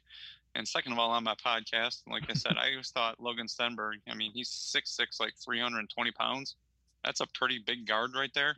And 0.54 0.68
second 0.68 0.92
of 0.92 0.98
all, 0.98 1.10
on 1.10 1.24
my 1.24 1.34
podcast, 1.34 2.02
like 2.06 2.24
I 2.28 2.34
said, 2.34 2.56
I 2.58 2.72
always 2.72 2.90
thought 2.90 3.20
Logan 3.20 3.46
Stenberg, 3.46 3.94
I 4.08 4.14
mean, 4.14 4.32
he's 4.32 4.48
six 4.48 4.90
six, 4.90 5.18
like 5.18 5.34
320 5.42 6.10
pounds. 6.12 6.56
That's 7.04 7.20
a 7.20 7.26
pretty 7.34 7.58
big 7.58 7.86
guard 7.86 8.14
right 8.14 8.32
there. 8.34 8.56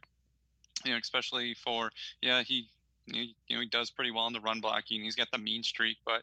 You 0.85 0.93
know, 0.93 0.99
especially 0.99 1.55
for 1.55 1.91
yeah, 2.21 2.43
he 2.43 2.69
you 3.07 3.29
know 3.51 3.61
he 3.61 3.67
does 3.67 3.91
pretty 3.91 4.11
well 4.11 4.27
in 4.27 4.33
the 4.33 4.41
run 4.41 4.61
blocking. 4.61 5.03
He's 5.03 5.15
got 5.15 5.29
the 5.33 5.39
mean 5.39 5.63
streak, 5.63 5.99
but 6.05 6.23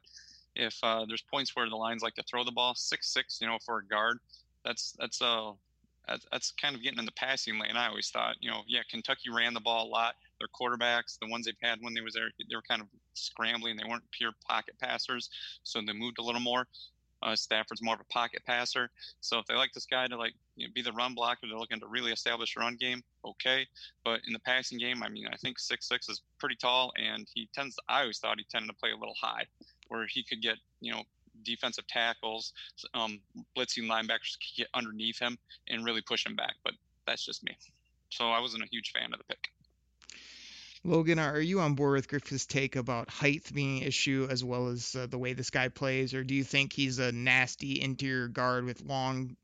if 0.56 0.78
uh, 0.84 1.06
there's 1.06 1.22
points 1.22 1.56
where 1.56 1.70
the 1.70 1.76
lines 1.76 2.04
like 2.04 2.16
to 2.16 2.24
throw 2.24 2.44
the 2.44 2.52
ball 2.52 2.76
six 2.76 3.08
six, 3.08 3.40
you 3.42 3.48
know, 3.48 3.58
for 3.66 3.80
a 3.80 3.86
guard, 3.86 4.20
that's 4.66 4.94
that's 5.00 5.22
uh 5.22 5.52
that's 6.32 6.52
kind 6.52 6.76
of 6.76 6.84
getting 6.84 7.00
in 7.00 7.06
the 7.06 7.12
passing 7.14 7.60
lane. 7.60 7.78
I 7.78 7.88
always 7.88 8.10
thought, 8.10 8.36
you 8.42 8.50
know, 8.50 8.62
yeah, 8.68 8.82
Kentucky 8.90 9.30
ran 9.30 9.54
the 9.54 9.62
ball 9.62 9.88
a 9.88 9.90
lot. 9.90 10.16
Their 10.42 10.48
quarterbacks, 10.50 11.20
the 11.20 11.28
ones 11.28 11.46
they've 11.46 11.56
had 11.62 11.78
when 11.82 11.94
they 11.94 12.02
was 12.02 12.16
there, 12.16 12.32
they 12.40 12.56
were 12.56 12.64
kind 12.68 12.82
of 12.82 12.88
scrambling. 13.14 13.78
They 13.78 13.88
weren't 13.88 14.10
pure 14.12 14.32
pocket 14.48 14.74
passers, 14.82 15.30
so 15.62 15.80
they 15.86 15.94
moved 15.94 16.18
a 16.18 16.24
little 16.24 16.42
more. 16.42 16.68
Uh, 17.24 17.36
Stafford's 17.36 17.84
more 17.84 17.94
of 17.94 18.02
a 18.02 18.06
pocket 18.06 18.42
passer, 18.48 18.90
so 19.20 19.38
if 19.38 19.46
they 19.46 19.54
like 19.54 19.72
this 19.74 19.86
guy 19.86 20.08
to 20.08 20.18
like 20.18 20.34
you 20.56 20.66
know, 20.66 20.72
be 20.74 20.82
the 20.82 20.92
run 20.94 21.14
blocker, 21.14 21.46
they're 21.48 21.60
looking 21.60 21.80
to 21.80 21.86
really 21.86 22.12
establish 22.12 22.56
a 22.58 22.60
run 22.60 22.76
game. 22.78 23.04
Okay, 23.24 23.68
but 24.04 24.22
in 24.26 24.34
the 24.34 24.40
passing 24.40 24.80
game, 24.80 25.04
I 25.04 25.10
mean, 25.10 25.28
I 25.32 25.36
think 25.36 25.60
six 25.60 25.88
six 25.88 26.10
is 26.10 26.22
pretty 26.40 26.56
tall, 26.56 26.92
and 26.98 27.28
he 27.36 27.48
tends. 27.54 27.76
To, 27.76 27.82
I 27.88 28.02
always 28.02 28.18
thought 28.18 28.40
he 28.40 28.46
tended 28.50 28.72
to 28.72 28.76
play 28.76 28.90
a 28.90 28.98
little 28.98 29.14
high, 29.22 29.46
where 29.90 30.08
he 30.08 30.24
could 30.24 30.42
get 30.42 30.58
you 30.80 30.92
know 30.92 31.04
defensive 31.44 31.86
tackles, 31.86 32.54
um, 32.96 33.20
blitzing 33.56 33.84
linebackers 33.84 34.34
could 34.34 34.58
get 34.58 34.68
underneath 34.74 35.20
him 35.20 35.38
and 35.68 35.86
really 35.86 36.02
push 36.02 36.26
him 36.26 36.36
back. 36.36 36.56
But 36.64 36.74
that's 37.06 37.24
just 37.24 37.44
me. 37.44 37.56
So 38.10 38.30
I 38.30 38.40
wasn't 38.40 38.64
a 38.64 38.68
huge 38.72 38.92
fan 38.92 39.14
of 39.14 39.20
the 39.20 39.26
pick. 39.26 39.50
Logan, 40.84 41.20
are 41.20 41.39
you 41.39 41.60
on 41.60 41.76
board 41.76 41.94
with 41.94 42.08
Griffith's 42.08 42.48
take 42.48 42.76
about 42.76 43.08
height 43.10 43.52
being 43.54 43.82
an 43.82 43.88
issue 43.88 44.28
as 44.32 44.44
well 44.44 44.67
as 44.67 44.96
uh, 44.96 45.06
the 45.06 45.17
way 45.17 45.34
this 45.34 45.52
guy 45.52 45.67
plays, 45.67 46.13
or 46.13 46.24
do 46.24 46.34
you 46.34 46.44
think 46.44 46.74
he's 46.74 46.98
a 46.98 47.12
nasty 47.12 47.80
interior 47.80 48.28
guard 48.28 48.65
with 48.65 48.82
long, 48.82 49.36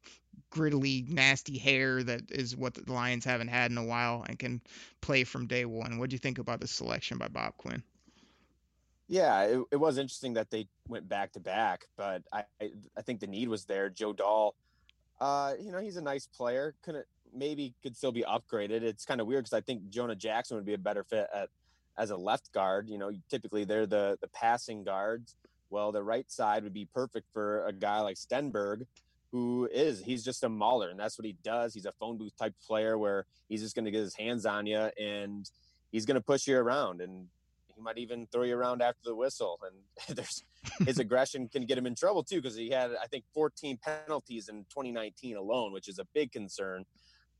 griddly, 0.51 1.07
nasty 1.07 1.59
hair 1.59 2.01
that 2.01 2.31
is 2.31 2.55
what 2.55 2.73
the 2.73 2.91
Lions 2.91 3.23
haven't 3.23 3.49
had 3.49 3.69
in 3.69 3.77
a 3.77 3.83
while 3.83 4.25
and 4.27 4.39
can 4.39 4.61
play 5.01 5.23
from 5.23 5.45
day 5.45 5.65
one? 5.65 5.99
What 5.99 6.09
do 6.09 6.15
you 6.15 6.19
think 6.19 6.39
about 6.39 6.59
the 6.59 6.67
selection 6.67 7.19
by 7.19 7.27
Bob 7.27 7.55
Quinn? 7.57 7.83
Yeah, 9.07 9.43
it, 9.43 9.61
it 9.71 9.77
was 9.77 9.99
interesting 9.99 10.33
that 10.33 10.49
they 10.49 10.67
went 10.87 11.07
back 11.07 11.33
to 11.33 11.39
back, 11.39 11.85
but 11.95 12.23
I, 12.33 12.45
I 12.61 13.01
think 13.03 13.19
the 13.19 13.27
need 13.27 13.47
was 13.47 13.65
there. 13.65 13.89
Joe 13.89 14.11
Dahl, 14.11 14.55
uh, 15.21 15.53
you 15.59 15.71
know, 15.71 15.79
he's 15.79 15.97
a 15.97 16.01
nice 16.01 16.25
player. 16.25 16.73
Couldn't 16.81 17.05
maybe 17.37 17.73
could 17.83 17.95
still 17.95 18.11
be 18.11 18.23
upgraded. 18.23 18.81
It's 18.81 19.05
kind 19.05 19.21
of 19.21 19.27
weird 19.27 19.45
because 19.45 19.57
I 19.57 19.61
think 19.61 19.89
Jonah 19.89 20.15
Jackson 20.15 20.57
would 20.57 20.65
be 20.65 20.73
a 20.73 20.77
better 20.77 21.03
fit 21.03 21.27
at 21.33 21.49
as 21.97 22.11
a 22.11 22.17
left 22.17 22.51
guard. 22.51 22.89
You 22.89 22.97
know, 22.97 23.11
typically 23.29 23.63
they're 23.63 23.85
the 23.85 24.17
the 24.21 24.27
passing 24.27 24.83
guards. 24.83 25.35
Well, 25.69 25.91
the 25.91 26.03
right 26.03 26.29
side 26.31 26.63
would 26.63 26.73
be 26.73 26.87
perfect 26.93 27.27
for 27.33 27.65
a 27.65 27.73
guy 27.73 27.99
like 27.99 28.15
Stenberg, 28.15 28.85
who 29.31 29.67
is 29.71 30.01
he's 30.01 30.23
just 30.23 30.43
a 30.43 30.49
mauler, 30.49 30.89
and 30.89 30.99
that's 30.99 31.17
what 31.17 31.25
he 31.25 31.35
does. 31.43 31.73
He's 31.73 31.85
a 31.85 31.91
phone 31.99 32.17
booth 32.17 32.37
type 32.37 32.53
player 32.65 32.97
where 32.97 33.25
he's 33.49 33.61
just 33.61 33.75
going 33.75 33.85
to 33.85 33.91
get 33.91 34.01
his 34.01 34.15
hands 34.15 34.45
on 34.45 34.65
you 34.65 34.89
and 34.99 35.49
he's 35.91 36.05
going 36.05 36.15
to 36.15 36.21
push 36.21 36.47
you 36.47 36.57
around. 36.57 37.01
And 37.01 37.27
he 37.67 37.81
might 37.81 37.97
even 37.97 38.27
throw 38.31 38.43
you 38.43 38.55
around 38.55 38.81
after 38.81 39.01
the 39.05 39.15
whistle. 39.15 39.59
And 39.63 40.17
there's 40.17 40.43
his 40.85 40.99
aggression 40.99 41.47
can 41.49 41.65
get 41.65 41.77
him 41.77 41.85
in 41.85 41.95
trouble 41.95 42.23
too 42.23 42.41
because 42.41 42.55
he 42.55 42.69
had 42.69 42.91
I 43.01 43.07
think 43.07 43.25
14 43.33 43.77
penalties 43.77 44.49
in 44.49 44.63
2019 44.69 45.35
alone, 45.35 45.73
which 45.73 45.87
is 45.87 45.99
a 45.99 46.05
big 46.13 46.31
concern. 46.31 46.85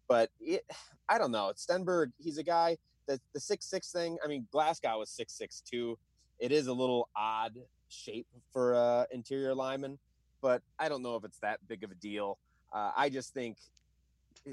But 0.08 0.30
it, 0.39 0.65
I 1.10 1.17
don't 1.17 1.32
know. 1.32 1.54
Stenberg, 1.56 2.12
he's 2.17 2.38
a 2.38 2.43
guy 2.43 2.78
that 3.08 3.22
the 3.34 3.39
six 3.39 3.65
six 3.65 3.91
thing. 3.91 4.17
I 4.24 4.28
mean, 4.28 4.48
Glasgow 4.52 5.00
was 5.00 5.10
six 5.10 5.34
six 5.34 5.62
two. 5.62 5.98
It 6.39 6.52
is 6.52 6.67
a 6.67 6.74
little 6.74 7.10
odd 7.15 7.56
shape 7.89 8.28
for 8.52 8.76
uh, 8.76 9.06
interior 9.12 9.56
lineman, 9.56 9.98
but 10.41 10.62
I 10.78 10.89
don't 10.89 11.02
know 11.02 11.15
if 11.15 11.24
it's 11.24 11.39
that 11.39 11.60
big 11.67 11.84
of 11.84 11.91
a 11.91 11.96
deal. 11.96 12.38
Uh, 12.74 12.91
I 12.96 13.10
just 13.10 13.34
think 13.34 13.58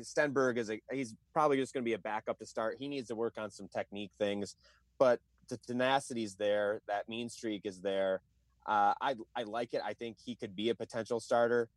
Stenberg 0.02 0.56
is 0.56 0.70
a 0.70 0.80
he's 0.92 1.14
probably 1.32 1.56
just 1.56 1.74
going 1.74 1.82
to 1.82 1.88
be 1.88 1.94
a 1.94 1.98
backup 1.98 2.38
to 2.38 2.46
start. 2.46 2.76
He 2.78 2.88
needs 2.88 3.08
to 3.08 3.14
work 3.14 3.34
on 3.36 3.50
some 3.50 3.68
technique 3.68 4.12
things, 4.18 4.56
but 4.98 5.20
the 5.48 5.56
tenacity 5.58 6.24
is 6.24 6.36
there. 6.36 6.80
That 6.88 7.08
mean 7.08 7.28
streak 7.28 7.62
is 7.64 7.80
there. 7.80 8.20
Uh, 8.66 8.94
I 9.00 9.16
I 9.36 9.42
like 9.42 9.74
it. 9.74 9.82
I 9.84 9.92
think 9.92 10.16
he 10.24 10.34
could 10.34 10.56
be 10.56 10.70
a 10.70 10.74
potential 10.74 11.20
starter, 11.20 11.68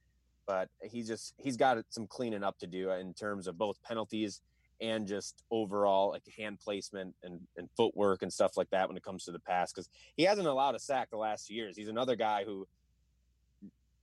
but 0.48 0.70
he 0.82 1.04
just 1.04 1.34
he's 1.38 1.58
got 1.58 1.78
some 1.90 2.08
cleaning 2.08 2.44
up 2.44 2.58
to 2.60 2.68
do 2.68 2.90
in 2.92 3.14
terms 3.14 3.48
of 3.48 3.58
both 3.58 3.82
penalties 3.84 4.42
and 4.80 5.08
just 5.08 5.44
overall 5.52 6.12
like 6.12 6.24
hand 6.38 6.60
placement 6.60 7.14
and, 7.24 7.40
and 7.58 7.68
footwork 7.76 8.22
and 8.22 8.32
stuff 8.32 8.58
like 8.58 8.70
that 8.70 8.88
when 8.88 8.96
it 8.96 9.04
comes 9.04 9.26
to 9.26 9.32
the 9.32 9.40
pass 9.40 9.72
because 9.74 9.90
he 10.16 10.24
hasn't 10.24 10.48
allowed 10.48 10.76
a 10.76 10.80
sack 10.80 11.10
the 11.10 11.18
last 11.18 11.48
few 11.48 11.56
years. 11.56 11.76
He's 11.76 11.88
another 11.88 12.16
guy 12.16 12.44
who, 12.46 12.68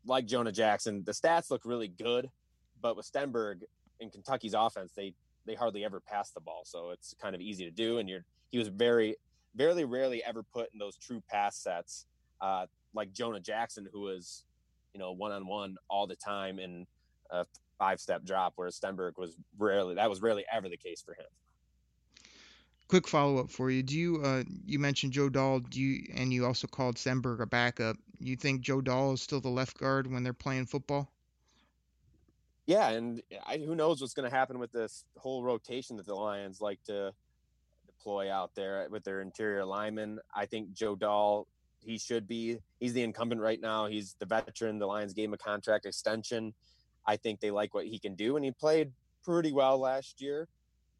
like 0.04 0.26
Jonah 0.26 0.52
Jackson, 0.52 1.02
the 1.04 1.12
stats 1.12 1.50
look 1.50 1.62
really 1.64 1.88
good, 1.88 2.28
but 2.80 2.96
with 2.96 3.10
Stenberg 3.10 3.62
in 4.00 4.10
Kentucky's 4.10 4.54
offense, 4.54 4.92
they 4.94 5.14
they 5.46 5.54
hardly 5.54 5.84
ever 5.84 6.00
pass 6.00 6.30
the 6.30 6.40
ball, 6.40 6.62
so 6.64 6.90
it's 6.90 7.14
kind 7.20 7.34
of 7.34 7.40
easy 7.40 7.64
to 7.64 7.70
do. 7.70 7.98
And 7.98 8.08
you're 8.08 8.24
he 8.50 8.58
was 8.58 8.68
very 8.68 9.16
very 9.54 9.84
rarely 9.84 10.22
ever 10.24 10.42
put 10.42 10.72
in 10.72 10.78
those 10.78 10.96
true 10.96 11.22
pass 11.30 11.56
sets 11.56 12.06
uh, 12.40 12.66
like 12.92 13.12
Jonah 13.12 13.40
Jackson, 13.40 13.88
who 13.92 14.00
was, 14.00 14.44
you 14.94 15.00
know, 15.00 15.12
one 15.12 15.32
on 15.32 15.46
one 15.46 15.76
all 15.90 16.06
the 16.06 16.16
time 16.16 16.58
in 16.58 16.86
a 17.30 17.44
five 17.78 18.00
step 18.00 18.24
drop, 18.24 18.54
whereas 18.56 18.78
Stenberg 18.78 19.18
was 19.18 19.36
rarely, 19.58 19.96
that 19.96 20.08
was 20.08 20.22
rarely 20.22 20.44
ever 20.52 20.68
the 20.68 20.76
case 20.76 21.02
for 21.02 21.12
him. 21.14 21.26
Quick 22.88 23.08
follow 23.08 23.38
up 23.38 23.50
for 23.50 23.70
you. 23.70 23.82
Do 23.82 23.98
you, 23.98 24.22
uh, 24.22 24.44
you 24.64 24.78
mentioned 24.78 25.12
Joe 25.12 25.28
Dahl, 25.28 25.58
do 25.58 25.80
you, 25.80 26.06
and 26.14 26.32
you 26.32 26.46
also 26.46 26.66
called 26.66 26.96
Stenberg 26.96 27.40
a 27.40 27.46
backup. 27.46 27.96
You 28.20 28.36
think 28.36 28.60
Joe 28.60 28.80
Dahl 28.80 29.14
is 29.14 29.22
still 29.22 29.40
the 29.40 29.48
left 29.48 29.78
guard 29.78 30.10
when 30.10 30.22
they're 30.22 30.32
playing 30.32 30.66
football? 30.66 31.10
Yeah, 32.66 32.90
and 32.90 33.22
I, 33.46 33.58
who 33.58 33.74
knows 33.74 34.00
what's 34.00 34.14
going 34.14 34.30
to 34.30 34.34
happen 34.34 34.58
with 34.58 34.72
this 34.72 35.04
whole 35.18 35.42
rotation 35.42 35.96
that 35.96 36.06
the 36.06 36.14
Lions 36.14 36.60
like 36.60 36.82
to 36.84 37.12
deploy 37.86 38.30
out 38.30 38.54
there 38.54 38.86
with 38.90 39.04
their 39.04 39.20
interior 39.20 39.64
linemen. 39.64 40.18
I 40.34 40.46
think 40.46 40.72
Joe 40.72 40.94
Dahl, 40.94 41.46
he 41.84 41.98
should 41.98 42.26
be. 42.26 42.58
He's 42.80 42.92
the 42.92 43.02
incumbent 43.02 43.40
right 43.40 43.60
now. 43.60 43.86
He's 43.86 44.14
the 44.18 44.26
veteran. 44.26 44.78
The 44.78 44.86
Lions 44.86 45.12
gave 45.12 45.26
him 45.26 45.34
a 45.34 45.38
contract 45.38 45.86
extension. 45.86 46.54
I 47.06 47.16
think 47.16 47.40
they 47.40 47.50
like 47.50 47.74
what 47.74 47.86
he 47.86 47.98
can 47.98 48.14
do, 48.14 48.36
and 48.36 48.44
he 48.44 48.50
played 48.50 48.92
pretty 49.24 49.52
well 49.52 49.78
last 49.78 50.20
year. 50.20 50.48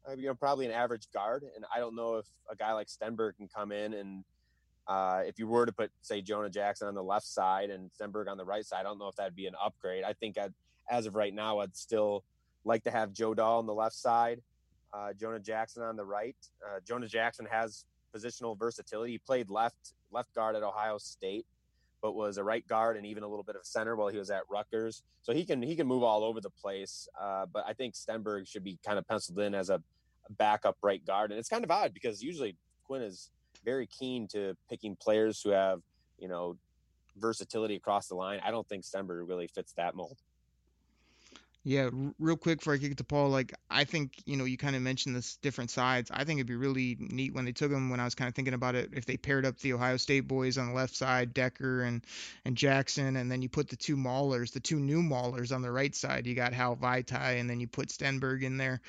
Uh, 0.07 0.13
you 0.13 0.27
know, 0.27 0.35
probably 0.35 0.65
an 0.65 0.71
average 0.71 1.07
guard, 1.11 1.43
and 1.55 1.65
I 1.75 1.79
don't 1.79 1.95
know 1.95 2.17
if 2.17 2.27
a 2.49 2.55
guy 2.55 2.73
like 2.73 2.87
Stenberg 2.87 3.37
can 3.37 3.47
come 3.47 3.71
in 3.71 3.93
and 3.95 4.23
uh, 4.87 5.23
if 5.25 5.39
you 5.39 5.47
were 5.47 5.65
to 5.65 5.71
put, 5.71 5.89
say, 6.03 6.21
Jonah 6.21 6.49
Jackson 6.49 6.87
on 6.87 6.93
the 6.93 7.01
left 7.01 7.25
side 7.25 7.71
and 7.71 7.89
Stenberg 7.89 8.29
on 8.29 8.37
the 8.37 8.45
right 8.45 8.63
side, 8.63 8.81
I 8.81 8.83
don't 8.83 8.99
know 8.99 9.07
if 9.07 9.15
that'd 9.15 9.35
be 9.35 9.47
an 9.47 9.55
upgrade. 9.59 10.03
I 10.03 10.13
think 10.13 10.37
I'd, 10.37 10.53
as 10.87 11.07
of 11.07 11.15
right 11.15 11.33
now, 11.33 11.57
I'd 11.57 11.75
still 11.75 12.23
like 12.65 12.83
to 12.83 12.91
have 12.91 13.11
Joe 13.11 13.33
Dahl 13.33 13.57
on 13.57 13.65
the 13.65 13.73
left 13.73 13.95
side 13.95 14.43
uh, 14.95 15.13
Jonah 15.13 15.39
Jackson 15.39 15.83
on 15.83 15.95
the 15.95 16.05
right. 16.05 16.35
Uh, 16.65 16.79
Jonah 16.87 17.07
Jackson 17.07 17.45
has 17.51 17.85
positional 18.15 18.57
versatility. 18.57 19.13
He 19.13 19.17
played 19.17 19.49
left 19.49 19.93
left 20.15 20.33
guard 20.33 20.55
at 20.55 20.63
Ohio 20.63 20.97
State, 20.97 21.45
but 22.01 22.15
was 22.15 22.37
a 22.37 22.43
right 22.43 22.67
guard 22.67 22.97
and 22.97 23.05
even 23.05 23.23
a 23.23 23.27
little 23.27 23.43
bit 23.43 23.55
of 23.55 23.61
a 23.61 23.65
center 23.65 23.95
while 23.95 24.07
he 24.07 24.17
was 24.17 24.31
at 24.31 24.41
Rutgers. 24.49 25.03
So 25.21 25.33
he 25.33 25.45
can 25.45 25.61
he 25.61 25.75
can 25.75 25.85
move 25.85 26.03
all 26.03 26.23
over 26.23 26.41
the 26.41 26.49
place. 26.49 27.07
Uh, 27.19 27.45
but 27.51 27.65
I 27.67 27.73
think 27.73 27.93
Stenberg 27.93 28.47
should 28.47 28.63
be 28.63 28.79
kind 28.85 28.97
of 28.97 29.07
penciled 29.07 29.39
in 29.39 29.53
as 29.53 29.69
a 29.69 29.81
backup 30.37 30.77
right 30.81 31.05
guard. 31.05 31.31
And 31.31 31.39
it's 31.39 31.49
kind 31.49 31.63
of 31.63 31.69
odd 31.69 31.93
because 31.93 32.23
usually 32.23 32.55
Quinn 32.85 33.01
is 33.01 33.29
very 33.63 33.87
keen 33.87 34.27
to 34.29 34.55
picking 34.69 34.95
players 34.95 35.41
who 35.41 35.49
have 35.49 35.81
you 36.17 36.27
know 36.27 36.57
versatility 37.17 37.75
across 37.75 38.07
the 38.07 38.15
line. 38.15 38.39
I 38.43 38.51
don't 38.51 38.67
think 38.67 38.83
Stenberg 38.83 39.27
really 39.27 39.47
fits 39.47 39.73
that 39.73 39.95
mold. 39.95 40.17
Yeah, 41.67 41.89
real 42.19 42.37
quick 42.37 42.59
before 42.59 42.75
I 42.75 42.77
kick 42.77 42.91
it 42.91 42.97
to 42.99 43.03
Paul, 43.03 43.29
like 43.29 43.51
I 43.71 43.85
think 43.85 44.21
you 44.27 44.37
know 44.37 44.45
you 44.45 44.55
kind 44.55 44.75
of 44.75 44.83
mentioned 44.83 45.15
this 45.15 45.37
different 45.37 45.71
sides. 45.71 46.11
I 46.13 46.23
think 46.23 46.37
it'd 46.37 46.45
be 46.45 46.55
really 46.55 46.95
neat 46.99 47.33
when 47.33 47.43
they 47.43 47.53
took 47.53 47.71
them. 47.71 47.89
When 47.89 47.99
I 47.99 48.03
was 48.03 48.13
kind 48.13 48.29
of 48.29 48.35
thinking 48.35 48.53
about 48.53 48.75
it, 48.75 48.91
if 48.93 49.07
they 49.07 49.17
paired 49.17 49.47
up 49.47 49.57
the 49.57 49.73
Ohio 49.73 49.97
State 49.97 50.27
boys 50.27 50.59
on 50.59 50.67
the 50.67 50.75
left 50.75 50.95
side, 50.95 51.33
Decker 51.33 51.81
and 51.81 52.05
and 52.45 52.55
Jackson, 52.55 53.15
and 53.15 53.31
then 53.31 53.41
you 53.41 53.49
put 53.49 53.67
the 53.67 53.75
two 53.75 53.97
Maulers, 53.97 54.51
the 54.51 54.59
two 54.59 54.79
new 54.79 55.01
Maulers 55.01 55.51
on 55.51 55.63
the 55.63 55.71
right 55.71 55.95
side. 55.95 56.27
You 56.27 56.35
got 56.35 56.53
Hal 56.53 56.75
Vaitai, 56.75 57.39
and 57.39 57.49
then 57.49 57.59
you 57.59 57.65
put 57.65 57.89
Stenberg 57.89 58.43
in 58.43 58.57
there 58.57 58.79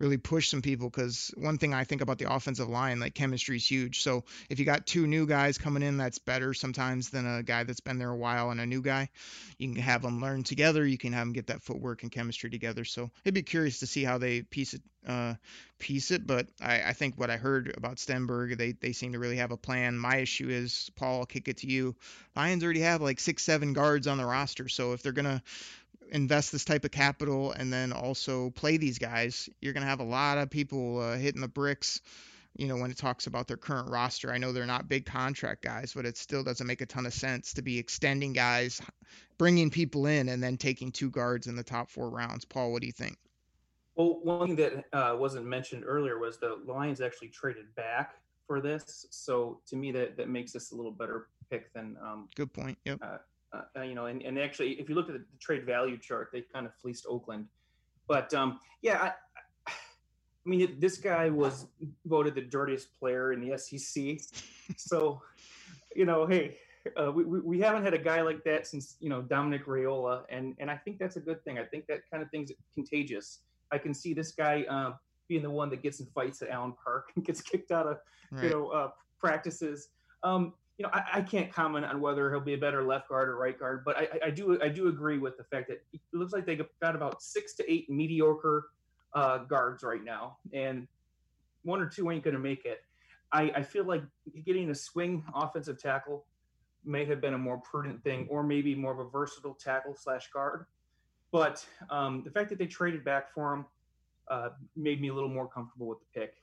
really 0.00 0.16
push 0.16 0.48
some 0.48 0.62
people 0.62 0.88
because 0.88 1.32
one 1.36 1.58
thing 1.58 1.74
I 1.74 1.84
think 1.84 2.00
about 2.00 2.18
the 2.18 2.32
offensive 2.32 2.68
line, 2.68 2.98
like 2.98 3.14
chemistry 3.14 3.56
is 3.56 3.70
huge. 3.70 4.02
So 4.02 4.24
if 4.48 4.58
you 4.58 4.64
got 4.64 4.86
two 4.86 5.06
new 5.06 5.26
guys 5.26 5.58
coming 5.58 5.82
in, 5.82 5.98
that's 5.98 6.18
better 6.18 6.54
sometimes 6.54 7.10
than 7.10 7.26
a 7.26 7.42
guy 7.42 7.64
that's 7.64 7.80
been 7.80 7.98
there 7.98 8.10
a 8.10 8.16
while 8.16 8.50
and 8.50 8.60
a 8.60 8.66
new 8.66 8.80
guy. 8.80 9.10
You 9.58 9.74
can 9.74 9.82
have 9.82 10.02
them 10.02 10.20
learn 10.20 10.42
together. 10.42 10.86
You 10.86 10.96
can 10.96 11.12
have 11.12 11.26
them 11.26 11.34
get 11.34 11.48
that 11.48 11.62
footwork 11.62 12.02
and 12.02 12.10
chemistry 12.10 12.48
together. 12.48 12.84
So 12.84 13.10
I'd 13.26 13.34
be 13.34 13.42
curious 13.42 13.80
to 13.80 13.86
see 13.86 14.02
how 14.02 14.16
they 14.16 14.40
piece 14.40 14.72
it, 14.72 14.80
uh, 15.06 15.34
piece 15.78 16.10
it. 16.10 16.26
But 16.26 16.48
I, 16.62 16.82
I 16.82 16.92
think 16.94 17.18
what 17.18 17.30
I 17.30 17.36
heard 17.36 17.74
about 17.76 17.96
Stenberg, 17.96 18.56
they 18.56 18.72
they 18.72 18.92
seem 18.92 19.12
to 19.12 19.18
really 19.18 19.36
have 19.36 19.50
a 19.50 19.56
plan. 19.58 19.98
My 19.98 20.16
issue 20.16 20.48
is, 20.48 20.90
Paul, 20.96 21.20
I'll 21.20 21.26
kick 21.26 21.48
it 21.48 21.58
to 21.58 21.66
you. 21.66 21.94
Lions 22.34 22.64
already 22.64 22.80
have 22.80 23.02
like 23.02 23.20
six, 23.20 23.42
seven 23.42 23.74
guards 23.74 24.06
on 24.06 24.16
the 24.16 24.24
roster. 24.24 24.68
So 24.68 24.94
if 24.94 25.02
they're 25.02 25.12
gonna 25.12 25.42
invest 26.10 26.52
this 26.52 26.64
type 26.64 26.84
of 26.84 26.90
capital 26.90 27.52
and 27.52 27.72
then 27.72 27.92
also 27.92 28.50
play 28.50 28.76
these 28.76 28.98
guys, 28.98 29.48
you're 29.60 29.72
going 29.72 29.82
to 29.82 29.88
have 29.88 30.00
a 30.00 30.04
lot 30.04 30.38
of 30.38 30.50
people 30.50 31.00
uh, 31.00 31.16
hitting 31.16 31.40
the 31.40 31.48
bricks. 31.48 32.00
You 32.56 32.66
know, 32.66 32.76
when 32.76 32.90
it 32.90 32.98
talks 32.98 33.26
about 33.26 33.46
their 33.46 33.56
current 33.56 33.88
roster, 33.88 34.32
I 34.32 34.38
know 34.38 34.52
they're 34.52 34.66
not 34.66 34.88
big 34.88 35.06
contract 35.06 35.62
guys, 35.62 35.92
but 35.94 36.04
it 36.04 36.16
still 36.16 36.42
doesn't 36.42 36.66
make 36.66 36.80
a 36.80 36.86
ton 36.86 37.06
of 37.06 37.14
sense 37.14 37.54
to 37.54 37.62
be 37.62 37.78
extending 37.78 38.32
guys, 38.32 38.82
bringing 39.38 39.70
people 39.70 40.06
in, 40.06 40.28
and 40.28 40.42
then 40.42 40.56
taking 40.56 40.90
two 40.90 41.10
guards 41.10 41.46
in 41.46 41.54
the 41.54 41.62
top 41.62 41.90
four 41.90 42.10
rounds. 42.10 42.44
Paul, 42.44 42.72
what 42.72 42.80
do 42.80 42.86
you 42.86 42.92
think? 42.92 43.16
Well, 43.94 44.18
one 44.22 44.48
thing 44.48 44.56
that 44.56 44.84
uh, 44.92 45.16
wasn't 45.16 45.46
mentioned 45.46 45.84
earlier 45.86 46.18
was 46.18 46.38
the 46.38 46.58
Lions 46.66 47.00
actually 47.00 47.28
traded 47.28 47.72
back 47.76 48.16
for 48.46 48.60
this. 48.60 49.06
So 49.10 49.60
to 49.68 49.76
me, 49.76 49.92
that 49.92 50.16
that 50.16 50.28
makes 50.28 50.52
this 50.52 50.72
a 50.72 50.74
little 50.74 50.90
better 50.90 51.28
pick 51.50 51.72
than. 51.72 51.96
Um, 52.02 52.28
Good 52.34 52.52
point. 52.52 52.78
Yep. 52.84 52.98
Uh, 53.00 53.18
uh, 53.52 53.82
you 53.82 53.94
know, 53.94 54.06
and, 54.06 54.22
and 54.22 54.38
actually, 54.38 54.72
if 54.72 54.88
you 54.88 54.94
look 54.94 55.08
at 55.08 55.14
the 55.14 55.24
trade 55.40 55.64
value 55.66 55.98
chart, 55.98 56.28
they 56.32 56.42
kind 56.42 56.66
of 56.66 56.74
fleeced 56.74 57.06
Oakland. 57.08 57.46
But 58.06 58.32
um, 58.34 58.60
yeah, 58.82 59.02
I, 59.02 59.12
I 59.68 60.48
mean, 60.48 60.76
this 60.78 60.98
guy 60.98 61.28
was 61.28 61.66
voted 62.06 62.34
the 62.34 62.42
dirtiest 62.42 62.98
player 62.98 63.32
in 63.32 63.40
the 63.40 63.58
SEC. 63.58 64.20
so, 64.76 65.20
you 65.94 66.04
know, 66.04 66.26
hey, 66.26 66.56
uh, 66.96 67.12
we, 67.12 67.24
we 67.24 67.60
haven't 67.60 67.84
had 67.84 67.94
a 67.94 67.98
guy 67.98 68.22
like 68.22 68.42
that 68.44 68.66
since 68.66 68.96
you 69.00 69.10
know 69.10 69.20
Dominic 69.20 69.66
Raiola, 69.66 70.22
and 70.30 70.54
and 70.58 70.70
I 70.70 70.76
think 70.76 70.98
that's 70.98 71.16
a 71.16 71.20
good 71.20 71.44
thing. 71.44 71.58
I 71.58 71.64
think 71.64 71.86
that 71.88 72.00
kind 72.10 72.22
of 72.22 72.30
thing's 72.30 72.52
contagious. 72.72 73.40
I 73.70 73.78
can 73.78 73.92
see 73.92 74.14
this 74.14 74.32
guy 74.32 74.64
uh, 74.68 74.92
being 75.28 75.42
the 75.42 75.50
one 75.50 75.68
that 75.70 75.82
gets 75.82 76.00
in 76.00 76.06
fights 76.06 76.40
at 76.42 76.48
Allen 76.48 76.74
Park 76.82 77.12
and 77.16 77.24
gets 77.24 77.40
kicked 77.42 77.70
out 77.70 77.86
of 77.86 77.98
right. 78.30 78.44
you 78.44 78.50
know 78.50 78.68
uh, 78.68 78.90
practices. 79.18 79.88
Um, 80.22 80.54
you 80.80 80.86
know, 80.86 80.90
I, 80.94 81.18
I, 81.18 81.20
can't 81.20 81.52
comment 81.52 81.84
on 81.84 82.00
whether 82.00 82.30
he'll 82.30 82.40
be 82.40 82.54
a 82.54 82.58
better 82.58 82.82
left 82.82 83.10
guard 83.10 83.28
or 83.28 83.36
right 83.36 83.58
guard, 83.58 83.82
but 83.84 83.98
I, 83.98 84.08
I 84.24 84.30
do 84.30 84.58
I 84.62 84.68
do 84.70 84.88
agree 84.88 85.18
with 85.18 85.36
the 85.36 85.44
fact 85.44 85.68
that 85.68 85.82
it 85.92 86.00
looks 86.14 86.32
like 86.32 86.46
they 86.46 86.58
got 86.80 86.96
about 86.96 87.22
six 87.22 87.52
to 87.56 87.70
eight 87.70 87.90
mediocre 87.90 88.68
uh, 89.12 89.38
guards 89.44 89.82
right 89.82 90.02
now, 90.02 90.38
and 90.54 90.88
one 91.64 91.82
or 91.82 91.86
two 91.86 92.10
ain't 92.10 92.24
going 92.24 92.32
to 92.32 92.40
make 92.40 92.64
it. 92.64 92.78
I, 93.30 93.52
I 93.56 93.62
feel 93.62 93.84
like 93.84 94.02
getting 94.46 94.70
a 94.70 94.74
swing 94.74 95.22
offensive 95.34 95.78
tackle 95.78 96.24
may 96.82 97.04
have 97.04 97.20
been 97.20 97.34
a 97.34 97.38
more 97.38 97.58
prudent 97.58 98.02
thing, 98.02 98.26
or 98.30 98.42
maybe 98.42 98.74
more 98.74 98.92
of 98.92 99.00
a 99.00 99.10
versatile 99.10 99.58
tackle 99.60 99.94
slash 99.94 100.30
guard. 100.32 100.64
But 101.30 101.62
um, 101.90 102.22
the 102.24 102.30
fact 102.30 102.48
that 102.48 102.58
they 102.58 102.66
traded 102.66 103.04
back 103.04 103.34
for 103.34 103.52
him 103.52 103.66
uh, 104.30 104.48
made 104.76 105.02
me 105.02 105.08
a 105.08 105.14
little 105.14 105.28
more 105.28 105.46
comfortable 105.46 105.88
with 105.88 105.98
the 105.98 106.20
pick. 106.20 106.36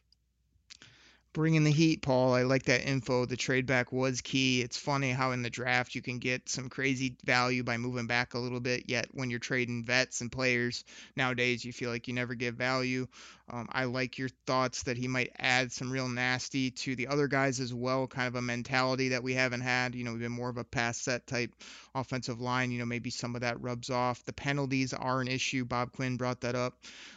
Bringing 1.37 1.63
the 1.63 1.71
heat, 1.71 2.01
Paul. 2.01 2.33
I 2.33 2.41
like 2.41 2.63
that 2.63 2.89
info. 2.89 3.25
The 3.27 3.37
trade 3.37 3.67
back 3.67 3.91
was 3.91 4.21
key. 4.21 4.63
It's 4.63 4.75
funny 4.75 5.11
how 5.11 5.33
in 5.33 5.43
the 5.43 5.51
draft 5.51 5.93
you 5.93 6.01
can 6.01 6.17
get 6.17 6.49
some 6.49 6.67
crazy 6.67 7.15
value 7.25 7.63
by 7.63 7.77
moving 7.77 8.07
back 8.07 8.33
a 8.33 8.39
little 8.39 8.59
bit, 8.59 8.85
yet 8.87 9.09
when 9.11 9.29
you're 9.29 9.37
trading 9.37 9.85
vets 9.85 10.21
and 10.21 10.31
players 10.31 10.83
nowadays, 11.15 11.63
you 11.63 11.71
feel 11.71 11.91
like 11.91 12.07
you 12.07 12.15
never 12.15 12.33
get 12.33 12.55
value. 12.55 13.05
Um, 13.49 13.69
I 13.71 13.85
like 13.85 14.17
your 14.17 14.29
thoughts 14.45 14.83
that 14.83 14.97
he 14.97 15.07
might 15.07 15.31
add 15.39 15.71
some 15.71 15.91
real 15.91 16.09
nasty 16.09 16.71
to 16.71 16.95
the 16.95 17.07
other 17.07 17.27
guys 17.27 17.59
as 17.59 17.73
well, 17.73 18.07
kind 18.07 18.27
of 18.27 18.35
a 18.35 18.41
mentality 18.41 19.09
that 19.09 19.23
we 19.23 19.35
haven't 19.35 19.61
had. 19.61 19.95
You 19.95 20.03
know, 20.03 20.11
we've 20.11 20.21
been 20.21 20.31
more 20.31 20.49
of 20.49 20.57
a 20.57 20.65
pass 20.65 20.97
set 20.97 21.27
type 21.27 21.53
offensive 21.95 22.41
line. 22.41 22.71
You 22.71 22.79
know, 22.79 22.85
maybe 22.85 23.09
some 23.09 23.35
of 23.35 23.41
that 23.41 23.61
rubs 23.61 23.89
off. 23.89 24.25
The 24.25 24.33
penalties 24.33 24.91
are 24.91 25.21
an 25.21 25.29
issue. 25.29 25.63
Bob 25.63 25.93
Quinn 25.93 26.17
brought 26.17 26.41
that 26.41 26.55
up. 26.55 26.73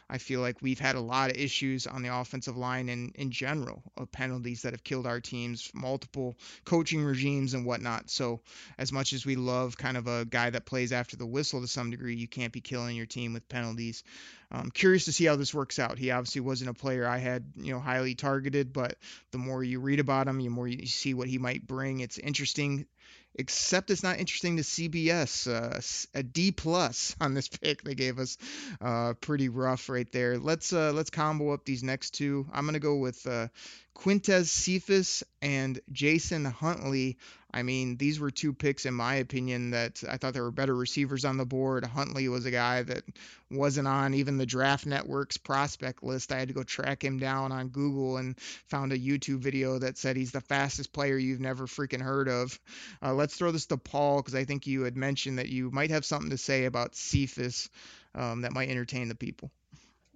I 0.08 0.18
feel 0.18 0.40
like 0.40 0.62
we've 0.62 0.78
had 0.78 0.96
a 0.96 1.00
lot 1.00 1.30
of 1.30 1.36
issues 1.36 1.86
on 1.86 2.02
the 2.02 2.14
offensive 2.14 2.56
line 2.56 2.88
and 2.88 3.12
in 3.16 3.30
general 3.30 3.82
of 3.96 4.09
penalties 4.12 4.62
that 4.62 4.72
have 4.72 4.84
killed 4.84 5.06
our 5.06 5.20
teams, 5.20 5.70
multiple 5.74 6.36
coaching 6.64 7.02
regimes 7.02 7.54
and 7.54 7.64
whatnot. 7.64 8.10
So, 8.10 8.40
as 8.78 8.92
much 8.92 9.12
as 9.12 9.24
we 9.26 9.36
love 9.36 9.76
kind 9.76 9.96
of 9.96 10.06
a 10.06 10.24
guy 10.24 10.50
that 10.50 10.66
plays 10.66 10.92
after 10.92 11.16
the 11.16 11.26
whistle 11.26 11.60
to 11.60 11.68
some 11.68 11.90
degree, 11.90 12.16
you 12.16 12.28
can't 12.28 12.52
be 12.52 12.60
killing 12.60 12.96
your 12.96 13.06
team 13.06 13.32
with 13.32 13.48
penalties. 13.48 14.04
I'm 14.52 14.62
um, 14.62 14.70
curious 14.70 15.04
to 15.04 15.12
see 15.12 15.26
how 15.26 15.36
this 15.36 15.54
works 15.54 15.78
out. 15.78 15.96
He 15.96 16.10
obviously 16.10 16.40
wasn't 16.40 16.70
a 16.70 16.74
player 16.74 17.06
I 17.06 17.18
had, 17.18 17.44
you 17.56 17.72
know, 17.72 17.78
highly 17.78 18.16
targeted, 18.16 18.72
but 18.72 18.96
the 19.30 19.38
more 19.38 19.62
you 19.62 19.78
read 19.78 20.00
about 20.00 20.26
him, 20.26 20.38
the 20.38 20.48
more 20.48 20.66
you 20.66 20.86
see 20.86 21.14
what 21.14 21.28
he 21.28 21.38
might 21.38 21.66
bring. 21.66 22.00
It's 22.00 22.18
interesting 22.18 22.86
except 23.34 23.90
it's 23.90 24.02
not 24.02 24.18
interesting 24.18 24.56
to 24.56 24.62
CBS. 24.62 25.46
Uh, 25.46 25.80
a 26.18 26.22
D 26.22 26.52
plus 26.52 27.14
on 27.20 27.34
this 27.34 27.48
pick 27.48 27.82
they 27.82 27.94
gave 27.94 28.18
us, 28.18 28.36
uh, 28.80 29.14
pretty 29.20 29.48
rough 29.48 29.88
right 29.88 30.10
there. 30.12 30.38
Let's 30.38 30.72
uh, 30.72 30.92
let's 30.92 31.10
combo 31.10 31.50
up 31.50 31.64
these 31.64 31.82
next 31.82 32.12
two. 32.12 32.46
I'm 32.52 32.66
gonna 32.66 32.78
go 32.78 32.96
with 32.96 33.26
uh, 33.26 33.48
Quintez 33.96 34.46
Cephus 34.46 35.22
and 35.42 35.80
Jason 35.92 36.44
Huntley. 36.44 37.18
I 37.52 37.62
mean, 37.62 37.96
these 37.96 38.20
were 38.20 38.30
two 38.30 38.52
picks, 38.52 38.86
in 38.86 38.94
my 38.94 39.16
opinion, 39.16 39.70
that 39.70 40.02
I 40.08 40.16
thought 40.16 40.34
there 40.34 40.44
were 40.44 40.50
better 40.50 40.74
receivers 40.74 41.24
on 41.24 41.36
the 41.36 41.44
board. 41.44 41.84
Huntley 41.84 42.28
was 42.28 42.46
a 42.46 42.50
guy 42.50 42.82
that 42.82 43.02
wasn't 43.50 43.88
on 43.88 44.14
even 44.14 44.38
the 44.38 44.46
Draft 44.46 44.86
Network's 44.86 45.36
prospect 45.36 46.02
list. 46.02 46.32
I 46.32 46.38
had 46.38 46.48
to 46.48 46.54
go 46.54 46.62
track 46.62 47.04
him 47.04 47.18
down 47.18 47.50
on 47.50 47.68
Google 47.68 48.18
and 48.18 48.38
found 48.40 48.92
a 48.92 48.98
YouTube 48.98 49.40
video 49.40 49.78
that 49.78 49.98
said 49.98 50.16
he's 50.16 50.32
the 50.32 50.40
fastest 50.40 50.92
player 50.92 51.18
you've 51.18 51.40
never 51.40 51.66
freaking 51.66 52.02
heard 52.02 52.28
of. 52.28 52.58
Uh, 53.02 53.14
let's 53.14 53.34
throw 53.34 53.50
this 53.50 53.66
to 53.66 53.76
Paul 53.76 54.18
because 54.18 54.34
I 54.34 54.44
think 54.44 54.66
you 54.66 54.82
had 54.82 54.96
mentioned 54.96 55.38
that 55.38 55.48
you 55.48 55.70
might 55.70 55.90
have 55.90 56.04
something 56.04 56.30
to 56.30 56.38
say 56.38 56.66
about 56.66 56.94
Cephus 56.94 57.68
um, 58.14 58.42
that 58.42 58.52
might 58.52 58.70
entertain 58.70 59.08
the 59.08 59.14
people. 59.16 59.50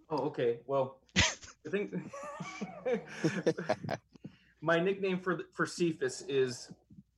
Oh, 0.09 0.27
okay. 0.27 0.59
Well, 0.67 0.99
I 1.17 1.71
think 1.71 1.95
my 4.61 4.81
nickname 4.81 5.19
for 5.19 5.41
for 5.53 5.67
Cephus 5.67 6.23
is 6.29 6.71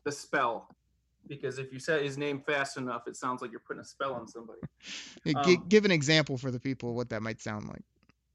the 0.06 0.12
spell, 0.12 0.74
because 1.26 1.58
if 1.58 1.72
you 1.72 1.78
say 1.78 2.02
his 2.02 2.16
name 2.16 2.40
fast 2.46 2.78
enough, 2.78 3.02
it 3.06 3.16
sounds 3.16 3.42
like 3.42 3.50
you're 3.50 3.60
putting 3.60 3.82
a 3.82 3.84
spell 3.84 4.14
on 4.14 4.26
somebody. 4.26 4.60
Um, 5.34 5.66
give 5.68 5.84
an 5.84 5.90
example 5.90 6.38
for 6.38 6.50
the 6.50 6.60
people 6.60 6.94
what 6.94 7.10
that 7.10 7.20
might 7.20 7.42
sound 7.42 7.68
like. 7.68 7.82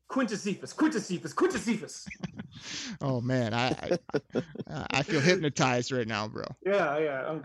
Quintesiphus, 0.09 0.75
Quintesiphus, 0.75 1.33
Quintesiphus. 1.33 2.05
oh 3.01 3.21
man, 3.21 3.53
I, 3.53 3.97
I, 4.69 4.85
I 4.91 5.03
feel 5.03 5.21
hypnotized 5.21 5.93
right 5.93 6.05
now, 6.05 6.27
bro. 6.27 6.43
Yeah, 6.65 6.99
yeah, 6.99 7.29
I'm 7.29 7.41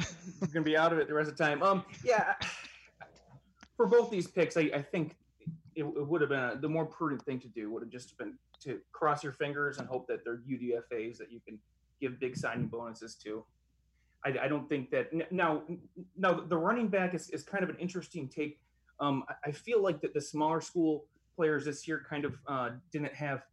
gonna 0.53 0.65
be 0.65 0.77
out 0.77 0.93
of 0.93 0.99
it 0.99 1.07
the 1.07 1.15
rest 1.15 1.31
of 1.31 1.37
the 1.37 1.45
time. 1.45 1.63
Um, 1.63 1.85
yeah, 2.05 2.35
for 3.77 3.87
both 3.87 4.11
these 4.11 4.27
picks, 4.27 4.57
I, 4.57 4.63
I 4.75 4.83
think 4.83 5.15
it, 5.77 5.85
it 5.85 6.09
would 6.09 6.21
have 6.23 6.31
been 6.31 6.41
a, 6.41 6.59
the 6.61 6.69
more 6.69 6.87
prudent 6.87 7.25
thing 7.25 7.39
to 7.39 7.49
do 7.49 7.71
would 7.71 7.83
have 7.83 7.91
just 7.91 8.19
been 8.19 8.35
to 8.65 8.81
cross 8.93 9.23
your 9.23 9.33
fingers 9.33 9.79
and 9.79 9.87
hope 9.87 10.09
that 10.09 10.25
they're 10.25 10.39
UDFA's 10.39 11.19
that 11.19 11.31
you 11.31 11.39
can 11.47 11.61
give 12.01 12.19
big 12.19 12.37
signing 12.37 12.67
bonuses 12.67 13.15
to. 13.15 13.45
I, 14.27 14.45
I 14.45 14.49
don't 14.49 14.69
think 14.69 14.91
that 14.91 15.33
now. 15.33 15.63
Now 16.17 16.33
the 16.33 16.57
running 16.57 16.89
back 16.89 17.15
is, 17.15 17.31
is 17.31 17.43
kind 17.43 17.63
of 17.63 17.71
an 17.71 17.77
interesting 17.79 18.29
take. 18.29 18.59
Um, 18.99 19.25
I 19.45 19.53
feel 19.53 19.83
like 19.83 20.01
that 20.01 20.15
the 20.15 20.21
smaller 20.21 20.61
school 20.61 21.05
players 21.37 21.65
this 21.65 21.87
year 21.87 22.05
kind 22.09 22.25
of 22.25 22.35
uh, 22.49 22.71
didn't 22.91 23.15
have 23.15 23.45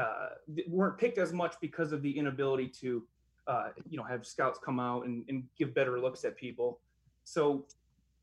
uh, 0.00 0.28
weren't 0.68 0.96
picked 0.96 1.18
as 1.18 1.32
much 1.32 1.56
because 1.60 1.92
of 1.92 2.02
the 2.02 2.16
inability 2.16 2.68
to 2.68 3.02
uh, 3.46 3.68
you 3.88 3.98
know 3.98 4.04
have 4.04 4.26
scouts 4.26 4.58
come 4.64 4.80
out 4.80 5.04
and, 5.06 5.24
and 5.28 5.44
give 5.58 5.74
better 5.74 6.00
looks 6.00 6.24
at 6.24 6.36
people. 6.36 6.80
So 7.24 7.66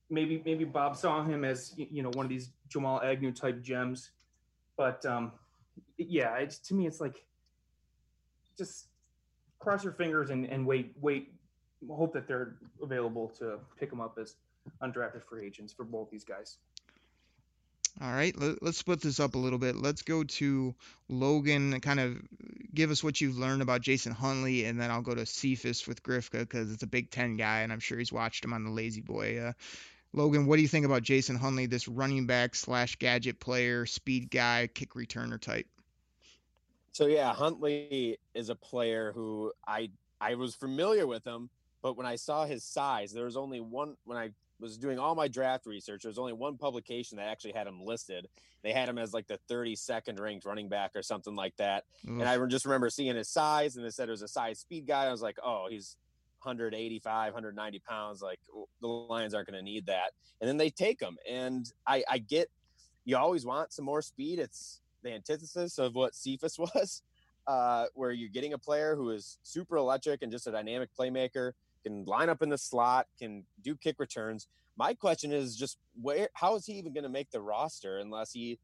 maybe 0.10 0.42
maybe 0.46 0.64
Bob 0.64 0.96
saw 0.96 1.24
him 1.24 1.44
as 1.44 1.74
you 1.78 2.02
know 2.02 2.12
one 2.14 2.26
of 2.26 2.30
these 2.30 2.50
Jamal 2.70 3.02
Agnew 3.02 3.32
type 3.32 3.62
gems, 3.62 4.12
but 4.78 5.06
um, 5.06 5.34
yeah, 5.98 6.44
to 6.46 6.74
me 6.74 6.88
it's 6.88 7.00
like 7.00 7.24
just 8.58 8.88
cross 9.60 9.84
your 9.84 9.94
fingers 9.94 10.30
and, 10.30 10.46
and 10.46 10.66
wait 10.66 10.94
wait 11.00 11.33
hope 11.90 12.14
that 12.14 12.28
they're 12.28 12.56
available 12.82 13.30
to 13.40 13.60
pick 13.80 13.90
them 13.90 14.02
up 14.02 14.18
as 14.20 14.36
undrafted 14.82 15.24
free 15.24 15.46
agents 15.46 15.74
for 15.74 15.84
both 15.84 16.10
these 16.10 16.24
guys. 16.24 16.58
All 18.02 18.12
right, 18.12 18.36
let, 18.40 18.62
us 18.64 18.78
split 18.78 19.02
this 19.02 19.20
up 19.20 19.36
a 19.36 19.38
little 19.38 19.60
bit. 19.60 19.76
Let's 19.76 20.02
go 20.02 20.24
to 20.24 20.74
Logan, 21.10 21.80
kind 21.80 22.00
of 22.00 22.18
give 22.74 22.90
us 22.90 23.04
what 23.04 23.22
you've 23.22 23.38
learned 23.38 23.62
about 23.62 23.82
Jason 23.82 24.12
Huntley, 24.12 24.66
and 24.66 24.82
then 24.82 24.90
I'll 24.90 25.04
go 25.04 25.14
to 25.14 25.28
Cephus 25.28 25.88
with 25.88 26.02
Grifka 26.02 26.40
because 26.40 26.72
it's 26.72 26.82
a 26.82 26.88
Big 26.88 27.12
Ten 27.12 27.38
guy, 27.38 27.60
and 27.62 27.72
I'm 27.72 27.80
sure 27.80 28.00
he's 28.00 28.12
watched 28.12 28.44
him 28.44 28.54
on 28.54 28.64
the 28.64 28.72
Lazy 28.72 29.02
Boy. 29.02 29.40
Uh, 29.40 29.52
Logan, 30.12 30.48
what 30.48 30.56
do 30.56 30.64
you 30.64 30.68
think 30.68 30.88
about 30.88 31.04
Jason 31.04 31.36
Huntley, 31.36 31.68
this 31.68 31.88
running 31.88 32.26
back 32.26 32.56
slash 32.56 32.96
gadget 32.96 33.40
player, 33.40 33.86
speed 33.86 34.32
guy, 34.32 34.68
kick 34.74 34.94
returner 34.94 35.40
type? 35.40 35.68
So 36.94 37.06
yeah, 37.06 37.32
Huntley 37.34 38.18
is 38.34 38.50
a 38.50 38.56
player 38.56 39.12
who 39.14 39.52
I 39.68 39.90
I 40.22 40.36
was 40.36 40.56
familiar 40.56 41.06
with 41.06 41.26
him, 41.26 41.50
but 41.84 41.96
when 41.96 42.08
I 42.08 42.16
saw 42.16 42.46
his 42.46 42.64
size, 42.64 43.12
there 43.12 43.26
was 43.26 43.38
only 43.38 43.60
one 43.60 43.96
when 44.06 44.18
I 44.18 44.32
was 44.60 44.78
doing 44.78 44.98
all 44.98 45.14
my 45.14 45.28
draft 45.28 45.68
research. 45.68 46.02
There 46.02 46.10
was 46.10 46.18
only 46.18 46.34
one 46.34 46.58
publication 46.58 47.18
that 47.18 47.28
actually 47.28 47.52
had 47.52 47.68
him 47.68 47.86
listed. 47.86 48.28
They 48.64 48.72
had 48.72 48.90
him 48.90 48.98
as 48.98 49.14
like 49.14 49.28
the 49.28 49.38
32nd 49.50 50.20
ranked 50.20 50.46
running 50.46 50.70
back 50.70 50.92
or 50.96 51.04
something 51.04 51.36
like 51.36 51.56
that. 51.58 51.84
And 52.22 52.30
I 52.30 52.44
just 52.48 52.66
remember 52.66 52.90
seeing 52.90 53.16
his 53.16 53.28
size, 53.28 53.76
and 53.76 53.86
they 53.86 53.90
said 53.90 54.08
it 54.08 54.12
was 54.12 54.22
a 54.22 54.28
size 54.28 54.60
speed 54.60 54.88
guy. 54.88 55.06
I 55.06 55.12
was 55.12 55.22
like, 55.22 55.38
oh, 55.44 55.68
he's 55.70 55.98
185, 56.44 57.34
190 57.34 57.80
pounds. 57.80 58.22
Like 58.22 58.40
the 58.82 58.88
Lions 58.88 59.34
aren't 59.34 59.50
going 59.50 59.60
to 59.60 59.64
need 59.64 59.86
that. 59.88 60.12
And 60.40 60.48
then 60.48 60.58
they 60.58 60.70
take 60.70 61.02
him. 61.02 61.18
And 61.30 61.72
I, 61.86 62.04
I 62.10 62.18
get 62.18 62.50
you 63.06 63.18
always 63.18 63.46
want 63.46 63.74
some 63.74 63.86
more 63.86 64.02
speed. 64.02 64.40
It's 64.40 64.80
the 65.02 65.12
antithesis 65.12 65.78
of 65.78 65.96
what 65.96 66.16
Cephus 66.16 66.58
was, 66.60 67.02
uh, 67.48 67.88
where 67.94 68.12
you're 68.12 68.30
getting 68.30 68.54
a 68.54 68.58
player 68.58 68.96
who 68.96 69.10
is 69.10 69.40
super 69.44 69.78
electric 69.78 70.22
and 70.22 70.32
just 70.32 70.48
a 70.48 70.52
dynamic 70.52 70.90
playmaker, 70.98 71.52
can 71.84 72.06
line 72.06 72.30
up 72.30 72.42
in 72.42 72.50
the 72.50 72.58
slot, 72.58 73.08
can 73.20 73.44
do 73.64 73.76
kick 73.76 73.98
returns. 74.00 74.48
My 74.78 74.94
question 74.94 75.32
is 75.32 75.56
just 75.56 75.78
where, 76.02 76.30
how 76.34 76.56
is 76.56 76.66
he 76.66 76.74
even 76.74 76.94
going 76.94 77.04
to 77.04 77.10
make 77.10 77.30
the 77.32 77.42
roster 77.42 78.00
unless 78.00 78.32
he, 78.32 78.60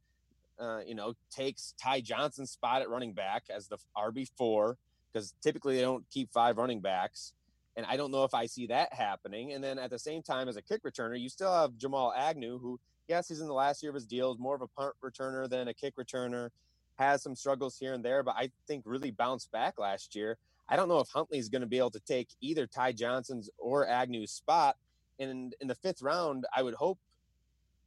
uh, 0.60 0.80
you 0.86 0.96
know, 0.96 1.14
takes 1.30 1.74
Ty 1.82 2.02
Johnson's 2.02 2.52
spot 2.52 2.82
at 2.82 2.90
running 2.90 3.14
back 3.14 3.44
as 3.50 3.68
the 3.68 3.78
RB4? 3.98 4.76
Because 5.12 5.34
typically 5.42 5.76
they 5.76 5.82
don't 5.82 6.06
keep 6.10 6.32
five 6.32 6.58
running 6.58 6.82
backs. 6.82 7.34
And 7.76 7.86
I 7.88 7.98
don't 7.98 8.12
know 8.12 8.24
if 8.24 8.34
I 8.34 8.48
see 8.48 8.68
that 8.68 8.94
happening. 8.94 9.54
And 9.54 9.64
then 9.64 9.80
at 9.80 9.90
the 9.90 10.00
same 10.00 10.22
time, 10.22 10.50
as 10.50 10.58
a 10.58 10.62
kick 10.62 10.84
returner, 10.84 11.20
you 11.20 11.30
still 11.30 11.54
have 11.54 11.78
Jamal 11.78 12.14
Agnew, 12.16 12.58
who 12.60 12.80
yes, 13.10 13.28
he's 13.28 13.42
in 13.42 13.48
the 13.48 13.54
last 13.54 13.84
year 13.84 13.90
of 13.90 13.96
his 13.96 14.06
deal, 14.06 14.32
is 14.32 14.40
more 14.40 14.56
of 14.56 14.62
a 14.62 14.68
punt 14.68 14.94
returner 15.04 15.50
than 15.50 15.68
a 15.68 15.74
kick 15.74 15.96
returner, 15.98 16.50
has 16.98 17.22
some 17.22 17.36
struggles 17.36 17.78
here 17.78 17.94
and 17.94 18.06
there, 18.06 18.24
but 18.24 18.36
I 18.38 18.52
think 18.68 18.84
really 18.86 19.12
bounced 19.12 19.52
back 19.52 19.80
last 19.80 20.16
year. 20.16 20.38
I 20.70 20.76
don't 20.76 20.88
know 20.88 21.00
if 21.00 21.10
Huntley's 21.10 21.50
going 21.50 21.62
to 21.62 21.68
be 21.68 21.80
able 21.80 21.92
to 21.92 22.00
take 22.00 22.30
either 22.42 22.68
Ty 22.68 22.94
Johnson's 22.94 23.50
or 23.58 23.88
Agnew's 23.88 24.32
spot. 24.32 24.78
And 25.20 25.54
in 25.60 25.68
the 25.68 25.76
fifth 25.76 26.02
round, 26.02 26.46
I 26.56 26.62
would 26.62 26.76
hope, 26.76 27.00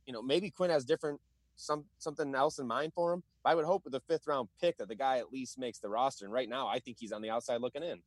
you 0.05 0.12
know, 0.12 0.20
maybe 0.20 0.51
Quinn 0.51 0.70
has 0.70 0.85
different 0.85 1.20
some 1.57 1.85
something 1.99 2.35
else 2.35 2.59
in 2.59 2.66
mind 2.66 2.93
for 2.95 3.12
him. 3.12 3.22
But 3.45 3.51
I 3.51 3.55
would 3.55 3.64
hope 3.64 3.85
with 3.85 3.93
the 3.93 4.01
fifth 4.01 4.26
round 4.26 4.49
pick 4.61 4.78
that 4.78 4.89
the 4.89 4.95
guy 4.95 5.18
at 5.18 5.33
least 5.33 5.59
makes 5.59 5.78
the 5.78 5.89
roster. 5.89 6.24
And 6.24 6.35
right 6.35 6.49
now, 6.49 6.66
I 6.66 6.80
think 6.80 6.97
he's 6.99 7.12
on 7.12 7.22
the 7.22 7.30
outside 7.30 7.61
looking 7.61 7.83
in. 7.83 8.01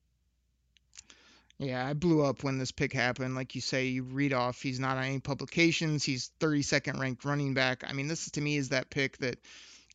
Yeah, 1.57 1.87
I 1.87 1.93
blew 1.93 2.21
up 2.23 2.43
when 2.43 2.57
this 2.57 2.71
pick 2.71 2.91
happened. 2.91 3.35
Like 3.35 3.55
you 3.55 3.61
say, 3.61 3.85
you 3.85 4.03
read 4.03 4.33
off 4.33 4.61
he's 4.61 4.79
not 4.79 4.97
on 4.97 5.05
any 5.05 5.19
publications. 5.19 6.03
He's 6.03 6.31
32nd 6.41 6.99
ranked 6.99 7.23
running 7.23 7.53
back. 7.53 7.83
I 7.87 7.93
mean, 7.93 8.07
this 8.07 8.29
to 8.31 8.41
me 8.41 8.57
is 8.57 8.69
that 8.69 8.89
pick 8.89 9.17
that 9.19 9.39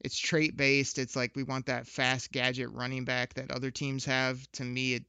it's 0.00 0.18
trait 0.18 0.56
based. 0.56 0.98
It's 0.98 1.16
like 1.16 1.36
we 1.36 1.42
want 1.42 1.66
that 1.66 1.86
fast 1.86 2.32
gadget 2.32 2.70
running 2.72 3.04
back 3.04 3.34
that 3.34 3.50
other 3.50 3.70
teams 3.70 4.04
have. 4.04 4.50
To 4.52 4.64
me, 4.64 4.94
it 4.94 5.04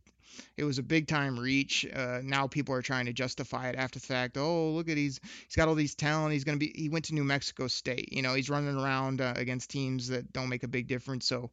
it 0.58 0.64
was 0.64 0.78
a 0.78 0.84
big 0.84 1.08
time 1.08 1.40
reach. 1.40 1.86
Uh, 1.94 2.20
now 2.24 2.48
people 2.48 2.74
are 2.76 2.82
trying 2.82 3.06
to 3.06 3.14
justify 3.14 3.70
it 3.70 3.76
after 3.76 4.00
the 4.00 4.06
fact. 4.06 4.38
Oh, 4.38 4.72
look 4.72 4.90
at 4.90 4.98
he's 4.98 5.20
he's 5.46 5.56
got 5.56 5.68
all 5.68 5.76
these 5.76 5.96
talent. 5.96 6.34
He's 6.34 6.44
gonna 6.44 6.58
be. 6.58 6.72
He 6.76 6.90
went 6.90 7.06
to 7.06 7.14
New 7.14 7.24
Mexico 7.24 7.68
State. 7.68 8.12
You 8.14 8.22
know, 8.22 8.34
he's 8.34 8.50
running 8.50 8.78
around 8.78 9.22
uh, 9.22 9.34
against 9.36 9.70
teams 9.70 10.08
that 10.10 10.32
don't 10.34 10.50
make 10.50 10.64
a 10.64 10.68
big 10.68 10.88
difference. 10.88 11.26
So 11.26 11.52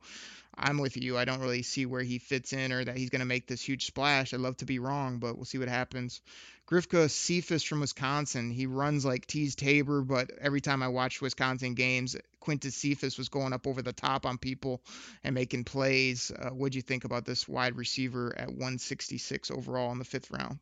I'm 0.57 0.79
with 0.79 0.97
you. 0.97 1.17
I 1.17 1.25
don't 1.25 1.41
really 1.41 1.63
see 1.63 1.87
where 1.87 2.03
he 2.03 2.19
fits 2.19 2.53
in 2.53 2.73
or 2.73 2.85
that 2.85 2.97
he's 2.97 3.11
to 3.11 3.25
make 3.25 3.47
this 3.47 3.63
huge 3.63 3.87
splash. 3.87 4.35
I'd 4.35 4.41
love 4.41 4.57
to 4.59 4.67
be 4.67 4.79
wrong, 4.79 5.19
but 5.19 5.37
we'll 5.37 5.45
see 5.45 5.59
what 5.59 5.69
happens. 5.69 6.21
Grifka 6.69 7.11
Cephus 7.11 7.63
from 7.63 7.81
Wisconsin. 7.81 8.51
He 8.51 8.67
runs 8.67 9.05
like 9.05 9.27
Teez 9.27 9.57
Tabor, 9.57 10.03
but 10.03 10.31
every 10.39 10.61
time 10.61 10.83
I 10.83 10.89
watched 10.89 11.23
Wisconsin 11.23 11.75
games, 11.75 12.15
Quintez 12.43 12.73
Cephus 12.73 13.17
was 13.17 13.31
going 13.31 13.55
up 13.55 13.67
over 13.67 13.81
the 13.81 13.93
top 13.93 14.27
on 14.27 14.37
people 14.37 14.83
and 15.25 15.35
making 15.35 15.65
plays. 15.65 16.31
Uh, 16.31 16.51
what 16.51 16.73
do 16.73 16.79
you 16.79 16.83
think 16.83 17.05
about 17.05 17.25
this 17.25 17.49
wide 17.49 17.77
receiver 17.77 18.35
at 18.37 18.49
166 18.49 19.51
overall 19.51 19.93
in 19.93 19.99
the 19.99 20.05
fifth 20.05 20.31
round? 20.31 20.59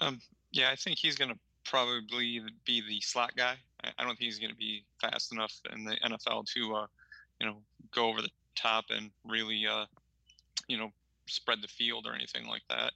Um, 0.00 0.20
yeah, 0.50 0.70
I 0.70 0.74
think 0.74 0.98
he's 0.98 1.16
going 1.16 1.30
to 1.30 1.38
probably 1.64 2.42
be 2.64 2.80
the 2.80 3.00
slot 3.00 3.36
guy. 3.36 3.54
I, 3.84 3.90
I 3.98 4.02
don't 4.02 4.16
think 4.16 4.22
he's 4.22 4.40
going 4.40 4.50
to 4.50 4.56
be 4.56 4.84
fast 5.00 5.32
enough 5.32 5.52
in 5.72 5.84
the 5.84 5.96
NFL 6.04 6.46
to 6.54 6.74
uh, 6.74 6.86
you 7.40 7.46
know, 7.46 7.56
go 7.94 8.08
over 8.08 8.22
the 8.22 8.30
top 8.54 8.86
and 8.90 9.10
really, 9.24 9.66
uh, 9.66 9.86
you 10.68 10.78
know, 10.78 10.90
spread 11.28 11.62
the 11.62 11.68
field 11.68 12.06
or 12.06 12.14
anything 12.14 12.46
like 12.46 12.62
that. 12.68 12.92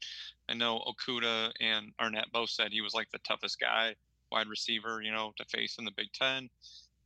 I 0.49 0.55
know 0.55 0.83
Okudah 0.87 1.53
and 1.61 1.93
Arnette 2.01 2.33
both 2.33 2.51
said 2.51 2.73
he 2.73 2.81
was 2.81 2.95
like 2.95 3.11
the 3.11 3.19
toughest 3.19 3.61
guy, 3.61 3.95
wide 4.33 4.49
receiver, 4.49 5.01
you 5.03 5.13
know, 5.13 5.33
to 5.37 5.45
face 5.45 5.77
in 5.79 5.85
the 5.85 5.93
Big 5.93 6.13
Ten. 6.13 6.49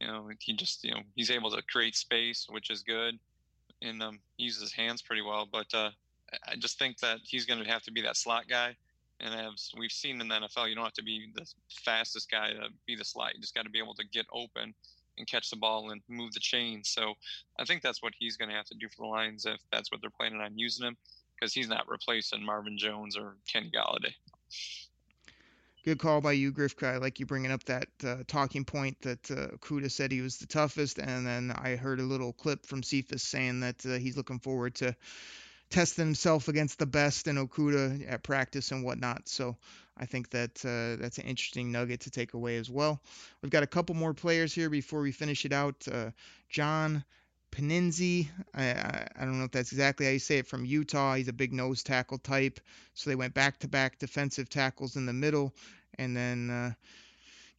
You 0.00 0.06
know, 0.06 0.28
he 0.40 0.54
just, 0.54 0.84
you 0.84 0.90
know, 0.90 1.02
he's 1.14 1.30
able 1.30 1.50
to 1.50 1.62
create 1.62 1.96
space, 1.96 2.46
which 2.50 2.70
is 2.70 2.82
good, 2.82 3.18
and 3.80 4.02
um, 4.02 4.18
he 4.36 4.44
uses 4.44 4.62
his 4.62 4.72
hands 4.72 5.02
pretty 5.02 5.22
well. 5.22 5.48
But 5.50 5.72
uh, 5.72 5.90
I 6.46 6.56
just 6.56 6.78
think 6.78 6.98
that 6.98 7.18
he's 7.22 7.46
going 7.46 7.62
to 7.62 7.70
have 7.70 7.82
to 7.82 7.92
be 7.92 8.02
that 8.02 8.16
slot 8.16 8.48
guy. 8.48 8.76
And 9.20 9.34
as 9.34 9.70
we've 9.78 9.92
seen 9.92 10.20
in 10.20 10.28
the 10.28 10.34
NFL, 10.34 10.68
you 10.68 10.74
don't 10.74 10.84
have 10.84 10.92
to 10.94 11.04
be 11.04 11.30
the 11.34 11.46
fastest 11.68 12.30
guy 12.30 12.50
to 12.50 12.68
be 12.86 12.96
the 12.96 13.04
slot. 13.04 13.34
You 13.34 13.40
just 13.40 13.54
got 13.54 13.62
to 13.62 13.70
be 13.70 13.78
able 13.78 13.94
to 13.94 14.04
get 14.12 14.26
open 14.32 14.74
and 15.18 15.26
catch 15.26 15.50
the 15.50 15.56
ball 15.56 15.90
and 15.90 16.00
move 16.08 16.32
the 16.32 16.40
chains. 16.40 16.88
So 16.88 17.14
I 17.58 17.64
think 17.64 17.82
that's 17.82 18.02
what 18.02 18.12
he's 18.18 18.36
going 18.36 18.50
to 18.50 18.56
have 18.56 18.66
to 18.66 18.74
do 18.78 18.88
for 18.88 19.06
the 19.06 19.08
Lions 19.08 19.46
if 19.46 19.60
that's 19.70 19.90
what 19.90 20.00
they're 20.00 20.10
planning 20.10 20.40
on 20.40 20.58
using 20.58 20.86
him, 20.86 20.96
because 21.34 21.52
he's 21.52 21.68
not 21.68 21.88
replacing 21.88 22.44
Marvin 22.44 22.78
Jones 22.78 23.16
or 23.16 23.36
Kenny 23.50 23.70
Golladay. 23.74 24.14
Good 25.84 25.98
call 25.98 26.22
by 26.22 26.32
you, 26.32 26.50
Grifka. 26.50 26.94
I 26.94 26.96
like 26.96 27.20
you 27.20 27.26
bringing 27.26 27.50
up 27.50 27.62
that 27.64 27.88
uh, 28.02 28.16
talking 28.26 28.64
point 28.64 28.98
that 29.02 29.30
uh, 29.30 29.48
Kuda 29.58 29.90
said 29.90 30.10
he 30.10 30.22
was 30.22 30.38
the 30.38 30.46
toughest, 30.46 30.98
and 30.98 31.26
then 31.26 31.52
I 31.54 31.76
heard 31.76 32.00
a 32.00 32.04
little 32.04 32.32
clip 32.32 32.64
from 32.64 32.82
Cephus 32.82 33.22
saying 33.22 33.60
that 33.60 33.84
uh, 33.84 33.98
he's 33.98 34.16
looking 34.16 34.38
forward 34.38 34.74
to 34.76 34.96
testing 35.74 36.04
himself 36.04 36.46
against 36.46 36.78
the 36.78 36.86
best 36.86 37.26
in 37.26 37.34
Okudah 37.34 38.08
at 38.08 38.22
practice 38.22 38.70
and 38.70 38.84
whatnot. 38.84 39.28
So 39.28 39.56
I 39.96 40.06
think 40.06 40.30
that 40.30 40.64
uh, 40.64 41.02
that's 41.02 41.18
an 41.18 41.24
interesting 41.24 41.72
nugget 41.72 42.02
to 42.02 42.10
take 42.10 42.34
away 42.34 42.58
as 42.58 42.70
well. 42.70 43.02
We've 43.42 43.50
got 43.50 43.64
a 43.64 43.66
couple 43.66 43.96
more 43.96 44.14
players 44.14 44.54
here 44.54 44.70
before 44.70 45.00
we 45.00 45.10
finish 45.10 45.44
it 45.44 45.52
out. 45.52 45.74
Uh, 45.90 46.10
John 46.48 47.04
Penisini, 47.50 48.28
I, 48.54 48.70
I, 48.70 49.08
I, 49.18 49.24
don't 49.24 49.36
know 49.40 49.46
if 49.46 49.50
that's 49.50 49.72
exactly 49.72 50.06
how 50.06 50.12
you 50.12 50.20
say 50.20 50.38
it, 50.38 50.46
from 50.46 50.64
Utah. 50.64 51.16
He's 51.16 51.26
a 51.26 51.32
big 51.32 51.52
nose 51.52 51.82
tackle 51.82 52.18
type. 52.18 52.60
So 52.94 53.10
they 53.10 53.16
went 53.16 53.34
back 53.34 53.58
to 53.60 53.68
back 53.68 53.98
defensive 53.98 54.48
tackles 54.48 54.94
in 54.94 55.06
the 55.06 55.12
middle. 55.12 55.52
And 55.98 56.16
then 56.16 56.50
uh, 56.50 56.72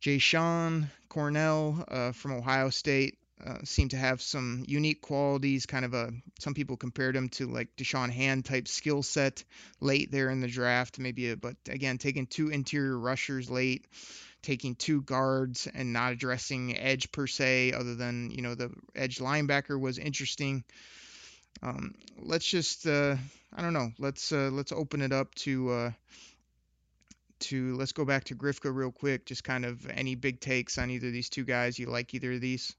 Jashon 0.01 0.87
Cornell 1.09 1.83
uh, 1.89 2.13
from 2.13 2.31
Ohio 2.31 2.69
State 2.69 3.17
uh, 3.43 3.57
seemed 3.63 3.91
to 3.91 3.97
have 3.97 4.21
some 4.21 4.63
unique 4.67 5.01
qualities. 5.01 5.65
Kind 5.65 5.85
of 5.85 5.93
a 5.93 6.11
some 6.39 6.53
people 6.53 6.77
compared 6.77 7.15
him 7.15 7.29
to 7.29 7.47
like 7.47 7.75
Da'Shawn 7.75 8.09
Hand 8.09 8.45
type 8.45 8.67
skill 8.67 9.03
set 9.03 9.43
late 9.81 10.11
there 10.11 10.29
in 10.29 10.41
the 10.41 10.47
draft, 10.47 10.99
maybe. 10.99 11.31
A, 11.31 11.37
but 11.37 11.55
again, 11.67 11.97
taking 11.97 12.27
two 12.27 12.49
interior 12.49 12.97
rushers 12.97 13.49
late, 13.49 13.87
taking 14.41 14.75
two 14.75 15.01
guards, 15.01 15.67
and 15.73 15.91
not 15.91 16.13
addressing 16.13 16.77
edge 16.77 17.11
per 17.11 17.27
se, 17.27 17.73
other 17.73 17.95
than 17.95 18.31
you 18.31 18.41
know 18.41 18.55
the 18.55 18.71
edge 18.95 19.19
linebacker 19.19 19.79
was 19.79 19.97
interesting. 19.97 20.63
Um, 21.61 21.93
let's 22.17 22.47
just 22.47 22.87
uh, 22.87 23.17
I 23.53 23.61
don't 23.61 23.73
know. 23.73 23.91
Let's 23.99 24.31
uh, 24.31 24.49
let's 24.51 24.71
open 24.71 25.01
it 25.01 25.11
up 25.11 25.35
to. 25.35 25.71
Uh, 25.71 25.91
to 27.37 27.75
let's 27.75 27.91
go 27.91 28.05
back 28.05 28.23
to 28.23 28.35
Grifka 28.35 28.73
real 28.73 28.93
quick. 28.93 29.25
Just 29.25 29.43
kind 29.43 29.65
of 29.65 29.89
any 29.89 30.15
big 30.15 30.39
takes 30.39 30.77
on 30.77 30.89
either 30.89 31.07
of 31.07 31.13
these 31.13 31.29
two 31.29 31.43
guys. 31.43 31.77
You 31.77 31.87
like 31.87 32.13
either 32.13 32.31
of 32.31 32.41
these? 32.41 32.73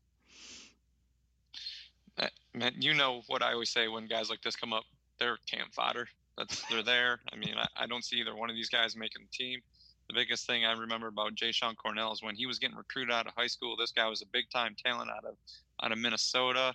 Man, 2.57 2.73
you 2.81 2.95
know 2.95 3.21
what 3.27 3.43
I 3.43 3.53
always 3.53 3.69
say 3.69 3.87
when 3.87 4.07
guys 4.07 4.31
like 4.31 4.41
this 4.41 4.57
come 4.57 4.73
up, 4.73 4.85
they're 5.19 5.37
camp 5.47 5.75
fodder. 5.75 6.09
That's 6.39 6.63
they're 6.71 6.83
there. 6.83 7.21
I 7.31 7.37
mean, 7.37 7.55
I, 7.55 7.85
I 7.85 7.87
don't 7.87 8.03
see 8.03 8.17
either 8.17 8.35
one 8.35 8.49
of 8.49 8.57
these 8.57 8.71
guys 8.71 8.97
making 8.97 9.23
the 9.23 9.45
team. 9.45 9.61
The 10.09 10.15
biggest 10.15 10.47
thing 10.47 10.65
I 10.65 10.73
remember 10.73 11.09
about 11.09 11.35
Jashon 11.35 11.77
Cornell 11.77 12.13
is 12.13 12.23
when 12.23 12.35
he 12.35 12.47
was 12.47 12.59
getting 12.59 12.77
recruited 12.77 13.13
out 13.13 13.27
of 13.27 13.35
high 13.37 13.47
school. 13.47 13.77
This 13.77 13.93
guy 13.93 14.09
was 14.09 14.23
a 14.23 14.27
big 14.33 14.45
time 14.51 14.75
talent 14.83 15.11
out 15.11 15.27
of 15.27 15.37
out 15.83 15.93
of 15.93 15.99
Minnesota. 15.99 16.73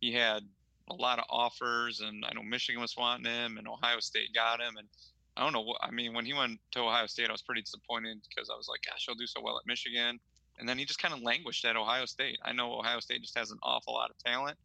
He 0.00 0.12
had 0.12 0.44
a 0.88 0.94
lot 0.94 1.18
of 1.18 1.24
offers, 1.28 2.00
and 2.00 2.24
I 2.24 2.32
know 2.32 2.44
Michigan 2.44 2.80
was 2.80 2.94
wanting 2.96 3.32
him, 3.32 3.58
and 3.58 3.66
Ohio 3.66 3.98
State 3.98 4.32
got 4.36 4.60
him. 4.60 4.76
And 4.76 4.86
I 5.36 5.42
don't 5.42 5.52
know 5.52 5.62
what 5.62 5.78
I 5.82 5.90
mean. 5.90 6.14
When 6.14 6.26
he 6.26 6.32
went 6.32 6.60
to 6.72 6.80
Ohio 6.80 7.06
State, 7.06 7.28
I 7.28 7.32
was 7.32 7.42
pretty 7.42 7.62
disappointed 7.62 8.18
because 8.28 8.50
I 8.50 8.56
was 8.56 8.68
like, 8.68 8.82
"Gosh, 8.88 9.04
he'll 9.06 9.16
do 9.16 9.26
so 9.26 9.40
well 9.42 9.58
at 9.58 9.66
Michigan." 9.66 10.20
And 10.60 10.68
then 10.68 10.78
he 10.78 10.84
just 10.84 11.00
kind 11.00 11.12
of 11.12 11.22
languished 11.22 11.64
at 11.64 11.76
Ohio 11.76 12.04
State. 12.06 12.38
I 12.44 12.52
know 12.52 12.72
Ohio 12.72 13.00
State 13.00 13.22
just 13.22 13.36
has 13.36 13.50
an 13.50 13.58
awful 13.64 13.94
lot 13.94 14.10
of 14.10 14.18
talent, 14.18 14.56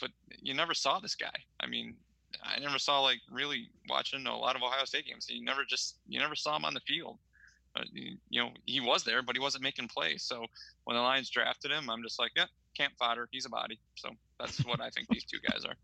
but 0.00 0.10
you 0.40 0.54
never 0.54 0.74
saw 0.74 0.98
this 0.98 1.14
guy. 1.14 1.34
I 1.60 1.66
mean, 1.66 1.94
I 2.42 2.58
never 2.58 2.78
saw 2.78 3.00
like 3.00 3.20
really 3.30 3.68
watching 3.88 4.26
a 4.26 4.36
lot 4.36 4.56
of 4.56 4.62
Ohio 4.62 4.84
State 4.84 5.06
games. 5.06 5.26
You 5.28 5.44
never 5.44 5.64
just 5.64 5.96
you 6.08 6.18
never 6.18 6.34
saw 6.34 6.56
him 6.56 6.64
on 6.64 6.74
the 6.74 6.80
field. 6.80 7.18
Uh, 7.76 7.84
you 7.92 8.42
know, 8.42 8.50
he 8.66 8.80
was 8.80 9.04
there, 9.04 9.22
but 9.22 9.36
he 9.36 9.40
wasn't 9.40 9.62
making 9.62 9.88
plays. 9.88 10.22
So 10.22 10.46
when 10.84 10.96
the 10.96 11.02
Lions 11.02 11.30
drafted 11.30 11.70
him, 11.70 11.90
I'm 11.90 12.02
just 12.02 12.18
like, 12.18 12.32
yeah, 12.34 12.46
camp 12.76 12.94
fodder. 12.98 13.28
He's 13.30 13.46
a 13.46 13.50
body. 13.50 13.78
So 13.94 14.10
that's 14.40 14.64
what 14.64 14.80
I 14.80 14.90
think 14.90 15.08
these 15.08 15.24
two 15.24 15.38
guys 15.48 15.64
are. 15.64 15.74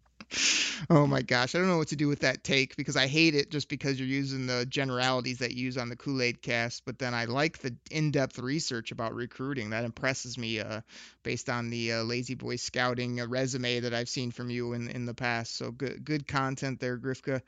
Oh 0.91 1.07
my 1.07 1.23
gosh, 1.23 1.55
I 1.55 1.59
don't 1.59 1.69
know 1.69 1.79
what 1.79 1.89
to 1.89 1.97
do 1.97 2.09
with 2.09 2.21
that 2.21 2.45
take 2.45 2.77
because 2.77 2.97
I 2.97 3.07
hate 3.07 3.35
it 3.35 3.51
just 3.51 3.69
because 3.69 3.99
you're 3.99 4.09
using 4.09 4.47
the 4.47 4.67
generalities 4.67 5.39
that 5.39 5.53
you 5.53 5.65
use 5.65 5.79
on 5.79 5.89
the 5.89 5.97
Kool 5.97 6.21
Aid 6.23 6.43
cast. 6.43 6.85
But 6.85 6.99
then 6.99 7.15
I 7.15 7.25
like 7.27 7.59
the 7.59 7.75
in-depth 7.91 8.39
research 8.39 8.91
about 8.91 9.15
recruiting. 9.15 9.71
That 9.71 9.85
impresses 9.85 10.37
me, 10.37 10.61
uh, 10.61 10.81
based 11.23 11.49
on 11.49 11.71
the 11.71 11.93
uh, 11.93 12.03
Lazy 12.03 12.35
Boy 12.35 12.57
Scouting 12.57 13.21
uh, 13.21 13.27
resume 13.27 13.81
that 13.81 13.95
I've 13.95 14.09
seen 14.09 14.31
from 14.31 14.51
you 14.51 14.73
in 14.73 14.89
in 14.89 15.07
the 15.07 15.15
past. 15.15 15.57
So 15.57 15.71
good 15.71 16.05
good 16.05 16.27
content 16.27 16.81
there, 16.81 16.99
Grifka. 16.99 17.41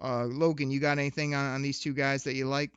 Uh, 0.00 0.24
Logan, 0.24 0.70
you 0.70 0.80
got 0.80 0.98
anything 0.98 1.34
on, 1.34 1.54
on 1.54 1.62
these 1.62 1.80
two 1.80 1.92
guys 1.92 2.24
that 2.24 2.34
you 2.34 2.46
like? 2.46 2.70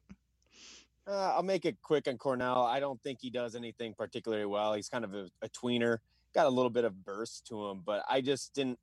Uh, 1.07 1.33
I'll 1.35 1.43
make 1.43 1.65
it 1.65 1.77
quick 1.81 2.07
on 2.07 2.17
Cornell. 2.17 2.63
I 2.63 2.79
don't 2.79 3.01
think 3.01 3.19
he 3.21 3.29
does 3.29 3.55
anything 3.55 3.93
particularly 3.93 4.45
well. 4.45 4.73
He's 4.73 4.89
kind 4.89 5.03
of 5.03 5.13
a, 5.13 5.29
a 5.41 5.49
tweener, 5.49 5.97
got 6.33 6.45
a 6.45 6.49
little 6.49 6.69
bit 6.69 6.85
of 6.85 7.03
burst 7.03 7.47
to 7.47 7.67
him, 7.67 7.81
but 7.85 8.03
I 8.09 8.21
just 8.21 8.53
didn't 8.53 8.79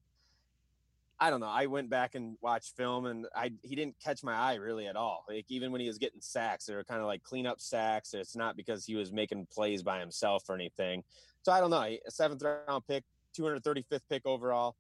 I 1.21 1.31
don't 1.31 1.41
know. 1.41 1.47
I 1.49 1.67
went 1.67 1.91
back 1.91 2.15
and 2.15 2.37
watched 2.41 2.77
film, 2.77 3.07
and 3.07 3.27
I 3.35 3.53
he 3.63 3.75
didn't 3.75 3.97
catch 4.03 4.23
my 4.23 4.35
eye 4.35 4.55
really 4.55 4.87
at 4.87 4.95
all. 4.95 5.25
Like 5.29 5.47
even 5.49 5.73
when 5.73 5.81
he 5.81 5.89
was 5.89 5.99
getting 5.99 6.21
sacks, 6.21 6.67
they 6.67 6.75
were 6.75 6.85
kind 6.85 7.01
of 7.01 7.07
like 7.07 7.25
cleanup 7.25 7.61
sacks. 7.61 8.15
It's 8.15 8.37
not 8.37 8.57
because 8.57 8.85
he 8.85 8.95
was 8.95 9.13
making 9.13 9.49
plays 9.53 9.83
by 9.83 9.99
himself 9.99 10.45
or 10.49 10.55
anything. 10.55 11.03
So 11.43 11.51
I 11.51 11.61
don't 11.61 11.71
know. 11.71 11.83
A 11.83 12.01
seventh 12.09 12.43
round 12.43 12.87
pick, 12.87 13.05
235th 13.37 14.01
pick 14.09 14.27
overall. 14.27 14.77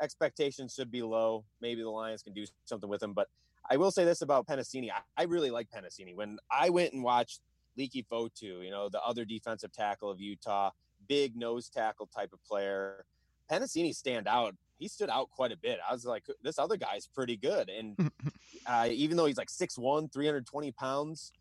Expectations 0.00 0.74
should 0.74 0.90
be 0.90 1.02
low. 1.02 1.44
Maybe 1.60 1.82
the 1.82 1.90
Lions 1.90 2.22
can 2.22 2.32
do 2.32 2.46
something 2.64 2.88
with 2.88 3.02
him. 3.02 3.12
But 3.12 3.28
I 3.70 3.76
will 3.76 3.90
say 3.90 4.04
this 4.04 4.22
about 4.22 4.46
Penisini. 4.46 4.90
I, 4.90 5.22
I 5.22 5.24
really 5.24 5.50
like 5.50 5.68
Penisini. 5.70 6.14
When 6.14 6.38
I 6.50 6.70
went 6.70 6.94
and 6.94 7.02
watched 7.02 7.40
Leki 7.78 8.06
Fotu, 8.10 8.64
you 8.64 8.70
know, 8.70 8.88
the 8.88 9.02
other 9.02 9.24
defensive 9.24 9.72
tackle 9.72 10.10
of 10.10 10.20
Utah, 10.20 10.70
big 11.08 11.36
nose 11.36 11.68
tackle 11.68 12.06
type 12.06 12.32
of 12.32 12.42
player. 12.44 13.04
Penisini 13.50 13.94
stand 13.94 14.26
out 14.26 14.54
he 14.78 14.88
stood 14.88 15.10
out 15.10 15.30
quite 15.30 15.52
a 15.52 15.56
bit. 15.56 15.78
I 15.88 15.92
was 15.92 16.04
like, 16.04 16.24
this 16.42 16.58
other 16.58 16.76
guy's 16.76 17.06
pretty 17.06 17.36
good. 17.36 17.68
And 17.68 18.10
uh, 18.66 18.88
even 18.90 19.16
though 19.16 19.26
he's 19.26 19.38
like 19.38 19.48
6'1, 19.48 20.12
320 20.12 20.72
pounds, 20.72 21.32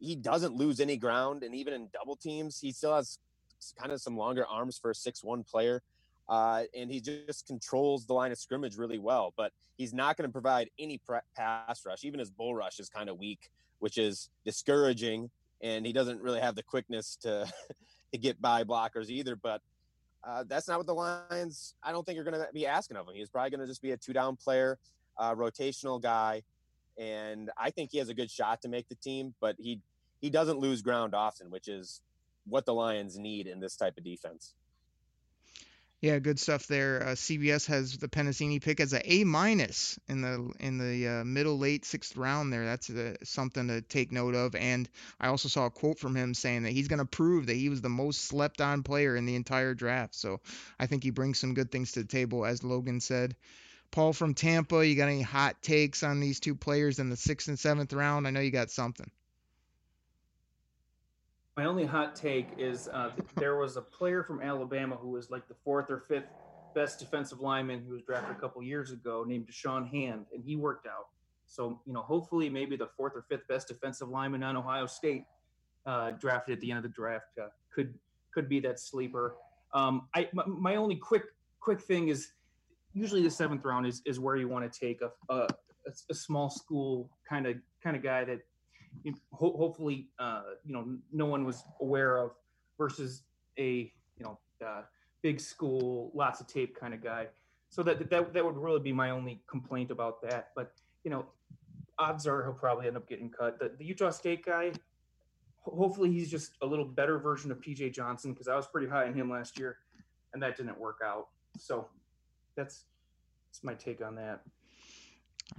he 0.00 0.14
doesn't 0.14 0.54
lose 0.54 0.80
any 0.80 0.96
ground, 0.96 1.42
and 1.42 1.54
even 1.54 1.74
in 1.74 1.88
double 1.92 2.16
teams, 2.16 2.60
he 2.60 2.72
still 2.72 2.94
has 2.94 3.18
kind 3.78 3.92
of 3.92 4.00
some 4.00 4.16
longer 4.16 4.46
arms 4.46 4.78
for 4.78 4.90
a 4.90 4.94
six-one 4.94 5.42
player. 5.44 5.82
Uh, 6.28 6.64
and 6.76 6.90
he 6.90 7.00
just 7.00 7.46
controls 7.46 8.04
the 8.04 8.12
line 8.12 8.30
of 8.30 8.38
scrimmage 8.38 8.76
really 8.76 8.98
well. 8.98 9.32
But 9.36 9.52
he's 9.76 9.94
not 9.94 10.16
going 10.16 10.28
to 10.28 10.32
provide 10.32 10.68
any 10.78 11.00
pass 11.36 11.86
rush. 11.86 12.04
Even 12.04 12.20
his 12.20 12.30
bull 12.30 12.54
rush 12.54 12.78
is 12.78 12.88
kind 12.88 13.08
of 13.08 13.18
weak, 13.18 13.50
which 13.78 13.96
is 13.96 14.28
discouraging. 14.44 15.30
And 15.62 15.86
he 15.86 15.92
doesn't 15.92 16.20
really 16.20 16.40
have 16.40 16.54
the 16.54 16.62
quickness 16.62 17.16
to 17.22 17.50
to 18.12 18.18
get 18.18 18.40
by 18.40 18.64
blockers 18.64 19.08
either. 19.08 19.36
But 19.36 19.62
uh, 20.24 20.44
that's 20.46 20.68
not 20.68 20.78
what 20.78 20.86
the 20.86 20.94
Lions. 20.94 21.74
I 21.82 21.92
don't 21.92 22.04
think 22.04 22.18
are 22.18 22.24
going 22.24 22.38
to 22.38 22.48
be 22.52 22.66
asking 22.66 22.96
of 22.96 23.08
him. 23.08 23.14
He's 23.14 23.28
probably 23.28 23.50
going 23.50 23.60
to 23.60 23.66
just 23.66 23.82
be 23.82 23.92
a 23.92 23.96
two 23.96 24.12
down 24.12 24.36
player, 24.36 24.78
uh, 25.16 25.34
rotational 25.34 26.00
guy, 26.00 26.42
and 26.98 27.50
I 27.56 27.70
think 27.70 27.90
he 27.90 27.98
has 27.98 28.08
a 28.08 28.14
good 28.14 28.30
shot 28.30 28.62
to 28.62 28.68
make 28.68 28.88
the 28.88 28.96
team. 28.96 29.34
But 29.40 29.56
he 29.58 29.80
he 30.20 30.30
doesn't 30.30 30.58
lose 30.58 30.82
ground 30.82 31.14
often, 31.14 31.50
which 31.50 31.68
is 31.68 32.00
what 32.46 32.66
the 32.66 32.74
Lions 32.74 33.18
need 33.18 33.46
in 33.46 33.60
this 33.60 33.76
type 33.76 33.96
of 33.96 34.04
defense. 34.04 34.54
Yeah, 36.00 36.20
good 36.20 36.38
stuff 36.38 36.68
there. 36.68 37.02
Uh, 37.02 37.12
CBS 37.16 37.66
has 37.66 37.96
the 37.96 38.06
Penisini 38.06 38.62
pick 38.62 38.78
as 38.78 38.92
an 38.92 39.02
A 39.04 39.24
minus 39.24 39.98
in 40.06 40.20
the 40.20 40.52
in 40.60 40.78
the 40.78 41.08
uh, 41.08 41.24
middle 41.24 41.58
late 41.58 41.84
sixth 41.84 42.16
round. 42.16 42.52
There, 42.52 42.64
that's 42.64 42.88
uh, 42.88 43.16
something 43.24 43.66
to 43.66 43.80
take 43.80 44.12
note 44.12 44.36
of. 44.36 44.54
And 44.54 44.88
I 45.18 45.26
also 45.26 45.48
saw 45.48 45.66
a 45.66 45.70
quote 45.70 45.98
from 45.98 46.14
him 46.14 46.34
saying 46.34 46.62
that 46.62 46.70
he's 46.70 46.86
going 46.86 47.00
to 47.00 47.04
prove 47.04 47.46
that 47.46 47.56
he 47.56 47.68
was 47.68 47.80
the 47.80 47.88
most 47.88 48.26
slept 48.26 48.60
on 48.60 48.84
player 48.84 49.16
in 49.16 49.26
the 49.26 49.34
entire 49.34 49.74
draft. 49.74 50.14
So 50.14 50.40
I 50.78 50.86
think 50.86 51.02
he 51.02 51.10
brings 51.10 51.40
some 51.40 51.54
good 51.54 51.72
things 51.72 51.90
to 51.92 52.02
the 52.02 52.08
table, 52.08 52.46
as 52.46 52.62
Logan 52.62 53.00
said. 53.00 53.34
Paul 53.90 54.12
from 54.12 54.34
Tampa, 54.34 54.86
you 54.86 54.94
got 54.94 55.08
any 55.08 55.22
hot 55.22 55.60
takes 55.62 56.04
on 56.04 56.20
these 56.20 56.38
two 56.38 56.54
players 56.54 57.00
in 57.00 57.10
the 57.10 57.16
sixth 57.16 57.48
and 57.48 57.58
seventh 57.58 57.92
round? 57.92 58.28
I 58.28 58.30
know 58.30 58.40
you 58.40 58.52
got 58.52 58.70
something 58.70 59.10
my 61.58 61.64
only 61.64 61.84
hot 61.84 62.14
take 62.14 62.50
is 62.56 62.86
uh, 62.92 63.10
there 63.34 63.56
was 63.56 63.76
a 63.76 63.82
player 63.82 64.22
from 64.22 64.40
Alabama 64.40 64.94
who 64.94 65.08
was 65.08 65.28
like 65.28 65.48
the 65.48 65.56
fourth 65.64 65.90
or 65.90 66.04
fifth 66.06 66.28
best 66.72 67.00
defensive 67.00 67.40
lineman 67.40 67.82
who 67.84 67.94
was 67.94 68.02
drafted 68.02 68.30
a 68.30 68.38
couple 68.38 68.62
years 68.62 68.92
ago, 68.92 69.24
named 69.26 69.48
Da'Shawn 69.48 69.90
Hand, 69.90 70.26
and 70.32 70.44
he 70.44 70.54
worked 70.54 70.86
out. 70.86 71.08
So 71.46 71.80
you 71.84 71.92
know, 71.92 72.02
hopefully, 72.02 72.48
maybe 72.48 72.76
the 72.76 72.86
fourth 72.96 73.14
or 73.16 73.22
fifth 73.28 73.48
best 73.48 73.66
defensive 73.66 74.08
lineman 74.08 74.44
on 74.44 74.56
Ohio 74.56 74.86
State 74.86 75.24
uh, 75.84 76.12
drafted 76.12 76.54
at 76.54 76.60
the 76.60 76.70
end 76.70 76.76
of 76.76 76.84
the 76.84 76.90
draft 76.90 77.36
uh, 77.42 77.48
could 77.74 77.92
could 78.32 78.48
be 78.48 78.60
that 78.60 78.78
sleeper. 78.78 79.34
Um, 79.74 80.06
I 80.14 80.28
my, 80.32 80.44
my, 80.46 80.76
only 80.76 80.94
quick 80.94 81.24
quick 81.58 81.80
thing 81.80 82.06
is 82.06 82.34
usually 82.92 83.24
the 83.24 83.30
seventh 83.32 83.64
round 83.64 83.84
is 83.84 84.00
is 84.06 84.20
where 84.20 84.36
you 84.36 84.46
want 84.46 84.72
to 84.72 84.78
take 84.78 85.00
a, 85.00 85.10
a, 85.28 85.48
a 86.08 86.14
small 86.14 86.50
school 86.50 87.10
kind 87.28 87.48
of 87.48 87.56
kind 87.82 87.96
of 87.96 88.02
guy 88.04 88.22
that 88.26 88.42
ho- 89.32 89.56
hopefully 89.56 90.08
uh, 90.18 90.42
you 90.64 90.72
know 90.72 90.96
no 91.12 91.26
one 91.26 91.44
was 91.44 91.64
aware 91.80 92.18
of 92.18 92.32
versus 92.76 93.22
a 93.58 93.92
you 94.18 94.24
know 94.24 94.38
uh, 94.64 94.82
big 95.22 95.40
school 95.40 96.10
lots 96.14 96.40
of 96.40 96.46
tape 96.46 96.78
kind 96.78 96.94
of 96.94 97.02
guy. 97.02 97.26
So 97.70 97.82
that, 97.82 98.10
that 98.10 98.32
that 98.32 98.44
would 98.44 98.56
really 98.56 98.80
be 98.80 98.92
my 98.92 99.10
only 99.10 99.42
complaint 99.48 99.90
about 99.90 100.22
that. 100.22 100.50
But 100.56 100.72
you 101.04 101.10
know 101.10 101.26
odds 101.98 102.26
are 102.26 102.42
he'll 102.44 102.52
probably 102.52 102.86
end 102.86 102.96
up 102.96 103.08
getting 103.08 103.30
cut. 103.30 103.58
The, 103.58 103.72
the 103.78 103.84
utah 103.84 104.10
state 104.10 104.44
guy 104.44 104.72
hopefully 105.60 106.10
he's 106.10 106.30
just 106.30 106.52
a 106.62 106.66
little 106.66 106.84
better 106.84 107.18
version 107.18 107.50
of 107.50 107.60
pj 107.60 107.92
johnson 107.92 108.32
because 108.32 108.48
i 108.48 108.56
was 108.56 108.66
pretty 108.66 108.86
high 108.86 109.06
on 109.06 109.12
him 109.12 109.28
last 109.28 109.58
year 109.58 109.76
and 110.32 110.42
that 110.42 110.56
didn't 110.56 110.78
work 110.78 110.98
out. 111.04 111.28
So 111.58 111.88
that's 112.56 112.84
that's 113.48 113.64
my 113.64 113.74
take 113.74 114.02
on 114.04 114.14
that 114.16 114.42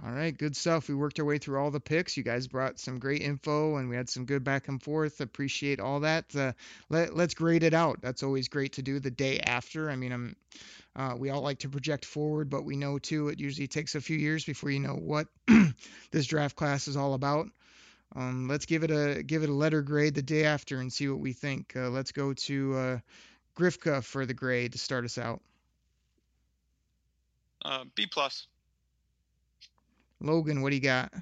all 0.04 0.12
right, 0.12 0.36
good 0.36 0.56
stuff. 0.56 0.88
We 0.88 0.94
worked 0.94 1.18
our 1.18 1.24
way 1.24 1.38
through 1.38 1.58
all 1.58 1.70
the 1.70 1.80
picks. 1.80 2.16
You 2.16 2.22
guys 2.22 2.46
brought 2.46 2.78
some 2.78 2.98
great 2.98 3.22
info, 3.22 3.76
and 3.76 3.88
we 3.88 3.96
had 3.96 4.08
some 4.08 4.24
good 4.24 4.44
back 4.44 4.68
and 4.68 4.80
forth. 4.80 5.20
Appreciate 5.20 5.80
all 5.80 6.00
that. 6.00 6.24
Uh, 6.34 6.52
let, 6.88 7.10
us 7.10 7.34
grade 7.34 7.64
it 7.64 7.74
out. 7.74 8.00
That's 8.00 8.22
always 8.22 8.48
great 8.48 8.74
to 8.74 8.82
do 8.82 9.00
the 9.00 9.10
day 9.10 9.40
after. 9.40 9.90
I 9.90 9.96
mean, 9.96 10.12
I'm, 10.12 10.36
uh, 10.94 11.16
we 11.18 11.30
all 11.30 11.42
like 11.42 11.58
to 11.60 11.68
project 11.68 12.04
forward, 12.04 12.48
but 12.48 12.64
we 12.64 12.76
know 12.76 12.98
too 12.98 13.28
it 13.28 13.40
usually 13.40 13.66
takes 13.66 13.94
a 13.94 14.00
few 14.00 14.16
years 14.16 14.44
before 14.44 14.70
you 14.70 14.80
know 14.80 14.94
what 14.94 15.26
this 16.10 16.26
draft 16.26 16.56
class 16.56 16.88
is 16.88 16.96
all 16.96 17.14
about. 17.14 17.48
Um, 18.16 18.48
let's 18.48 18.66
give 18.66 18.82
it 18.82 18.90
a 18.90 19.22
give 19.22 19.42
it 19.42 19.48
a 19.48 19.54
letter 19.54 19.82
grade 19.82 20.14
the 20.14 20.22
day 20.22 20.44
after 20.44 20.80
and 20.80 20.92
see 20.92 21.08
what 21.08 21.20
we 21.20 21.32
think. 21.32 21.74
Uh, 21.76 21.90
let's 21.90 22.10
go 22.10 22.32
to 22.32 22.76
uh, 22.76 22.98
Grifka 23.56 24.02
for 24.02 24.26
the 24.26 24.34
grade 24.34 24.72
to 24.72 24.78
start 24.78 25.04
us 25.04 25.18
out. 25.18 25.40
Uh, 27.64 27.84
B 27.94 28.06
plus. 28.06 28.46
Logan, 30.20 30.62
what 30.62 30.70
do 30.70 30.76
you 30.76 30.82
got? 30.82 31.12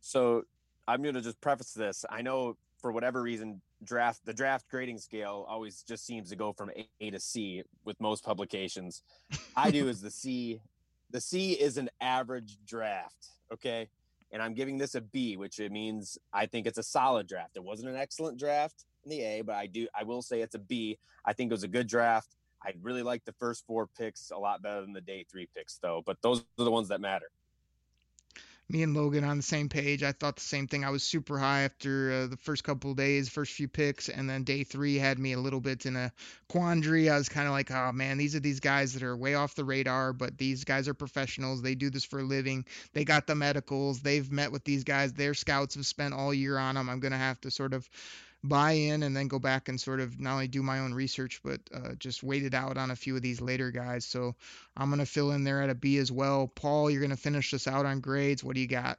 So 0.00 0.44
I'm 0.86 1.02
going 1.02 1.14
to 1.14 1.20
just 1.20 1.40
preface 1.40 1.72
this. 1.72 2.04
I 2.08 2.22
know 2.22 2.56
for 2.80 2.92
whatever 2.92 3.22
reason, 3.22 3.60
draft 3.84 4.24
the 4.24 4.32
draft 4.32 4.66
grading 4.70 4.98
scale 4.98 5.44
always 5.48 5.82
just 5.82 6.06
seems 6.06 6.30
to 6.30 6.36
go 6.36 6.52
from 6.52 6.70
A 7.00 7.10
to 7.10 7.20
C 7.20 7.62
with 7.84 8.00
most 8.00 8.24
publications. 8.24 9.02
I 9.56 9.70
do 9.70 9.88
is 9.88 10.00
the 10.00 10.10
C. 10.10 10.60
The 11.10 11.22
C 11.22 11.52
is 11.52 11.78
an 11.78 11.88
average 12.02 12.58
draft. 12.66 13.28
Okay. 13.50 13.88
And 14.30 14.42
I'm 14.42 14.52
giving 14.52 14.76
this 14.76 14.94
a 14.94 15.00
B, 15.00 15.38
which 15.38 15.58
it 15.58 15.72
means 15.72 16.18
I 16.34 16.44
think 16.44 16.66
it's 16.66 16.76
a 16.76 16.82
solid 16.82 17.26
draft. 17.26 17.56
It 17.56 17.64
wasn't 17.64 17.88
an 17.88 17.96
excellent 17.96 18.38
draft 18.38 18.84
in 19.04 19.10
the 19.10 19.22
A, 19.22 19.40
but 19.40 19.54
I 19.54 19.68
do 19.68 19.88
I 19.98 20.04
will 20.04 20.20
say 20.20 20.42
it's 20.42 20.54
a 20.54 20.58
B. 20.58 20.98
I 21.24 21.32
think 21.32 21.50
it 21.50 21.54
was 21.54 21.62
a 21.62 21.68
good 21.68 21.86
draft. 21.86 22.36
I 22.62 22.72
really 22.82 23.02
like 23.02 23.24
the 23.24 23.32
first 23.32 23.66
four 23.66 23.86
picks 23.86 24.30
a 24.30 24.38
lot 24.38 24.62
better 24.62 24.80
than 24.80 24.92
the 24.92 25.00
day 25.00 25.24
three 25.30 25.48
picks, 25.54 25.78
though. 25.78 26.02
But 26.04 26.20
those 26.22 26.40
are 26.58 26.64
the 26.64 26.70
ones 26.70 26.88
that 26.88 27.00
matter. 27.00 27.30
Me 28.70 28.82
and 28.82 28.92
Logan 28.92 29.24
on 29.24 29.38
the 29.38 29.42
same 29.42 29.70
page. 29.70 30.02
I 30.02 30.12
thought 30.12 30.36
the 30.36 30.42
same 30.42 30.66
thing. 30.66 30.84
I 30.84 30.90
was 30.90 31.02
super 31.02 31.38
high 31.38 31.62
after 31.62 32.12
uh, 32.12 32.26
the 32.26 32.36
first 32.36 32.64
couple 32.64 32.90
of 32.90 32.98
days, 32.98 33.30
first 33.30 33.54
few 33.54 33.66
picks, 33.66 34.10
and 34.10 34.28
then 34.28 34.44
day 34.44 34.62
three 34.62 34.96
had 34.96 35.18
me 35.18 35.32
a 35.32 35.38
little 35.38 35.60
bit 35.60 35.86
in 35.86 35.96
a 35.96 36.12
quandary. 36.50 37.08
I 37.08 37.16
was 37.16 37.30
kind 37.30 37.46
of 37.46 37.52
like, 37.52 37.70
oh 37.70 37.92
man, 37.92 38.18
these 38.18 38.36
are 38.36 38.40
these 38.40 38.60
guys 38.60 38.92
that 38.92 39.02
are 39.02 39.16
way 39.16 39.36
off 39.36 39.54
the 39.54 39.64
radar, 39.64 40.12
but 40.12 40.36
these 40.36 40.64
guys 40.64 40.86
are 40.86 40.92
professionals. 40.92 41.62
They 41.62 41.76
do 41.76 41.88
this 41.88 42.04
for 42.04 42.20
a 42.20 42.24
living. 42.24 42.66
They 42.92 43.06
got 43.06 43.26
the 43.26 43.34
medicals. 43.34 44.00
They've 44.00 44.30
met 44.30 44.52
with 44.52 44.64
these 44.64 44.84
guys. 44.84 45.14
Their 45.14 45.32
scouts 45.32 45.76
have 45.76 45.86
spent 45.86 46.12
all 46.12 46.34
year 46.34 46.58
on 46.58 46.74
them. 46.74 46.90
I'm 46.90 47.00
gonna 47.00 47.16
have 47.16 47.40
to 47.42 47.50
sort 47.50 47.72
of 47.72 47.88
buy 48.44 48.72
in 48.72 49.02
and 49.02 49.16
then 49.16 49.26
go 49.26 49.38
back 49.38 49.68
and 49.68 49.80
sort 49.80 50.00
of 50.00 50.20
not 50.20 50.34
only 50.34 50.48
do 50.48 50.62
my 50.62 50.78
own 50.78 50.94
research 50.94 51.40
but 51.42 51.60
uh, 51.74 51.94
just 51.98 52.22
wait 52.22 52.44
it 52.44 52.54
out 52.54 52.76
on 52.76 52.90
a 52.92 52.96
few 52.96 53.16
of 53.16 53.22
these 53.22 53.40
later 53.40 53.70
guys. 53.70 54.04
So 54.04 54.34
I'm 54.76 54.90
gonna 54.90 55.06
fill 55.06 55.32
in 55.32 55.44
there 55.44 55.62
at 55.62 55.70
a 55.70 55.74
B 55.74 55.98
as 55.98 56.12
well. 56.12 56.48
Paul, 56.54 56.90
you're 56.90 57.02
gonna 57.02 57.16
finish 57.16 57.50
this 57.50 57.66
out 57.66 57.86
on 57.86 58.00
grades. 58.00 58.44
What 58.44 58.54
do 58.54 58.60
you 58.60 58.68
got? 58.68 58.98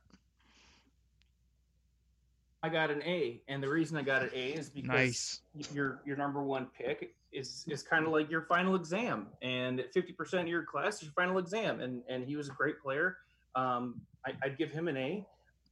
I 2.61 2.67
got 2.67 2.91
an 2.91 3.01
A, 3.03 3.41
and 3.47 3.63
the 3.63 3.69
reason 3.69 3.95
I 3.95 4.01
got 4.01 4.21
an 4.21 4.31
A 4.33 4.47
is 4.49 4.69
because 4.69 4.89
nice. 4.89 5.41
your 5.73 6.01
your 6.05 6.17
number 6.17 6.43
one 6.43 6.67
pick 6.77 7.13
is 7.31 7.63
is 7.67 7.81
kind 7.83 8.05
of 8.05 8.11
like 8.11 8.29
your 8.29 8.41
final 8.41 8.75
exam, 8.75 9.27
and 9.41 9.83
50% 9.95 10.41
of 10.41 10.47
your 10.47 10.63
class 10.63 10.97
is 10.97 11.03
your 11.03 11.13
final 11.13 11.37
exam, 11.37 11.79
and 11.79 12.03
and 12.09 12.25
he 12.25 12.35
was 12.35 12.49
a 12.49 12.51
great 12.51 12.81
player. 12.81 13.17
Um, 13.55 14.01
I, 14.25 14.33
I'd 14.43 14.57
give 14.57 14.71
him 14.71 14.89
an 14.89 14.97
A 14.97 15.25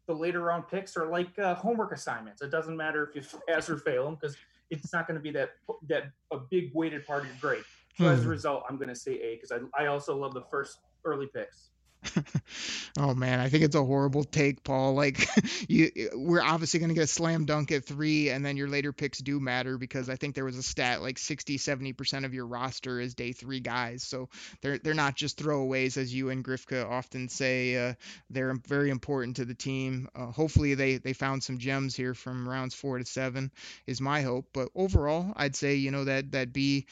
the 0.08 0.14
later 0.14 0.41
round 0.41 0.68
picks 0.68 0.97
are 0.97 1.08
like 1.08 1.38
uh, 1.38 1.55
homework 1.55 1.91
assignments. 1.91 2.41
It 2.41 2.49
doesn't 2.49 2.76
matter 2.76 3.12
if 3.14 3.32
you 3.34 3.39
pass 3.47 3.70
or 3.70 3.78
fail 3.78 4.05
them 4.05 4.18
because 4.20 4.36
it's 4.70 4.91
not 4.91 5.08
going 5.08 5.16
to 5.16 5.22
be 5.22 5.32
that 5.32 5.51
that 5.88 6.12
a 6.32 6.38
big 6.38 6.72
weighted 6.74 7.05
part 7.05 7.24
of 7.24 7.28
your 7.28 7.38
grade. 7.39 7.64
So 7.97 8.05
hmm. 8.05 8.12
as 8.12 8.22
a 8.22 8.24
hmm. 8.24 8.30
result, 8.30 8.64
I'm 8.70 8.78
going 8.78 8.89
to 8.89 8.95
say 8.95 9.14
A 9.14 9.36
because 9.36 9.51
I, 9.51 9.84
I 9.84 9.88
also 9.88 10.16
love 10.16 10.34
the 10.34 10.43
first 10.49 10.80
early 11.05 11.28
picks. 11.28 11.70
oh 13.00 13.14
man, 13.14 13.39
I 13.39 13.50
think 13.50 13.64
it's 13.64 13.76
a 13.76 13.84
horrible 13.84 14.24
take, 14.24 14.64
Paul. 14.64 14.93
Like 14.93 15.28
you, 15.68 15.89
we're 16.14 16.41
obviously 16.41 16.80
going 16.80 16.89
to 16.89 16.95
get 16.95 17.04
a 17.04 17.08
slam 17.08 17.45
dunk 17.45 17.72
at 17.72 17.86
three, 17.86 18.30
and 18.30 18.45
then 18.45 18.58
your 18.58 18.68
later 18.68 18.93
picks 18.93 19.20
do 19.20 19.39
matter 19.39 19.78
because 19.78 20.10
I 20.10 20.16
think 20.16 20.36
there 20.36 20.45
was 20.45 20.58
a 20.58 20.64
stat 20.64 21.02
like 21.02 21.18
60, 21.18 21.58
70 21.58 21.93
percent 21.93 22.26
of 22.26 22.34
your 22.34 22.45
roster 22.45 23.00
is 23.00 23.16
day 23.16 23.32
three 23.32 23.60
guys, 23.60 24.04
so 24.04 24.30
they're 24.62 24.78
they're 24.78 24.93
not 24.93 25.16
just 25.16 25.39
throwaways 25.41 25.98
as 25.98 26.14
you 26.14 26.30
and 26.30 26.43
Grifka 26.43 26.89
often 26.89 27.30
say. 27.30 27.76
Uh, 27.76 27.93
they're 28.30 28.54
very 28.68 28.89
important 28.89 29.38
to 29.38 29.45
the 29.45 29.56
team. 29.56 30.08
Uh, 30.16 30.28
hopefully 30.28 30.76
they 30.76 30.98
they 30.98 31.14
found 31.14 31.43
some 31.43 31.58
gems 31.58 31.95
here 31.95 32.14
from 32.14 32.48
rounds 32.48 32.76
four 32.76 32.98
to 32.98 33.06
seven 33.06 33.52
is 33.86 34.02
my 34.02 34.22
hope. 34.22 34.48
But 34.54 34.70
overall, 34.76 35.34
I'd 35.36 35.56
say 35.56 35.76
you 35.76 35.91
know 35.91 36.06
that 36.06 36.32
that 36.32 36.54
B 36.54 36.86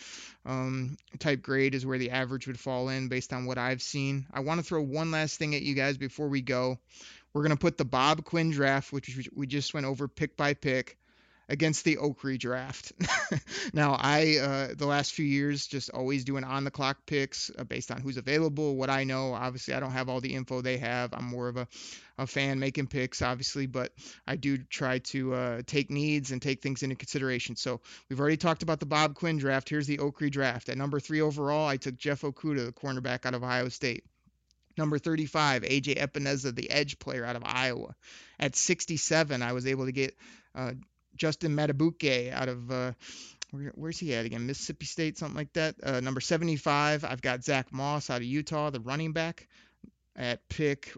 um, 0.46 0.98
type 1.20 1.42
grade 1.42 1.74
is 1.76 1.86
where 1.86 1.98
the 1.98 2.12
average 2.12 2.48
would 2.48 2.60
fall 2.60 2.90
in 2.90 3.08
based 3.08 3.34
on 3.34 3.46
what 3.46 3.58
I've 3.58 3.82
seen. 3.82 4.28
I 4.32 4.42
want 4.42 4.60
to 4.60 4.66
throw 4.66 4.82
one 4.96 5.12
last 5.12 5.38
thing 5.38 5.54
at 5.54 5.62
you 5.62 5.76
guys 5.76 5.98
before 5.98 6.28
we 6.28 6.42
go. 6.42 6.80
We're 7.34 7.44
going 7.44 7.52
to 7.52 7.58
put 7.58 7.78
the 7.78 7.86
Bob 7.86 8.24
Quinn 8.24 8.50
draft, 8.52 8.94
which 8.94 9.30
we 9.36 9.46
just 9.46 9.74
went 9.74 9.86
over 9.86 10.08
pick 10.08 10.38
by 10.38 10.54
pick, 10.54 10.98
against 11.50 11.84
the 11.84 11.98
Okrie 11.98 12.40
draft. 12.40 12.94
now, 13.74 13.96
I, 14.00 14.38
uh, 14.38 14.68
the 14.76 14.86
last 14.86 15.14
few 15.14 15.26
years, 15.26 15.68
just 15.68 15.90
always 15.92 16.24
doing 16.24 16.44
on 16.44 16.64
the 16.64 16.72
clock 16.72 17.06
picks 17.06 17.52
uh, 17.58 17.64
based 17.64 17.92
on 17.92 18.02
who's 18.02 18.18
available, 18.18 18.76
what 18.76 18.90
I 18.90 19.04
know. 19.04 19.34
Obviously, 19.34 19.74
I 19.74 19.80
don't 19.80 19.92
have 19.92 20.10
all 20.10 20.22
the 20.22 20.34
info 20.34 20.62
they 20.62 20.78
have. 20.78 21.14
I'm 21.14 21.26
more 21.26 21.48
of 21.48 21.58
a, 21.58 21.68
a 22.18 22.28
fan 22.28 22.60
making 22.60 22.88
picks, 22.88 23.22
obviously, 23.22 23.68
but 23.68 23.94
I 24.26 24.36
do 24.36 24.58
try 24.58 25.00
to 25.00 25.34
uh, 25.34 25.62
take 25.66 25.92
needs 25.92 26.32
and 26.32 26.42
take 26.42 26.62
things 26.62 26.84
into 26.84 26.96
consideration. 26.96 27.56
So 27.56 27.82
we've 28.10 28.20
already 28.20 28.38
talked 28.38 28.64
about 28.64 28.80
the 28.80 28.86
Bob 28.86 29.16
Quinn 29.16 29.38
draft. 29.38 29.70
Here's 29.70 29.88
the 29.88 29.98
Okrie 29.98 30.32
draft. 30.32 30.70
At 30.70 30.78
number 30.78 31.00
three 31.00 31.22
overall, 31.22 31.68
I 31.68 31.78
took 31.78 31.98
Jeff 31.98 32.22
Okudah, 32.22 32.66
the 32.66 32.74
cornerback 32.74 33.26
out 33.26 33.36
of 33.36 33.44
Ohio 33.44 33.70
State. 33.70 34.04
Number 34.78 34.98
35, 34.98 35.64
AJ 35.64 35.98
Epenesa, 35.98 36.54
the 36.54 36.70
edge 36.70 37.00
player 37.00 37.26
out 37.26 37.36
of 37.36 37.44
Iowa. 37.46 37.96
At 38.40 38.56
67, 38.56 39.42
I 39.42 39.54
was 39.54 39.68
able 39.68 39.86
to 39.86 39.92
get 39.92 40.16
uh, 40.54 40.74
Justin 41.16 41.56
Madubuike 41.56 42.34
out 42.34 42.50
of 42.50 42.72
uh, 42.72 42.92
where, 43.52 43.72
where's 43.76 44.00
he 44.00 44.14
at 44.14 44.26
again? 44.26 44.46
Mississippi 44.46 44.86
State, 44.86 45.18
something 45.18 45.38
like 45.38 45.54
that. 45.54 45.76
Uh, 45.82 46.00
number 46.00 46.22
75, 46.22 47.06
I've 47.06 47.22
got 47.22 47.44
Zach 47.44 47.72
Moss 47.72 48.10
out 48.10 48.18
of 48.18 48.24
Utah, 48.24 48.70
the 48.70 48.80
running 48.80 49.14
back. 49.14 49.48
At 50.18 50.48
pick, 50.48 50.94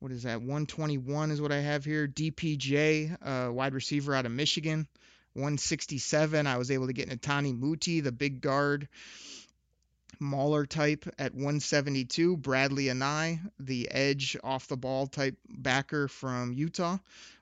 what 0.00 0.12
is 0.12 0.24
that? 0.24 0.40
121 0.40 1.30
is 1.30 1.40
what 1.40 1.52
I 1.52 1.60
have 1.60 1.84
here. 1.84 2.06
DPJ, 2.06 3.16
uh, 3.22 3.52
wide 3.52 3.74
receiver 3.74 4.14
out 4.14 4.26
of 4.26 4.32
Michigan. 4.32 4.86
167, 5.34 6.46
I 6.46 6.58
was 6.58 6.70
able 6.70 6.88
to 6.88 6.92
get 6.92 7.08
Netane 7.08 7.58
Muti, 7.58 8.00
the 8.00 8.12
big 8.12 8.40
guard. 8.40 8.88
Mauler 10.18 10.66
type 10.66 11.06
at 11.18 11.34
172. 11.34 12.36
Bradlee 12.36 12.90
Anae, 12.90 13.40
the 13.58 13.90
edge 13.90 14.36
off 14.42 14.68
the 14.68 14.76
ball 14.76 15.06
type 15.06 15.36
backer 15.48 16.08
from 16.08 16.52
Utah. 16.52 16.98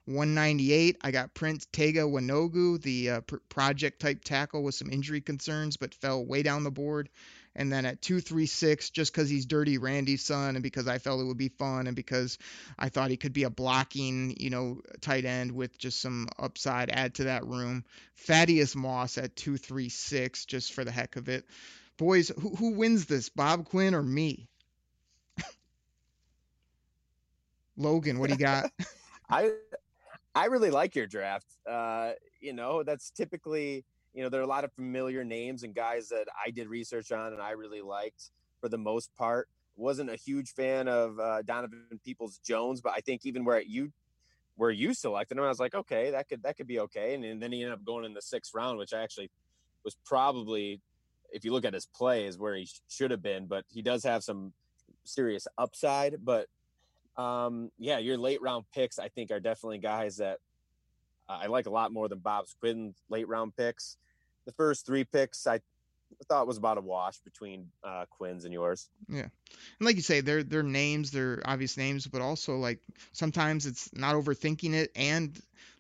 198, 0.09 0.97
I 1.03 1.11
got 1.11 1.35
Prince 1.35 1.67
Tega 1.71 2.01
Wanogho, 2.01 2.81
the 2.81 3.11
uh, 3.11 3.21
pr- 3.21 3.37
project 3.51 4.01
type 4.01 4.25
tackle 4.25 4.63
with 4.63 4.75
some 4.75 4.91
injury 4.91 5.21
concerns, 5.21 5.77
but 5.77 5.95
fell 5.95 6.25
way 6.25 6.43
down 6.43 6.65
the 6.65 6.71
board. 6.71 7.11
And 7.55 7.71
then 7.71 7.85
at 7.85 8.01
236, 8.01 8.89
just 8.91 9.13
because 9.13 9.29
he's 9.29 9.45
Dirty 9.45 9.77
Randy's 9.77 10.25
son 10.25 10.57
and 10.57 10.63
because 10.63 10.89
I 10.89 10.99
felt 10.99 11.21
it 11.21 11.25
would 11.25 11.37
be 11.37 11.49
fun 11.49 11.89
and 11.89 11.97
because 11.97 12.39
I 12.79 12.89
thought 12.89 13.11
he 13.11 13.17
could 13.19 13.33
be 13.35 13.43
a 13.43 13.51
blocking, 13.51 14.35
you 14.39 14.49
know, 14.49 14.81
tight 15.03 15.27
end 15.27 15.53
with 15.53 15.77
just 15.77 16.01
some 16.01 16.29
upside 16.39 16.89
add 16.89 17.15
to 17.17 17.25
that 17.25 17.47
room. 17.47 17.85
Thaddeus 18.17 18.77
Moss 18.77 19.19
at 19.19 19.37
236, 19.37 20.47
just 20.47 20.73
for 20.73 20.85
the 20.85 20.93
heck 20.93 21.17
of 21.17 21.29
it. 21.29 21.45
Boys, 21.99 22.31
who, 22.41 22.55
who 22.55 22.75
wins 22.75 23.07
this, 23.07 23.29
Bob 23.29 23.65
Quinn 23.67 23.95
or 23.95 24.03
me? 24.03 24.49
Logan, 27.77 28.19
what 28.19 28.29
do 28.29 28.35
you 28.35 28.39
got? 28.39 28.71
I 29.31 29.53
I 30.35 30.47
really 30.47 30.71
like 30.71 30.95
your 30.95 31.07
draft. 31.07 31.47
Uh, 31.69 32.13
you 32.41 32.53
know, 32.53 32.85
that's 32.85 33.11
typically, 33.11 33.85
you 34.15 34.23
know, 34.23 34.29
there 34.29 34.41
are 34.41 34.45
a 34.45 34.49
lot 34.49 34.63
of 34.65 34.73
familiar 34.73 35.25
names 35.25 35.65
and 35.65 35.75
guys 35.75 36.09
that 36.11 36.27
I 36.45 36.51
did 36.51 36.69
research 36.69 37.11
on 37.11 37.33
and 37.33 37.43
I 37.43 37.51
really 37.51 37.81
liked 37.81 38.31
for 38.61 38.69
the 38.69 38.79
most 38.79 39.15
part. 39.17 39.49
Wasn't 39.77 40.09
a 40.11 40.17
huge 40.17 40.55
fan 40.55 40.87
of 40.87 41.19
uh, 41.19 41.43
Donovan 41.43 42.01
Peoples 42.05 42.39
Jones, 42.45 42.81
but 42.81 42.93
I 42.97 43.01
think 43.01 43.27
even 43.27 43.45
where 43.45 43.61
you 43.61 43.93
where 44.57 44.71
you 44.71 44.93
selected 44.93 45.39
him, 45.39 45.45
I 45.45 45.49
was 45.49 45.61
like, 45.61 45.75
okay, 45.75 46.11
that 46.11 46.29
could 46.29 46.43
that 46.45 46.57
could 46.57 46.67
be 46.67 46.81
okay. 46.81 47.15
And, 47.15 47.25
and 47.25 47.43
then 47.43 47.53
he 47.53 47.63
ended 47.63 47.75
up 47.79 47.85
going 47.85 48.05
in 48.05 48.15
the 48.15 48.23
sixth 48.23 48.55
round, 48.55 48.79
which 48.79 48.93
I 48.93 49.03
actually 49.03 49.31
was 49.85 49.97
probably, 50.05 50.81
if 51.33 51.45
you 51.45 51.53
look 51.53 51.65
at 51.65 51.75
his 51.75 51.87
play, 51.87 52.27
is 52.27 52.39
where 52.39 52.55
he 52.55 52.67
sh- 52.67 52.81
should 52.89 53.11
have 53.11 53.23
been. 53.23 53.47
But 53.47 53.65
he 53.73 53.83
does 53.83 54.05
have 54.05 54.23
some 54.23 54.53
serious 55.05 55.47
upside. 55.57 56.25
But 56.25 56.49
um, 57.17 57.71
yeah, 57.79 57.99
your 57.99 58.17
late 58.17 58.41
round 58.41 58.65
picks, 58.75 58.99
I 58.99 59.09
think, 59.09 59.31
are 59.31 59.41
definitely 59.41 59.79
guys 59.79 60.19
that 60.19 60.39
I 61.29 61.47
like 61.47 61.67
a 61.67 61.71
lot 61.71 61.93
more 61.93 62.09
than 62.09 62.19
Bob's 62.19 62.55
Quinn 62.59 62.95
late 63.09 63.29
round 63.29 63.57
picks. 63.57 63.97
The 64.47 64.53
first 64.53 64.87
three 64.87 65.05
picks, 65.05 65.47
I 65.47 65.61
thought 66.29 66.47
was 66.47 66.57
about 66.57 66.79
a 66.79 66.81
wash 66.81 67.19
between 67.19 67.69
uh, 67.85 68.07
Quinn's 68.11 68.45
and 68.45 68.53
yours. 68.53 68.89
Yeah, 69.09 69.23
and 69.23 69.31
like 69.81 69.97
you 69.97 70.03
say, 70.03 70.21
they're 70.21 70.43
they're 70.43 70.63
names, 70.63 71.11
they're 71.11 71.43
obvious 71.45 71.77
names, 71.77 72.07
but 72.07 72.23
also 72.23 72.57
like 72.57 72.79
sometimes 73.13 73.67
it's 73.67 73.91
not 73.93 74.15
overthinking 74.15 74.73
it, 74.73 74.91
and 74.97 75.39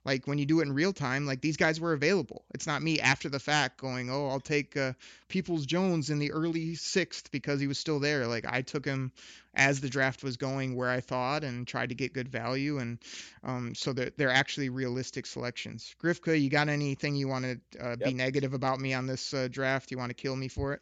like 0.08 0.26
when 0.26 0.38
you 0.38 0.46
do 0.46 0.60
it 0.60 0.62
in 0.62 0.72
real 0.72 0.94
time, 0.94 1.26
like 1.26 1.42
these 1.42 1.58
guys 1.58 1.78
were 1.78 1.92
available. 1.92 2.42
It's 2.54 2.66
not 2.66 2.80
me 2.80 2.98
after 2.98 3.28
the 3.28 3.38
fact 3.38 3.78
going, 3.78 4.08
oh, 4.08 4.28
I'll 4.28 4.40
take 4.40 4.74
uh, 4.74 4.94
Peoples 5.28 5.66
Jones 5.66 6.08
in 6.08 6.18
the 6.18 6.32
early 6.32 6.76
sixth 6.76 7.30
because 7.30 7.60
he 7.60 7.66
was 7.66 7.78
still 7.78 8.00
there. 8.00 8.26
Like 8.26 8.46
I 8.48 8.62
took 8.62 8.86
him 8.86 9.12
as 9.52 9.82
the 9.82 9.90
draft 9.90 10.24
was 10.24 10.38
going 10.38 10.76
where 10.76 10.88
I 10.88 11.00
thought 11.00 11.44
and 11.44 11.68
tried 11.68 11.90
to 11.90 11.94
get 11.94 12.14
good 12.14 12.30
value, 12.30 12.78
and 12.78 12.98
um, 13.44 13.74
so 13.74 13.92
they're 13.92 14.10
they're 14.16 14.30
actually 14.30 14.70
realistic 14.70 15.26
selections. 15.26 15.94
Grifka, 16.02 16.40
you 16.40 16.48
got 16.48 16.70
anything 16.70 17.14
you 17.14 17.28
want 17.28 17.44
to 17.44 17.60
uh, 17.78 17.88
yep. 17.90 18.04
be 18.04 18.14
negative 18.14 18.54
about 18.54 18.80
me 18.80 18.94
on 18.94 19.06
this 19.06 19.34
uh, 19.34 19.46
draft? 19.50 19.90
You 19.90 19.98
want 19.98 20.08
to 20.08 20.14
kill 20.14 20.36
me 20.36 20.48
for 20.48 20.72
it? 20.72 20.80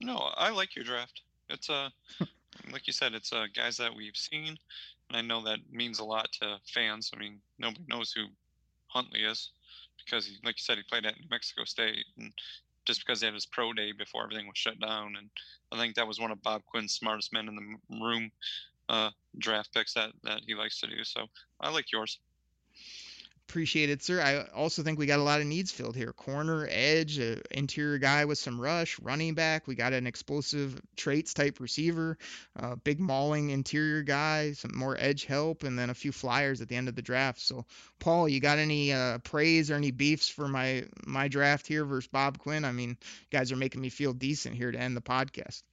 No, 0.00 0.16
I 0.16 0.50
like 0.50 0.74
your 0.74 0.84
draft. 0.84 1.22
It's 1.48 1.70
uh, 1.70 1.90
like 2.72 2.88
you 2.88 2.92
said, 2.92 3.14
it's 3.14 3.32
uh, 3.32 3.46
guys 3.54 3.76
that 3.76 3.94
we've 3.94 4.16
seen 4.16 4.58
I 5.10 5.22
know 5.22 5.42
that 5.44 5.58
means 5.70 5.98
a 5.98 6.04
lot 6.04 6.30
to 6.40 6.58
fans. 6.72 7.10
I 7.14 7.18
mean, 7.18 7.40
nobody 7.58 7.84
knows 7.88 8.12
who 8.12 8.26
Huntley 8.88 9.22
is 9.24 9.50
because, 10.04 10.26
he, 10.26 10.36
like 10.44 10.56
you 10.56 10.62
said, 10.62 10.78
he 10.78 10.84
played 10.84 11.06
at 11.06 11.18
New 11.18 11.26
Mexico 11.30 11.64
State, 11.64 12.04
and 12.18 12.32
just 12.84 13.04
because 13.04 13.20
he 13.20 13.26
had 13.26 13.34
his 13.34 13.46
pro 13.46 13.72
day 13.72 13.92
before 13.92 14.24
everything 14.24 14.46
was 14.46 14.58
shut 14.58 14.80
down, 14.80 15.16
and 15.16 15.30
I 15.72 15.78
think 15.78 15.94
that 15.94 16.06
was 16.06 16.20
one 16.20 16.30
of 16.30 16.42
Bob 16.42 16.62
Quinn's 16.66 16.94
smartest 16.94 17.32
men 17.32 17.48
in 17.48 17.56
the 17.56 17.98
room 18.04 18.30
uh, 18.88 19.10
draft 19.38 19.72
picks 19.72 19.94
that 19.94 20.10
that 20.24 20.42
he 20.46 20.54
likes 20.54 20.80
to 20.80 20.86
do. 20.86 21.04
So 21.04 21.26
I 21.60 21.70
like 21.70 21.92
yours. 21.92 22.18
Appreciate 23.50 23.90
it, 23.90 24.00
sir. 24.00 24.22
I 24.22 24.44
also 24.54 24.84
think 24.84 24.96
we 24.96 25.06
got 25.06 25.18
a 25.18 25.24
lot 25.24 25.40
of 25.40 25.46
needs 25.48 25.72
filled 25.72 25.96
here. 25.96 26.12
Corner, 26.12 26.68
edge, 26.70 27.18
interior 27.50 27.98
guy 27.98 28.24
with 28.24 28.38
some 28.38 28.60
rush, 28.60 28.96
running 29.00 29.34
back. 29.34 29.66
We 29.66 29.74
got 29.74 29.92
an 29.92 30.06
explosive 30.06 30.80
traits 30.96 31.34
type 31.34 31.58
receiver, 31.58 32.16
uh, 32.56 32.76
big 32.76 33.00
mauling 33.00 33.50
interior 33.50 34.04
guy, 34.04 34.52
some 34.52 34.70
more 34.76 34.96
edge 34.96 35.24
help, 35.24 35.64
and 35.64 35.76
then 35.76 35.90
a 35.90 35.94
few 35.94 36.12
flyers 36.12 36.60
at 36.60 36.68
the 36.68 36.76
end 36.76 36.88
of 36.88 36.94
the 36.94 37.02
draft. 37.02 37.40
So, 37.40 37.66
Paul, 37.98 38.28
you 38.28 38.38
got 38.38 38.58
any 38.58 38.92
uh, 38.92 39.18
praise 39.18 39.68
or 39.72 39.74
any 39.74 39.90
beefs 39.90 40.28
for 40.28 40.46
my 40.46 40.84
my 41.04 41.26
draft 41.26 41.66
here 41.66 41.84
versus 41.84 42.06
Bob 42.06 42.38
Quinn? 42.38 42.64
I 42.64 42.70
mean, 42.70 42.98
guys 43.32 43.50
are 43.50 43.56
making 43.56 43.80
me 43.80 43.88
feel 43.88 44.12
decent 44.12 44.54
here 44.54 44.70
to 44.70 44.78
end 44.78 44.96
the 44.96 45.00
podcast. 45.00 45.64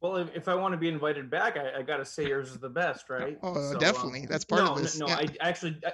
Well, 0.00 0.16
if, 0.16 0.34
if 0.34 0.48
I 0.48 0.54
want 0.54 0.72
to 0.72 0.78
be 0.78 0.88
invited 0.88 1.30
back, 1.30 1.58
I, 1.58 1.80
I 1.80 1.82
got 1.82 1.98
to 1.98 2.04
say 2.04 2.26
yours 2.26 2.50
is 2.50 2.58
the 2.58 2.70
best, 2.70 3.10
right? 3.10 3.38
Oh, 3.42 3.72
so, 3.72 3.78
definitely. 3.78 4.20
Um, 4.20 4.26
That's 4.30 4.44
part 4.44 4.64
no, 4.64 4.72
of 4.72 4.78
this. 4.78 4.98
No, 4.98 5.06
no, 5.06 5.12
yeah. 5.12 5.18
I 5.18 5.48
actually, 5.48 5.76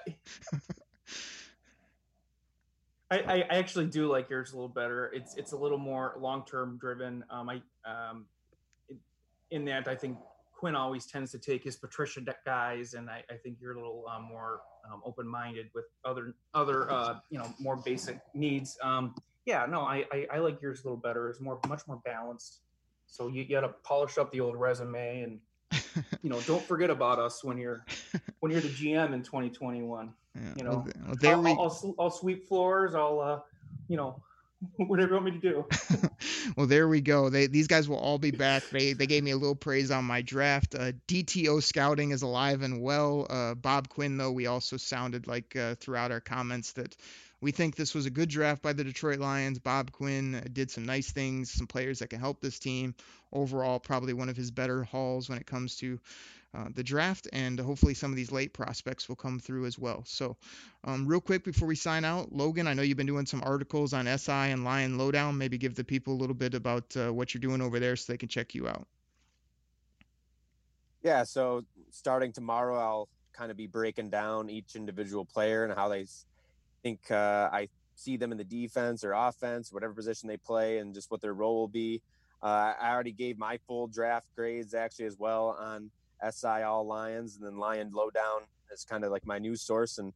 I, 3.11 3.19
I, 3.19 3.35
I, 3.51 3.59
actually 3.59 3.87
do 3.87 4.07
like 4.07 4.31
yours 4.31 4.53
a 4.53 4.55
little 4.55 4.69
better. 4.69 5.11
It's 5.13 5.37
it's 5.37 5.53
a 5.53 5.57
little 5.57 5.79
more 5.79 6.15
long 6.21 6.45
term 6.45 6.79
driven. 6.81 7.25
Um, 7.31 7.49
I 7.49 7.61
um, 7.85 8.27
in 9.51 9.65
that 9.65 9.89
I 9.89 9.97
think 9.97 10.19
Quinn 10.53 10.75
always 10.75 11.07
tends 11.07 11.33
to 11.33 11.39
take 11.39 11.65
his 11.65 11.77
Patricia 11.77 12.21
guys, 12.45 12.95
and 12.95 13.11
I, 13.11 13.23
I 13.31 13.35
think 13.35 13.59
you're 13.61 13.73
a 13.73 13.77
little 13.77 14.05
um, 14.09 14.23
more 14.23 14.61
um, 14.91 15.03
open 15.05 15.27
minded 15.27 15.69
with 15.75 15.85
other 16.05 16.35
other 16.55 16.91
uh, 16.91 17.19
you 17.31 17.39
know 17.39 17.53
more 17.59 17.77
basic 17.77 18.21
needs. 18.35 18.79
Um, 18.83 19.15
yeah, 19.45 19.67
no, 19.67 19.83
I, 19.83 20.05
I, 20.13 20.27
I 20.35 20.39
like 20.39 20.61
yours 20.61 20.81
a 20.81 20.85
little 20.85 20.97
better. 20.97 21.29
It's 21.29 21.41
more 21.41 21.61
much 21.69 21.83
more 21.87 22.01
balanced. 22.05 22.61
So 23.07 23.29
you, 23.29 23.43
you 23.43 23.49
got 23.49 23.63
to 23.63 23.69
polish 23.83 24.19
up 24.19 24.33
the 24.33 24.41
old 24.41 24.57
resume 24.57 25.23
and 25.23 25.41
you 26.23 26.31
know 26.31 26.41
don't 26.43 26.63
forget 26.63 26.91
about 26.91 27.19
us 27.19 27.43
when 27.43 27.59
you're 27.59 27.85
when 28.41 28.53
you're 28.53 28.61
the 28.61 28.69
GM 28.69 29.13
in 29.13 29.23
2021. 29.23 30.13
Yeah, 30.35 30.43
you 30.57 30.65
know, 30.65 30.87
well, 31.07 31.17
there 31.21 31.35
I'll, 31.35 31.43
we... 31.43 31.51
I'll, 31.51 31.95
I'll, 31.99 32.11
sweep 32.11 32.47
floors. 32.47 32.95
I'll 32.95 33.21
uh, 33.21 33.41
you 33.89 33.97
know 33.97 34.23
whatever 34.77 35.15
you 35.15 35.21
want 35.21 35.25
me 35.27 35.31
to 35.33 35.39
do. 35.39 35.67
well, 36.57 36.67
there 36.67 36.89
we 36.89 37.01
go. 37.01 37.29
They 37.29 37.47
these 37.47 37.67
guys 37.67 37.89
will 37.89 37.99
all 37.99 38.19
be 38.19 38.31
back. 38.31 38.65
They 38.71 38.93
they 38.93 39.07
gave 39.07 39.23
me 39.23 39.33
a 39.33 39.37
little 39.37 39.57
praise 39.57 39.91
on 39.91 40.05
my 40.05 40.23
draft. 40.23 40.75
Uh, 40.75 40.93
DTO 41.09 41.63
scouting 41.63 42.11
is 42.11 42.23
alive 42.23 42.63
and 42.63 42.81
well. 42.81 43.27
Uh, 43.29 43.55
Bob 43.55 43.89
Quinn 43.89 44.17
though, 44.17 44.33
we 44.33 44.47
also 44.47 44.77
sounded 44.77 45.27
like 45.27 45.57
uh, 45.57 45.75
throughout 45.77 46.11
our 46.11 46.21
comments 46.21 46.73
that 46.73 46.97
we 47.41 47.51
think 47.51 47.77
this 47.77 47.95
was 47.95 48.07
a 48.07 48.11
good 48.11 48.29
draft 48.29 48.63
by 48.63 48.73
the 48.73 48.85
Detroit 48.85 49.19
Lions. 49.19 49.59
Bob 49.59 49.93
Quinn 49.93 50.49
did 50.53 50.71
some 50.71 50.87
nice 50.87 51.11
things, 51.11 51.51
some 51.51 51.67
players 51.67 51.99
that 51.99 52.09
can 52.09 52.21
help 52.21 52.41
this 52.41 52.59
team. 52.59 52.95
Overall, 53.33 53.79
probably 53.79 54.15
one 54.15 54.29
of 54.29 54.37
his 54.37 54.51
better 54.51 54.85
hauls 54.85 55.29
when 55.29 55.39
it 55.39 55.47
comes 55.47 55.77
to 55.77 56.01
uh, 56.55 56.69
the 56.75 56.83
draft, 56.83 57.29
and 57.33 57.61
hopefully 57.61 57.93
some 57.93 58.11
of 58.11 58.17
these 58.17 58.33
late 58.33 58.55
prospects 58.55 59.09
will 59.09 59.17
come 59.17 59.39
through 59.39 59.67
as 59.67 59.79
well. 59.79 60.03
So, 60.07 60.37
um, 60.85 61.07
real 61.07 61.21
quick 61.21 61.45
before 61.45 61.69
we 61.69 61.75
sign 61.75 62.05
out, 62.05 62.33
Logan, 62.33 62.67
I 62.67 62.73
know 62.73 62.83
you've 62.83 62.97
been 62.97 63.07
doing 63.07 63.27
some 63.27 63.43
articles 63.45 63.93
on 63.93 64.07
SI 64.07 64.33
and 64.33 64.65
Lion 64.65 64.97
Lowdown. 64.97 65.37
Maybe 65.37 65.59
give 65.59 65.75
the 65.75 65.85
people 65.85 66.15
a 66.15 66.19
little 66.19 66.35
bit 66.35 66.55
about 66.55 66.97
uh, 66.97 67.13
what 67.13 67.35
you're 67.35 67.41
doing 67.41 67.61
over 67.61 67.79
there 67.79 67.97
so 67.97 68.13
they 68.13 68.17
can 68.17 68.29
check 68.31 68.55
you 68.55 68.69
out. 68.69 68.87
Yeah, 71.03 71.25
so 71.25 71.65
starting 71.91 72.33
tomorrow, 72.33 72.79
I'll 72.79 73.09
kind 73.35 73.51
of 73.51 73.57
be 73.57 73.67
breaking 73.67 74.09
down 74.09 74.49
each 74.49 74.77
individual 74.77 75.27
player 75.27 75.65
and 75.65 75.75
how 75.75 75.89
they 75.89 76.07
think 76.83 77.11
uh, 77.11 77.49
I 77.53 77.69
see 77.95 78.17
them 78.17 78.33
in 78.33 78.39
the 78.39 78.45
defense 78.45 79.05
or 79.05 79.13
offense, 79.13 79.73
whatever 79.73 79.93
position 79.93 80.29
they 80.29 80.37
play, 80.37 80.79
and 80.79 80.95
just 80.95 81.11
what 81.11 81.21
their 81.21 81.35
role 81.35 81.57
will 81.57 81.69
be. 81.69 82.03
Uh, 82.43 82.75
I 82.81 82.91
already 82.91 83.13
gave 83.13 83.39
my 83.39 83.59
full 83.67 83.87
draft 83.87 84.29
grades 84.37 84.75
actually 84.75 85.07
as 85.07 85.19
well 85.19 85.57
on 85.59 85.91
SI 86.31 86.63
All 86.63 86.87
Lions, 86.87 87.37
and 87.37 87.45
then 87.45 87.59
Lion 87.59 87.91
Lowdown 87.93 88.43
is 88.71 88.85
kind 88.85 89.05
of 89.05 89.11
like 89.11 89.27
my 89.27 89.39
news 89.39 89.63
source 89.63 89.99
and 89.99 90.13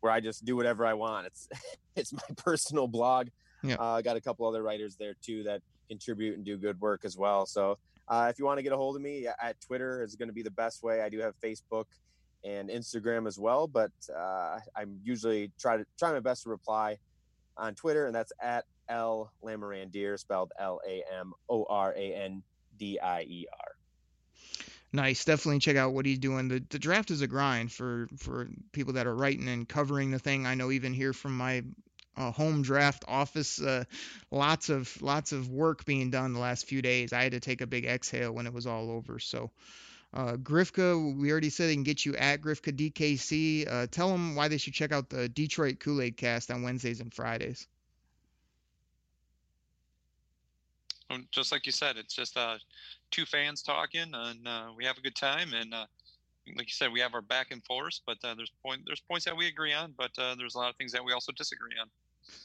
where 0.00 0.12
I 0.12 0.20
just 0.20 0.44
do 0.44 0.56
whatever 0.56 0.84
I 0.84 0.94
want. 0.94 1.26
It's 1.26 1.48
it's 1.96 2.12
my 2.12 2.34
personal 2.36 2.88
blog. 2.88 3.28
Yeah. 3.62 3.76
Uh, 3.78 3.92
I 3.92 4.02
got 4.02 4.16
a 4.16 4.20
couple 4.20 4.46
other 4.46 4.62
writers 4.62 4.96
there 4.96 5.14
too 5.22 5.44
that 5.44 5.62
contribute 5.88 6.36
and 6.36 6.44
do 6.44 6.56
good 6.56 6.80
work 6.80 7.04
as 7.04 7.16
well. 7.16 7.46
So 7.46 7.78
uh, 8.08 8.26
if 8.28 8.38
you 8.38 8.44
want 8.44 8.58
to 8.58 8.62
get 8.62 8.72
a 8.72 8.76
hold 8.76 8.96
of 8.96 9.02
me 9.02 9.26
at 9.26 9.60
Twitter 9.60 10.02
is 10.02 10.16
going 10.16 10.28
to 10.28 10.34
be 10.34 10.42
the 10.42 10.50
best 10.50 10.82
way. 10.82 11.00
I 11.00 11.08
do 11.08 11.20
have 11.20 11.34
Facebook 11.40 11.84
and 12.44 12.68
Instagram 12.68 13.26
as 13.26 13.38
well. 13.38 13.66
But 13.66 13.92
uh, 14.14 14.58
I'm 14.74 15.00
usually 15.02 15.50
try 15.58 15.76
to 15.76 15.86
try 15.98 16.12
my 16.12 16.20
best 16.20 16.44
to 16.44 16.50
reply 16.50 16.98
on 17.56 17.74
Twitter, 17.74 18.06
and 18.06 18.14
that's 18.14 18.32
at 18.40 18.64
L 18.88 19.32
Lamorandier, 19.42 20.18
spelled 20.18 20.52
L 20.58 20.80
A 20.86 21.02
M 21.18 21.32
O 21.48 21.64
R 21.68 21.94
A 21.96 22.14
N 22.14 22.42
D 22.78 22.98
I 22.98 23.22
E 23.22 23.46
R. 23.52 23.72
Nice. 24.92 25.24
Definitely 25.24 25.60
check 25.60 25.76
out 25.76 25.94
what 25.94 26.04
he's 26.04 26.18
doing. 26.18 26.48
The 26.48 26.62
the 26.68 26.78
draft 26.78 27.10
is 27.10 27.22
a 27.22 27.26
grind 27.26 27.72
for 27.72 28.08
for 28.18 28.48
people 28.72 28.94
that 28.94 29.06
are 29.06 29.14
writing 29.14 29.48
and 29.48 29.68
covering 29.68 30.10
the 30.10 30.18
thing. 30.18 30.46
I 30.46 30.54
know 30.54 30.70
even 30.70 30.92
here 30.92 31.12
from 31.12 31.36
my 31.36 31.64
uh, 32.14 32.30
home 32.30 32.60
draft 32.60 33.04
office, 33.08 33.60
uh, 33.60 33.84
lots 34.30 34.68
of 34.68 35.00
lots 35.00 35.32
of 35.32 35.48
work 35.48 35.86
being 35.86 36.10
done 36.10 36.34
the 36.34 36.40
last 36.40 36.66
few 36.66 36.82
days. 36.82 37.12
I 37.12 37.22
had 37.22 37.32
to 37.32 37.40
take 37.40 37.62
a 37.62 37.66
big 37.66 37.86
exhale 37.86 38.32
when 38.32 38.46
it 38.46 38.52
was 38.52 38.66
all 38.66 38.90
over. 38.90 39.18
So. 39.18 39.50
Uh, 40.14 40.34
Grifka, 40.34 41.16
we 41.16 41.30
already 41.30 41.48
said 41.48 41.68
they 41.68 41.74
can 41.74 41.84
get 41.84 42.04
you 42.04 42.14
at 42.16 42.42
Grifka 42.42 42.72
DKC. 42.72 43.70
Uh, 43.70 43.86
tell 43.90 44.10
them 44.10 44.34
why 44.34 44.48
they 44.48 44.58
should 44.58 44.74
check 44.74 44.92
out 44.92 45.08
the 45.08 45.28
Detroit 45.28 45.80
Kool 45.80 46.02
Aid 46.02 46.18
Cast 46.18 46.50
on 46.50 46.62
Wednesdays 46.62 47.00
and 47.00 47.12
Fridays. 47.12 47.66
Um, 51.08 51.26
just 51.30 51.50
like 51.50 51.64
you 51.64 51.72
said, 51.72 51.96
it's 51.96 52.14
just 52.14 52.36
uh, 52.36 52.58
two 53.10 53.24
fans 53.24 53.62
talking, 53.62 54.12
and 54.12 54.46
uh, 54.46 54.68
we 54.76 54.84
have 54.84 54.98
a 54.98 55.00
good 55.00 55.16
time. 55.16 55.54
And 55.54 55.72
uh, 55.72 55.86
like 56.56 56.68
you 56.68 56.74
said, 56.74 56.92
we 56.92 57.00
have 57.00 57.14
our 57.14 57.22
back 57.22 57.50
and 57.50 57.64
forth, 57.64 58.00
but 58.06 58.18
uh, 58.22 58.34
there's 58.34 58.52
point 58.62 58.82
there's 58.86 59.00
points 59.00 59.24
that 59.24 59.36
we 59.36 59.46
agree 59.46 59.72
on, 59.72 59.94
but 59.96 60.10
there's 60.38 60.54
a 60.54 60.58
lot 60.58 60.68
of 60.68 60.76
things 60.76 60.92
that 60.92 61.04
we 61.04 61.12
also 61.12 61.32
disagree 61.32 61.72
on. 61.80 61.88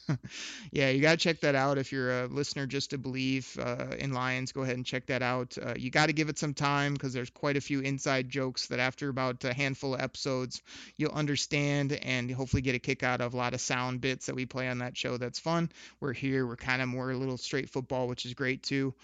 yeah, 0.72 0.90
you 0.90 1.00
got 1.00 1.12
to 1.12 1.16
check 1.16 1.40
that 1.40 1.54
out. 1.54 1.78
If 1.78 1.92
you're 1.92 2.24
a 2.24 2.26
listener 2.26 2.66
just 2.66 2.90
to 2.90 2.98
believe 2.98 3.56
uh, 3.60 3.96
in 3.98 4.12
Lions, 4.12 4.52
go 4.52 4.62
ahead 4.62 4.76
and 4.76 4.84
check 4.84 5.06
that 5.06 5.22
out. 5.22 5.56
Uh, 5.60 5.74
you 5.76 5.90
got 5.90 6.06
to 6.06 6.12
give 6.12 6.28
it 6.28 6.38
some 6.38 6.54
time 6.54 6.94
because 6.94 7.12
there's 7.12 7.30
quite 7.30 7.56
a 7.56 7.60
few 7.60 7.80
inside 7.80 8.28
jokes 8.28 8.68
that 8.68 8.78
after 8.78 9.08
about 9.08 9.44
a 9.44 9.52
handful 9.52 9.94
of 9.94 10.00
episodes, 10.00 10.62
you'll 10.96 11.12
understand 11.12 11.92
and 11.92 12.30
hopefully 12.30 12.62
get 12.62 12.74
a 12.74 12.78
kick 12.78 13.02
out 13.02 13.20
of 13.20 13.34
a 13.34 13.36
lot 13.36 13.54
of 13.54 13.60
sound 13.60 14.00
bits 14.00 14.26
that 14.26 14.34
we 14.34 14.46
play 14.46 14.68
on 14.68 14.78
that 14.78 14.96
show. 14.96 15.16
That's 15.16 15.38
fun. 15.38 15.70
We're 16.00 16.12
here. 16.12 16.46
We're 16.46 16.56
kind 16.56 16.82
of 16.82 16.88
more 16.88 17.10
a 17.10 17.16
little 17.16 17.38
straight 17.38 17.70
football, 17.70 18.08
which 18.08 18.24
is 18.24 18.34
great 18.34 18.62
too. 18.62 18.94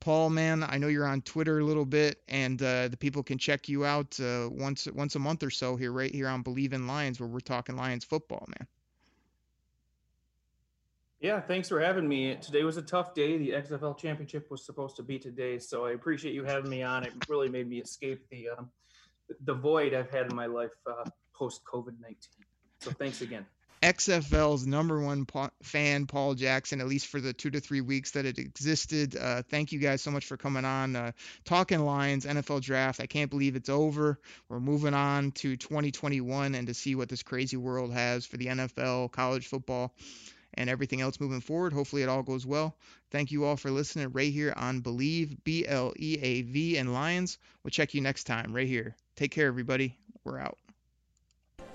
Paul, 0.00 0.30
man, 0.30 0.64
I 0.64 0.78
know 0.78 0.88
you're 0.88 1.06
on 1.06 1.22
Twitter 1.22 1.60
a 1.60 1.64
little 1.64 1.84
bit, 1.84 2.20
and 2.26 2.60
uh, 2.60 2.88
the 2.88 2.96
people 2.96 3.22
can 3.22 3.38
check 3.38 3.68
you 3.68 3.84
out 3.84 4.18
uh, 4.18 4.48
once 4.50 4.88
once 4.92 5.14
a 5.14 5.20
month 5.20 5.44
or 5.44 5.50
so 5.50 5.76
here, 5.76 5.92
right 5.92 6.12
here 6.12 6.26
on 6.26 6.42
Bleav 6.42 6.72
in 6.72 6.88
Lions, 6.88 7.20
where 7.20 7.28
we're 7.28 7.38
talking 7.38 7.76
Lions 7.76 8.04
football, 8.04 8.44
man. 8.48 8.66
Yeah, 11.22 11.40
thanks 11.40 11.68
for 11.68 11.78
having 11.78 12.08
me. 12.08 12.34
Today 12.34 12.64
was 12.64 12.76
a 12.78 12.82
tough 12.82 13.14
day. 13.14 13.38
The 13.38 13.50
XFL 13.50 13.96
championship 13.96 14.50
was 14.50 14.66
supposed 14.66 14.96
to 14.96 15.04
be 15.04 15.20
today, 15.20 15.60
so 15.60 15.86
I 15.86 15.92
appreciate 15.92 16.34
you 16.34 16.42
having 16.42 16.68
me 16.68 16.82
on. 16.82 17.04
It 17.04 17.12
really 17.28 17.48
made 17.48 17.68
me 17.68 17.78
escape 17.78 18.28
the 18.28 18.48
um, 18.58 18.70
the 19.44 19.54
void 19.54 19.94
I've 19.94 20.10
had 20.10 20.28
in 20.28 20.34
my 20.34 20.46
life 20.46 20.72
uh, 20.84 21.08
post 21.32 21.62
COVID 21.64 22.00
nineteen. 22.00 22.44
So 22.80 22.90
thanks 22.90 23.20
again. 23.20 23.46
XFL's 23.84 24.66
number 24.66 25.00
one 25.00 25.24
fan, 25.62 26.06
Paul 26.06 26.34
Jackson, 26.34 26.80
at 26.80 26.88
least 26.88 27.06
for 27.06 27.20
the 27.20 27.32
two 27.32 27.50
to 27.50 27.60
three 27.60 27.80
weeks 27.80 28.12
that 28.12 28.26
it 28.26 28.38
existed. 28.38 29.16
Uh, 29.16 29.42
thank 29.48 29.70
you 29.70 29.78
guys 29.78 30.02
so 30.02 30.10
much 30.10 30.26
for 30.26 30.36
coming 30.36 30.64
on. 30.64 30.96
Uh, 30.96 31.12
talking 31.44 31.80
Lions, 31.80 32.26
NFL 32.26 32.62
draft. 32.62 33.00
I 33.00 33.06
can't 33.06 33.30
believe 33.30 33.54
it's 33.54 33.68
over. 33.68 34.20
We're 34.48 34.60
moving 34.60 34.94
on 34.94 35.32
to 35.32 35.56
2021 35.56 36.54
and 36.56 36.66
to 36.66 36.74
see 36.74 36.94
what 36.94 37.08
this 37.08 37.24
crazy 37.24 37.56
world 37.56 37.92
has 37.92 38.24
for 38.24 38.36
the 38.36 38.46
NFL, 38.46 39.10
college 39.10 39.48
football, 39.48 39.92
and 40.54 40.68
everything 40.68 41.00
else 41.00 41.20
moving 41.20 41.40
forward. 41.40 41.72
Hopefully, 41.72 42.02
it 42.02 42.08
all 42.08 42.22
goes 42.22 42.46
well. 42.46 42.76
Thank 43.10 43.30
you 43.30 43.44
all 43.44 43.56
for 43.56 43.70
listening 43.70 44.10
right 44.12 44.32
here 44.32 44.52
on 44.56 44.80
Bleav, 44.82 45.36
B 45.44 45.66
L 45.66 45.92
E 45.96 46.18
A 46.20 46.42
V, 46.42 46.76
and 46.76 46.92
Lions. 46.92 47.38
We'll 47.62 47.70
check 47.70 47.94
you 47.94 48.00
next 48.00 48.24
time 48.24 48.54
right 48.54 48.66
here. 48.66 48.96
Take 49.16 49.30
care, 49.30 49.46
everybody. 49.46 49.96
We're 50.24 50.38
out. 50.38 50.58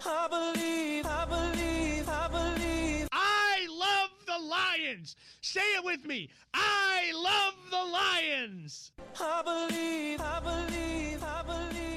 I 0.05 0.27
believe, 0.29 1.05
I 1.05 1.25
believe, 1.25 2.07
I 2.07 2.27
believe. 2.27 3.07
I 3.11 3.67
love 3.69 4.09
the 4.25 4.45
Lions. 4.45 5.15
Say 5.41 5.75
it 5.75 5.83
with 5.83 6.05
me. 6.05 6.29
I 6.53 7.11
love 7.13 7.55
the 7.71 7.77
Lions. 7.91 8.91
I 9.19 9.41
believe, 9.43 10.21
I 10.21 10.39
believe, 10.39 11.23
I 11.23 11.23
believe, 11.23 11.23
I 11.23 11.43
believe, 11.43 11.96